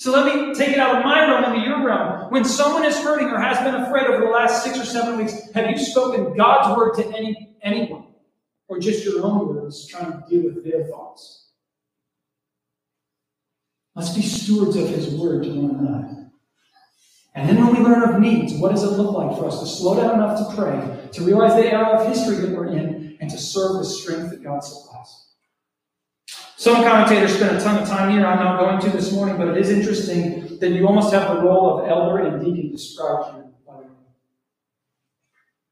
So 0.00 0.12
let 0.12 0.24
me 0.24 0.54
take 0.54 0.70
it 0.70 0.78
out 0.78 0.96
of 0.96 1.04
my 1.04 1.26
realm 1.26 1.52
into 1.52 1.68
your 1.68 1.84
realm. 1.84 2.30
When 2.30 2.42
someone 2.42 2.86
is 2.86 2.96
hurting 2.96 3.28
or 3.28 3.38
has 3.38 3.58
been 3.58 3.74
afraid 3.74 4.06
over 4.06 4.24
the 4.24 4.30
last 4.30 4.64
six 4.64 4.78
or 4.78 4.84
seven 4.86 5.18
weeks, 5.18 5.34
have 5.52 5.68
you 5.68 5.76
spoken 5.76 6.34
God's 6.34 6.74
word 6.74 6.94
to 6.94 7.06
any 7.14 7.54
anyone? 7.62 8.06
Or 8.66 8.78
just 8.78 9.04
your 9.04 9.22
own 9.22 9.48
words 9.48 9.86
trying 9.86 10.10
to 10.10 10.24
deal 10.26 10.44
with 10.44 10.64
their 10.64 10.84
thoughts? 10.84 11.50
Let's 13.94 14.14
be 14.14 14.22
stewards 14.22 14.74
of 14.76 14.88
his 14.88 15.08
word 15.10 15.42
to 15.42 15.50
one 15.50 15.86
another. 15.86 16.30
And 17.34 17.46
then 17.46 17.62
when 17.62 17.76
we 17.76 17.80
learn 17.80 18.02
of 18.02 18.20
needs, 18.22 18.54
what 18.54 18.70
does 18.70 18.82
it 18.82 18.92
look 18.92 19.14
like 19.14 19.36
for 19.36 19.48
us 19.48 19.60
to 19.60 19.66
slow 19.66 19.96
down 19.96 20.14
enough 20.14 20.48
to 20.48 20.56
pray, 20.56 21.10
to 21.12 21.22
realize 21.22 21.56
the 21.56 21.70
era 21.70 21.98
of 21.98 22.08
history 22.08 22.36
that 22.36 22.56
we're 22.56 22.68
in, 22.68 23.18
and 23.20 23.28
to 23.28 23.36
serve 23.36 23.76
with 23.76 23.86
strength 23.86 24.30
that 24.30 24.42
God 24.42 24.64
supplies? 24.64 25.19
Some 26.60 26.84
commentators 26.84 27.36
spend 27.36 27.56
a 27.56 27.58
ton 27.64 27.82
of 27.82 27.88
time 27.88 28.10
here. 28.10 28.26
I'm 28.26 28.38
not 28.38 28.60
going 28.60 28.78
to 28.82 28.90
this 28.90 29.12
morning, 29.14 29.38
but 29.38 29.48
it 29.48 29.56
is 29.56 29.70
interesting 29.70 30.58
that 30.58 30.68
you 30.68 30.86
almost 30.86 31.10
have 31.10 31.34
the 31.34 31.40
role 31.40 31.78
of 31.78 31.88
elder 31.88 32.18
and 32.18 32.44
deacon 32.44 32.70
described 32.70 33.34
here. 33.34 33.46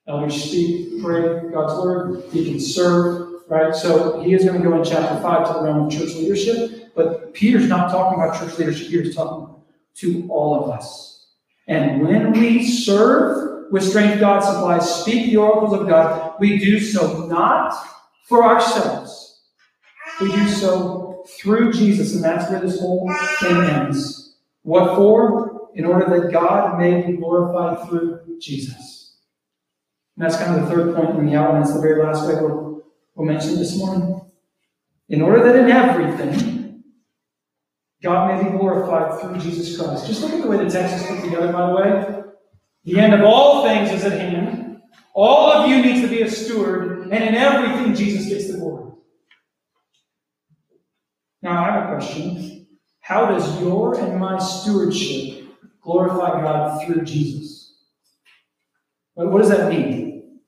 Elders 0.07 0.45
speak, 0.45 1.03
pray 1.03 1.51
God's 1.53 1.85
word, 1.85 2.31
deacons 2.31 2.75
serve, 2.75 3.43
right? 3.49 3.75
So 3.75 4.23
he 4.23 4.33
is 4.33 4.47
going 4.47 4.63
to 4.63 4.67
go 4.67 4.79
in 4.79 4.83
chapter 4.83 5.21
5 5.21 5.47
to 5.49 5.53
the 5.53 5.63
realm 5.63 5.89
of 5.89 5.93
church 5.93 6.15
leadership, 6.15 6.95
but 6.95 7.35
Peter's 7.35 7.69
not 7.69 7.91
talking 7.91 8.19
about 8.19 8.41
church 8.41 8.59
leadership 8.59 8.89
here, 8.89 9.03
he's 9.03 9.15
talking 9.15 9.63
to 9.97 10.27
all 10.31 10.65
of 10.65 10.71
us. 10.71 11.35
And 11.67 12.01
when 12.01 12.33
we 12.33 12.67
serve 12.67 13.71
with 13.71 13.83
strength 13.83 14.21
God 14.21 14.41
supplies, 14.41 15.03
speak 15.03 15.27
the 15.27 15.37
oracles 15.37 15.79
of 15.79 15.87
God, 15.87 16.41
we 16.41 16.57
do 16.57 16.81
so 16.81 17.27
not 17.27 17.75
for 18.25 18.43
ourselves 18.43 19.28
we 20.21 20.33
do 20.33 20.49
so 20.49 21.25
through 21.39 21.73
Jesus, 21.73 22.15
and 22.15 22.25
that's 22.25 22.51
where 22.51 22.61
this 22.61 22.81
whole 22.81 23.11
thing 23.41 23.57
ends. 23.57 24.37
What 24.63 24.97
for? 24.97 25.69
In 25.75 25.85
order 25.85 26.21
that 26.21 26.33
God 26.33 26.79
may 26.79 27.03
be 27.03 27.17
glorified 27.17 27.89
through 27.89 28.39
Jesus. 28.41 29.17
And 30.17 30.25
that's 30.25 30.37
kind 30.37 30.61
of 30.61 30.69
the 30.69 30.75
third 30.75 30.97
point 30.97 31.19
in 31.19 31.27
the 31.27 31.37
outline. 31.37 31.63
It's 31.63 31.75
the 31.75 31.81
very 31.81 32.03
last 32.03 32.27
way 32.27 32.35
we'll, 32.35 32.83
we'll 33.15 33.27
mention 33.27 33.57
this 33.57 33.77
morning. 33.77 34.21
In 35.09 35.23
order 35.23 35.45
that 35.45 35.57
in 35.57 35.71
everything, 35.71 36.83
God 38.03 38.35
may 38.35 38.51
be 38.51 38.57
glorified 38.57 39.21
through 39.21 39.39
Jesus 39.39 39.79
Christ. 39.79 40.07
Just 40.07 40.23
look 40.23 40.33
at 40.33 40.43
the 40.43 40.49
way 40.49 40.57
the 40.57 40.71
text 40.71 40.97
is 40.97 41.07
put 41.07 41.25
together, 41.25 41.53
by 41.53 41.67
the 41.67 41.75
way. 41.75 42.23
The 42.85 43.01
end 43.01 43.15
of 43.15 43.23
all 43.23 43.65
things 43.65 43.93
is 43.93 44.05
at 44.05 44.19
hand. 44.19 44.81
All 45.15 45.51
of 45.51 45.69
you 45.69 45.83
needs 45.83 46.01
to 46.03 46.09
be 46.09 46.23
a 46.23 46.31
steward, 46.31 47.09
and 47.09 47.13
in 47.13 47.35
everything, 47.35 47.95
Jesus 47.95 48.29
gets 48.29 48.51
the 48.51 48.59
glory. 48.59 48.88
Now, 51.49 51.65
I 51.65 51.71
have 51.71 51.85
a 51.85 51.95
question. 51.95 52.67
How 53.01 53.25
does 53.25 53.59
your 53.63 53.99
and 53.99 54.21
my 54.21 54.39
stewardship 54.39 55.47
glorify 55.81 56.43
God 56.43 56.85
through 56.85 57.07
Jesus? 57.07 57.75
But 59.17 59.33
What 59.33 59.39
does 59.39 59.49
that 59.49 59.71
mean? 59.71 60.41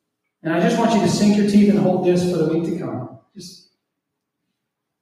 And 0.42 0.52
I 0.52 0.60
just 0.60 0.78
want 0.78 0.92
you 0.92 1.00
to 1.00 1.08
sink 1.08 1.38
your 1.38 1.48
teeth 1.48 1.70
and 1.70 1.78
hold 1.78 2.04
this 2.04 2.30
for 2.30 2.36
the 2.36 2.52
week 2.52 2.64
to 2.64 2.78
come. 2.78 3.18
Just, 3.34 3.70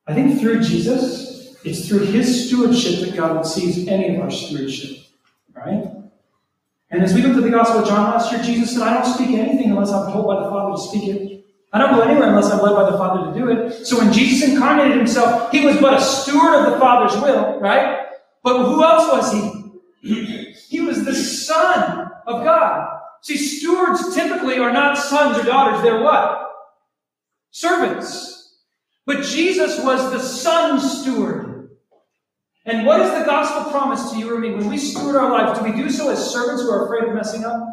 I 0.06 0.14
think 0.14 0.40
through 0.40 0.60
Jesus, 0.60 1.56
it's 1.64 1.88
through 1.88 2.06
His 2.06 2.46
stewardship 2.46 3.00
that 3.00 3.16
God 3.16 3.42
sees 3.42 3.88
any 3.88 4.14
of 4.14 4.22
our 4.22 4.30
stewardship, 4.30 4.98
right? 5.52 5.84
And 6.90 7.02
as 7.02 7.12
we 7.12 7.22
looked 7.22 7.38
at 7.38 7.42
the 7.42 7.50
Gospel 7.50 7.80
of 7.80 7.88
John 7.88 8.10
last 8.10 8.32
year, 8.32 8.40
Jesus 8.40 8.72
said, 8.72 8.82
"I 8.82 8.94
don't 8.94 9.14
speak 9.14 9.30
anything 9.30 9.70
unless 9.70 9.90
I'm 9.90 10.12
told 10.12 10.28
by 10.28 10.44
the 10.44 10.48
Father 10.48 10.76
to 10.76 10.80
speak 10.80 11.08
it." 11.08 11.37
I 11.72 11.78
don't 11.78 11.94
go 11.94 12.00
anywhere 12.00 12.28
unless 12.28 12.50
I'm 12.50 12.60
led 12.60 12.74
by 12.74 12.90
the 12.90 12.96
Father 12.96 13.30
to 13.30 13.38
do 13.38 13.50
it. 13.50 13.86
So 13.86 13.98
when 13.98 14.12
Jesus 14.12 14.48
incarnated 14.48 14.96
himself, 14.96 15.50
he 15.50 15.64
was 15.64 15.76
but 15.78 15.94
a 15.94 16.00
steward 16.00 16.54
of 16.54 16.72
the 16.72 16.78
Father's 16.78 17.20
will, 17.20 17.60
right? 17.60 18.06
But 18.42 18.64
who 18.64 18.82
else 18.82 19.12
was 19.12 19.32
he? 19.32 20.44
He 20.68 20.80
was 20.80 21.02
the 21.06 21.14
Son 21.14 22.10
of 22.26 22.44
God. 22.44 22.98
See, 23.22 23.36
stewards 23.36 24.14
typically 24.14 24.58
are 24.58 24.72
not 24.72 24.98
sons 24.98 25.38
or 25.38 25.44
daughters, 25.44 25.82
they're 25.82 26.02
what? 26.02 26.50
Servants. 27.50 28.58
But 29.06 29.24
Jesus 29.24 29.82
was 29.82 30.12
the 30.12 30.20
son 30.20 30.78
steward. 30.78 31.70
And 32.66 32.86
what 32.86 33.00
is 33.00 33.10
the 33.12 33.24
gospel 33.24 33.72
promise 33.72 34.10
to 34.12 34.18
you 34.18 34.34
or 34.34 34.38
me? 34.38 34.50
When 34.50 34.68
we 34.68 34.76
steward 34.76 35.16
our 35.16 35.30
lives, 35.30 35.58
do 35.58 35.64
we 35.64 35.72
do 35.72 35.90
so 35.90 36.10
as 36.10 36.30
servants 36.30 36.62
who 36.62 36.70
are 36.70 36.84
afraid 36.84 37.08
of 37.08 37.14
messing 37.14 37.44
up? 37.44 37.66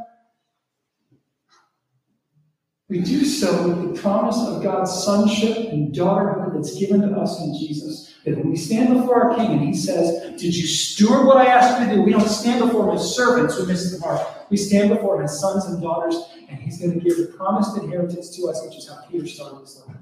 We 2.87 2.99
do 2.99 3.25
so 3.25 3.67
with 3.67 3.95
the 3.95 4.01
promise 4.01 4.37
of 4.37 4.61
God's 4.61 4.91
sonship 5.03 5.57
and 5.71 5.93
daughterhood 5.93 6.53
that's 6.53 6.77
given 6.77 7.01
to 7.01 7.17
us 7.17 7.41
in 7.41 7.57
Jesus. 7.57 8.13
That 8.25 8.37
when 8.37 8.51
we 8.51 8.55
stand 8.55 8.93
before 8.93 9.23
our 9.23 9.35
King 9.35 9.53
and 9.53 9.61
He 9.61 9.73
says, 9.73 10.39
Did 10.39 10.55
you 10.55 10.67
steward 10.67 11.25
what 11.25 11.37
I 11.37 11.47
asked 11.47 11.81
you 11.81 11.87
to 11.87 11.95
do? 11.95 12.01
We 12.03 12.11
don't 12.11 12.27
stand 12.27 12.63
before 12.63 12.87
Him 12.87 12.95
as 12.95 13.15
servants 13.15 13.57
who 13.57 13.65
miss 13.65 13.91
the 13.91 13.99
mark. 13.99 14.21
We 14.51 14.57
stand 14.57 14.89
before 14.89 15.17
Him 15.17 15.23
as 15.23 15.39
sons 15.39 15.65
and 15.65 15.81
daughters, 15.81 16.15
and 16.47 16.59
He's 16.59 16.79
going 16.79 16.93
to 16.93 16.99
give 16.99 17.17
the 17.17 17.35
promised 17.35 17.75
inheritance 17.77 18.35
to 18.37 18.47
us, 18.49 18.61
which 18.63 18.77
is 18.77 18.87
how 18.87 19.01
Peter 19.09 19.25
started 19.25 19.61
his 19.61 19.83
life. 19.87 19.97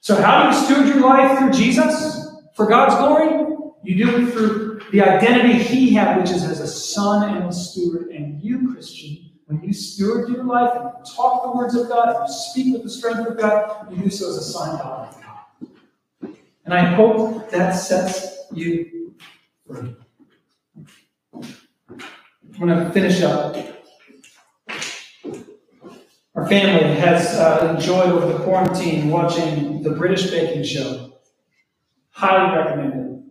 So, 0.00 0.20
how 0.20 0.42
do 0.42 0.56
you 0.56 0.64
steward 0.64 0.88
your 0.88 1.00
life 1.06 1.38
through 1.38 1.52
Jesus 1.52 2.26
for 2.54 2.66
God's 2.66 2.94
glory? 2.94 3.56
You 3.82 4.06
do 4.06 4.26
it 4.26 4.32
through 4.32 4.80
the 4.92 5.02
identity 5.02 5.62
He 5.62 5.92
had, 5.92 6.18
which 6.18 6.30
is 6.30 6.42
as 6.42 6.60
a 6.60 6.66
son 6.66 7.36
and 7.36 7.44
a 7.44 7.52
steward. 7.52 8.08
And 8.08 8.42
you, 8.42 8.72
Christian, 8.72 9.29
when 9.50 9.64
you 9.64 9.72
steward 9.72 10.28
your 10.28 10.44
life 10.44 10.70
and 10.76 10.84
you 10.84 11.14
talk 11.14 11.42
the 11.42 11.58
words 11.58 11.74
of 11.74 11.88
God 11.88 12.14
and 12.14 12.28
you 12.28 12.32
speak 12.32 12.72
with 12.72 12.84
the 12.84 12.90
strength 12.90 13.26
of 13.28 13.36
God, 13.36 13.90
you 13.90 14.04
do 14.04 14.08
so 14.10 14.30
as 14.30 14.36
a 14.36 14.42
sign 14.42 14.70
of 14.76 14.80
God. 14.80 15.14
And 16.64 16.72
I 16.72 16.84
hope 16.94 17.50
that 17.50 17.72
sets 17.72 18.46
you 18.52 19.12
free. 19.66 19.96
I'm 21.34 22.68
going 22.68 22.84
to 22.84 22.90
finish 22.92 23.22
up. 23.22 23.56
Our 26.36 26.48
family 26.48 26.94
has 27.00 27.34
uh, 27.34 27.74
enjoyed 27.74 28.10
over 28.10 28.32
the 28.32 28.44
quarantine 28.44 29.08
watching 29.08 29.82
the 29.82 29.90
British 29.90 30.30
Baking 30.30 30.62
Show. 30.62 31.14
Highly 32.10 32.56
recommended. 32.56 33.24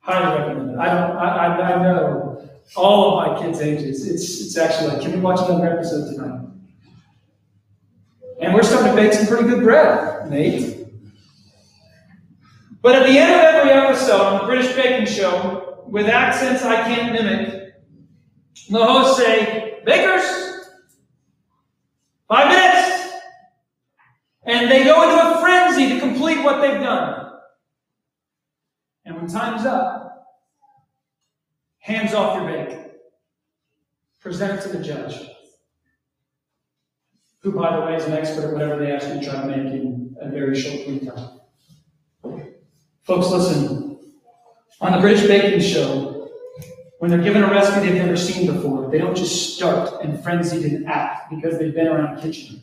Highly 0.00 0.40
recommended. 0.40 0.78
I 0.78 0.86
don't. 0.86 1.16
I, 1.16 1.26
I, 1.26 1.74
I 1.74 1.82
know 1.82 2.21
all 2.76 3.18
of 3.18 3.26
my 3.34 3.42
kids' 3.42 3.60
ages. 3.60 4.08
It's, 4.08 4.40
it's 4.40 4.56
actually 4.56 4.88
like, 4.88 5.02
can 5.02 5.12
we 5.12 5.20
watch 5.20 5.40
another 5.40 5.78
episode 5.78 6.12
tonight? 6.12 6.40
And 8.40 8.54
we're 8.54 8.62
starting 8.62 8.90
to 8.90 8.96
bake 8.96 9.12
some 9.12 9.26
pretty 9.26 9.48
good 9.48 9.62
bread, 9.62 10.28
Nate. 10.30 10.86
But 12.80 12.96
at 12.96 13.06
the 13.06 13.16
end 13.16 13.32
of 13.32 13.38
every 13.40 13.70
episode 13.70 14.20
on 14.20 14.40
the 14.40 14.46
British 14.46 14.74
Baking 14.74 15.06
Show, 15.06 15.84
with 15.86 16.06
accents 16.06 16.64
I 16.64 16.82
can't 16.82 17.12
mimic, 17.12 17.74
the 18.68 18.84
hosts 18.84 19.18
say, 19.18 19.80
Bakers, 19.84 20.68
five 22.26 22.48
minutes. 22.48 23.12
And 24.44 24.70
they 24.70 24.84
go 24.84 25.02
into 25.02 25.38
a 25.38 25.40
frenzy 25.40 25.90
to 25.90 26.00
complete 26.00 26.42
what 26.42 26.60
they've 26.60 26.80
done. 26.80 27.30
And 29.04 29.16
when 29.16 29.26
time's 29.28 29.64
up, 29.64 30.01
Hands 31.82 32.14
off 32.14 32.36
your 32.36 32.46
bake. 32.46 32.78
Present 34.20 34.58
it 34.58 34.62
to 34.62 34.76
the 34.76 34.84
judge, 34.84 35.16
who, 37.40 37.50
by 37.50 37.74
the 37.74 37.82
way, 37.82 37.96
is 37.96 38.04
an 38.04 38.12
expert 38.12 38.44
at 38.44 38.52
whatever 38.52 38.76
they 38.76 38.92
ask 38.92 39.08
you 39.08 39.14
to 39.14 39.24
try 39.24 39.40
to 39.40 39.48
make 39.48 39.72
in 39.72 40.16
a 40.20 40.28
very 40.28 40.54
short 40.58 40.84
period 40.84 41.08
of 41.08 41.16
time. 41.16 41.40
Folks, 43.02 43.30
listen. 43.30 43.98
On 44.80 44.92
the 44.92 45.00
British 45.00 45.26
Baking 45.26 45.60
Show, 45.60 46.30
when 47.00 47.10
they're 47.10 47.20
given 47.20 47.42
a 47.42 47.50
recipe 47.50 47.88
they've 47.88 48.00
never 48.00 48.16
seen 48.16 48.46
before, 48.46 48.88
they 48.88 48.98
don't 48.98 49.16
just 49.16 49.56
start 49.56 50.04
and 50.04 50.22
frenzied 50.22 50.64
and 50.64 50.86
act 50.86 51.30
because 51.30 51.58
they've 51.58 51.74
been 51.74 51.88
around 51.88 52.16
a 52.16 52.22
kitchen. 52.22 52.62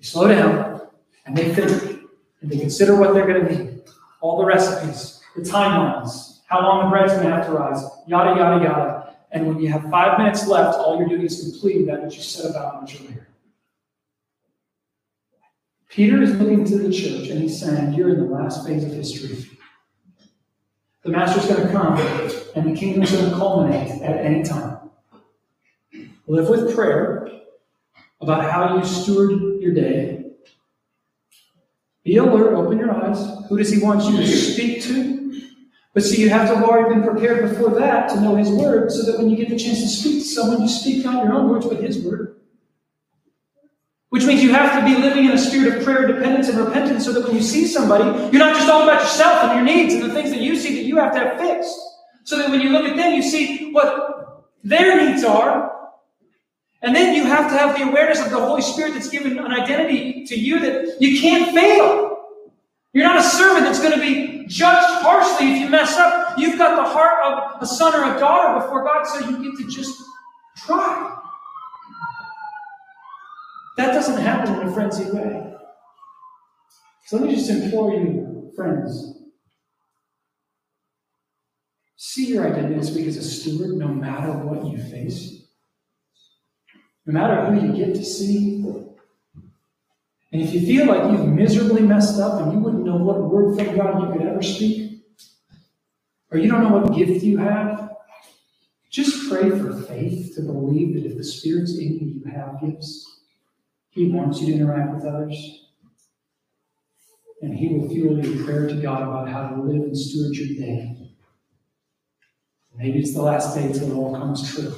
They 0.00 0.04
slow 0.04 0.26
down 0.26 0.88
and 1.24 1.36
they 1.36 1.54
think 1.54 2.00
and 2.40 2.50
they 2.50 2.58
consider 2.58 2.96
what 2.96 3.14
they're 3.14 3.28
going 3.28 3.46
to 3.46 3.64
need, 3.64 3.82
all 4.20 4.38
the 4.38 4.44
recipes, 4.44 5.20
the 5.36 5.42
timelines, 5.42 6.29
how 6.50 6.62
long 6.62 6.84
the 6.84 6.90
bread's 6.90 7.12
to 7.12 7.22
have 7.22 7.46
to 7.46 7.52
rise, 7.52 7.80
yada, 8.08 8.38
yada, 8.38 8.64
yada. 8.64 9.14
And 9.30 9.46
when 9.46 9.60
you 9.60 9.68
have 9.68 9.88
five 9.88 10.18
minutes 10.18 10.48
left, 10.48 10.76
all 10.76 10.98
you're 10.98 11.08
doing 11.08 11.22
is 11.22 11.40
completing 11.42 11.86
that 11.86 12.02
which 12.02 12.16
you 12.16 12.22
set 12.22 12.50
about 12.50 12.80
much 12.80 13.00
earlier. 13.00 13.28
Peter 15.88 16.20
is 16.20 16.34
looking 16.34 16.64
to 16.64 16.78
the 16.78 16.92
church 16.92 17.28
and 17.28 17.40
he's 17.40 17.60
saying, 17.60 17.94
You're 17.94 18.10
in 18.10 18.18
the 18.18 18.24
last 18.24 18.66
phase 18.66 18.82
of 18.82 18.92
history. 18.92 19.48
The 21.04 21.10
master's 21.10 21.46
going 21.46 21.66
to 21.66 21.72
come 21.72 21.96
and 22.56 22.74
the 22.74 22.78
kingdom's 22.78 23.12
going 23.12 23.30
to 23.30 23.36
culminate 23.36 24.02
at 24.02 24.24
any 24.24 24.42
time. 24.42 24.90
Live 26.26 26.48
with 26.48 26.74
prayer 26.74 27.28
about 28.20 28.50
how 28.50 28.76
you 28.76 28.84
steward 28.84 29.60
your 29.60 29.72
day. 29.72 30.32
Be 32.02 32.16
alert, 32.16 32.54
open 32.54 32.78
your 32.78 32.90
eyes. 32.90 33.24
Who 33.48 33.56
does 33.56 33.70
he 33.70 33.80
want 33.80 34.04
you 34.04 34.16
to 34.16 34.26
speak 34.26 34.82
to? 34.82 35.19
But 35.92 36.04
see, 36.04 36.22
you 36.22 36.28
have 36.30 36.48
to 36.48 36.54
have 36.54 36.64
already 36.64 36.94
been 36.94 37.02
prepared 37.02 37.48
before 37.48 37.70
that 37.80 38.08
to 38.10 38.20
know 38.20 38.36
His 38.36 38.48
Word, 38.48 38.92
so 38.92 39.02
that 39.10 39.18
when 39.18 39.28
you 39.28 39.36
get 39.36 39.48
the 39.48 39.58
chance 39.58 39.80
to 39.80 39.88
speak 39.88 40.22
to 40.22 40.28
someone, 40.28 40.62
you 40.62 40.68
speak 40.68 41.04
not 41.04 41.24
your 41.24 41.34
own 41.34 41.48
words, 41.48 41.66
but 41.66 41.82
His 41.82 41.98
Word. 41.98 42.36
Which 44.10 44.24
means 44.24 44.42
you 44.42 44.52
have 44.52 44.78
to 44.78 44.84
be 44.84 45.00
living 45.00 45.24
in 45.24 45.32
a 45.32 45.38
spirit 45.38 45.76
of 45.76 45.84
prayer, 45.84 46.06
dependence, 46.06 46.48
and 46.48 46.58
repentance, 46.58 47.04
so 47.04 47.12
that 47.12 47.24
when 47.24 47.34
you 47.34 47.42
see 47.42 47.66
somebody, 47.66 48.04
you're 48.30 48.44
not 48.44 48.54
just 48.54 48.68
all 48.68 48.82
about 48.82 49.02
yourself 49.02 49.44
and 49.44 49.54
your 49.54 49.76
needs 49.76 49.94
and 49.94 50.02
the 50.02 50.12
things 50.12 50.30
that 50.30 50.40
you 50.40 50.56
see 50.56 50.74
that 50.76 50.84
you 50.84 50.96
have 50.96 51.12
to 51.14 51.18
have 51.18 51.38
fixed. 51.38 51.76
So 52.24 52.38
that 52.38 52.50
when 52.50 52.60
you 52.60 52.70
look 52.70 52.84
at 52.84 52.96
them, 52.96 53.14
you 53.14 53.22
see 53.22 53.72
what 53.72 54.46
their 54.62 55.04
needs 55.04 55.24
are. 55.24 55.70
And 56.82 56.94
then 56.94 57.14
you 57.14 57.24
have 57.24 57.50
to 57.50 57.58
have 57.58 57.76
the 57.76 57.88
awareness 57.88 58.20
of 58.20 58.30
the 58.30 58.38
Holy 58.38 58.62
Spirit 58.62 58.94
that's 58.94 59.10
given 59.10 59.38
an 59.38 59.52
identity 59.52 60.24
to 60.26 60.38
you 60.38 60.60
that 60.60 61.00
you 61.00 61.20
can't 61.20 61.54
fail. 61.54 62.18
You're 62.92 63.06
not 63.06 63.18
a 63.18 63.22
servant 63.22 63.64
that's 63.64 63.80
going 63.80 63.92
to 63.92 64.00
be 64.00 64.29
judged 64.50 65.02
harshly 65.02 65.52
if 65.52 65.58
you 65.60 65.68
mess 65.68 65.96
up. 65.96 66.36
You've 66.36 66.58
got 66.58 66.76
the 66.76 66.90
heart 66.90 67.24
of 67.24 67.62
a 67.62 67.66
son 67.66 67.94
or 67.94 68.16
a 68.16 68.18
daughter 68.18 68.60
before 68.60 68.84
God, 68.84 69.04
so 69.04 69.30
you 69.30 69.42
get 69.42 69.56
to 69.58 69.68
just 69.68 70.02
try. 70.56 71.16
That 73.76 73.94
doesn't 73.94 74.20
happen 74.20 74.60
in 74.60 74.68
a 74.68 74.72
frenzied 74.72 75.14
way. 75.14 75.54
So 77.06 77.16
let 77.16 77.26
me 77.26 77.34
just 77.34 77.48
implore 77.48 77.92
you, 77.92 78.52
friends. 78.56 79.14
See 81.96 82.26
your 82.26 82.46
identity 82.46 82.74
this 82.74 82.94
week 82.94 83.06
as 83.06 83.16
a 83.16 83.22
steward 83.22 83.76
no 83.76 83.88
matter 83.88 84.32
what 84.32 84.66
you 84.66 84.78
face. 84.78 85.44
No 87.06 87.12
matter 87.12 87.46
who 87.46 87.66
you 87.66 87.84
get 87.84 87.94
to 87.94 88.04
see, 88.04 88.62
and 90.32 90.42
if 90.42 90.52
you 90.54 90.60
feel 90.60 90.86
like 90.86 91.10
you've 91.10 91.26
miserably 91.26 91.82
messed 91.82 92.20
up 92.20 92.40
and 92.40 92.52
you 92.52 92.58
wouldn't 92.60 92.84
know 92.84 92.96
what 92.96 93.20
word 93.20 93.56
from 93.56 93.76
God 93.76 94.02
you 94.02 94.12
could 94.12 94.26
ever 94.26 94.42
speak, 94.42 95.02
or 96.30 96.38
you 96.38 96.48
don't 96.48 96.62
know 96.62 96.78
what 96.78 96.96
gift 96.96 97.24
you 97.24 97.38
have, 97.38 97.90
just 98.90 99.28
pray 99.28 99.50
for 99.50 99.72
faith 99.82 100.34
to 100.36 100.42
believe 100.42 100.94
that 100.94 101.10
if 101.10 101.16
the 101.16 101.24
Spirit's 101.24 101.76
in 101.78 101.98
you, 101.98 102.22
you 102.24 102.30
have 102.30 102.60
gifts. 102.60 103.22
He 103.90 104.08
wants 104.10 104.40
you 104.40 104.46
to 104.46 104.52
interact 104.52 104.94
with 104.94 105.04
others. 105.04 105.66
And 107.42 107.54
He 107.54 107.68
will 107.68 107.88
fuel 107.88 108.24
your 108.24 108.44
prayer 108.44 108.68
to 108.68 108.74
God 108.74 109.02
about 109.02 109.28
how 109.28 109.48
to 109.48 109.62
live 109.62 109.82
and 109.82 109.96
steward 109.96 110.36
your 110.36 110.58
day. 110.58 110.96
Maybe 112.76 113.00
it's 113.00 113.14
the 113.14 113.22
last 113.22 113.54
day 113.54 113.72
till 113.72 113.90
it 113.90 113.94
all 113.94 114.14
comes 114.14 114.54
true. 114.54 114.72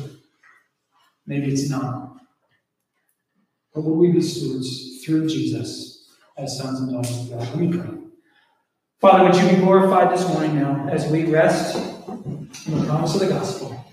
Maybe 1.27 1.53
it's 1.53 1.69
not. 1.69 2.17
But 3.75 3.83
will 3.83 3.97
we 3.97 4.13
be 4.13 4.23
stewards 4.23 4.92
through 5.05 5.29
Jesus 5.29 6.09
as 6.37 6.59
sons 6.59 6.81
and 6.81 6.93
daughters 6.93 7.19
of 7.21 7.31
God? 7.31 7.41
Let 7.41 7.57
me 7.57 7.77
pray. 7.77 7.99
Father, 9.01 9.25
would 9.25 9.35
you 9.35 9.57
be 9.57 9.57
glorified 9.57 10.17
this 10.17 10.29
morning 10.29 10.55
now 10.55 10.89
as 10.89 11.11
we 11.11 11.25
rest 11.25 11.77
in 12.07 12.79
the 12.79 12.87
promise 12.87 13.15
of 13.15 13.21
the 13.21 13.29
gospel? 13.29 13.85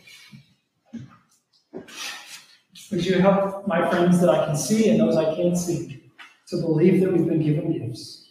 Would 2.91 3.05
you 3.05 3.20
help 3.20 3.68
my 3.68 3.89
friends 3.89 4.20
that 4.22 4.30
I 4.30 4.45
can 4.45 4.55
see 4.55 4.89
and 4.89 4.99
those 4.99 5.16
I 5.16 5.36
can't 5.36 5.57
see 5.57 6.12
to 6.47 6.57
believe 6.57 7.01
that 7.01 7.12
we've 7.12 7.28
been 7.28 7.41
given 7.41 7.72
gifts? 7.72 8.30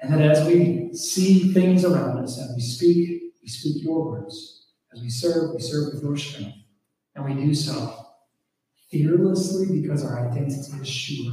And 0.00 0.12
that 0.12 0.20
as 0.20 0.46
we 0.46 0.94
see 0.94 1.52
things 1.52 1.84
around 1.84 2.18
us 2.24 2.38
and 2.38 2.54
we 2.56 2.60
speak, 2.60 3.34
we 3.40 3.48
speak 3.48 3.82
your 3.82 4.04
words. 4.10 4.66
As 4.92 5.00
we 5.00 5.08
serve, 5.08 5.54
we 5.54 5.60
serve 5.60 5.94
with 5.94 6.02
your 6.02 6.16
strength. 6.16 6.56
And 7.14 7.24
we 7.24 7.34
do 7.34 7.54
so 7.54 8.01
fearlessly 8.92 9.80
because 9.80 10.04
our 10.04 10.28
identity 10.28 10.78
is 10.80 10.88
sure. 10.88 11.32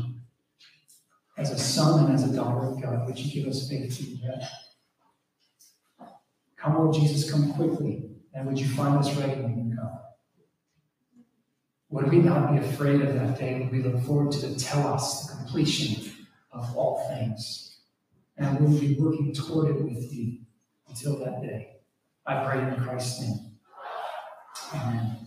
As 1.37 1.51
a 1.51 1.59
son 1.59 2.05
and 2.05 2.13
as 2.15 2.23
a 2.29 2.35
daughter 2.35 2.67
of 2.67 2.81
God, 2.81 3.05
would 3.05 3.19
you 3.19 3.41
give 3.41 3.49
us 3.49 3.69
faith 3.69 3.97
to 3.97 4.03
do 4.03 4.17
that? 4.27 4.49
Come, 6.57 6.77
Lord 6.77 6.93
Jesus, 6.93 7.31
come 7.31 7.53
quickly, 7.53 8.09
and 8.33 8.47
would 8.47 8.59
you 8.59 8.67
find 8.67 8.97
us 8.97 9.15
ready 9.15 9.41
when 9.41 9.69
you 9.69 9.75
come? 9.75 9.99
Would 11.89 12.11
we 12.11 12.19
not 12.19 12.51
be 12.51 12.59
afraid 12.59 13.01
of 13.01 13.13
that 13.13 13.37
day 13.39 13.59
when 13.59 13.71
we 13.71 13.81
look 13.81 14.03
forward 14.03 14.31
to 14.33 14.47
the 14.47 14.59
telos, 14.59 15.27
the 15.27 15.37
completion 15.37 16.11
of 16.51 16.75
all 16.75 17.07
things? 17.09 17.77
And 18.37 18.59
we 18.59 18.67
will 18.67 18.79
be 18.79 18.95
working 18.95 19.33
toward 19.33 19.75
it 19.75 19.81
with 19.81 20.13
you 20.13 20.39
until 20.87 21.17
that 21.19 21.41
day. 21.41 21.77
I 22.25 22.45
pray 22.45 22.67
in 22.67 22.75
Christ's 22.81 23.21
name. 23.21 23.51
Amen. 24.73 25.18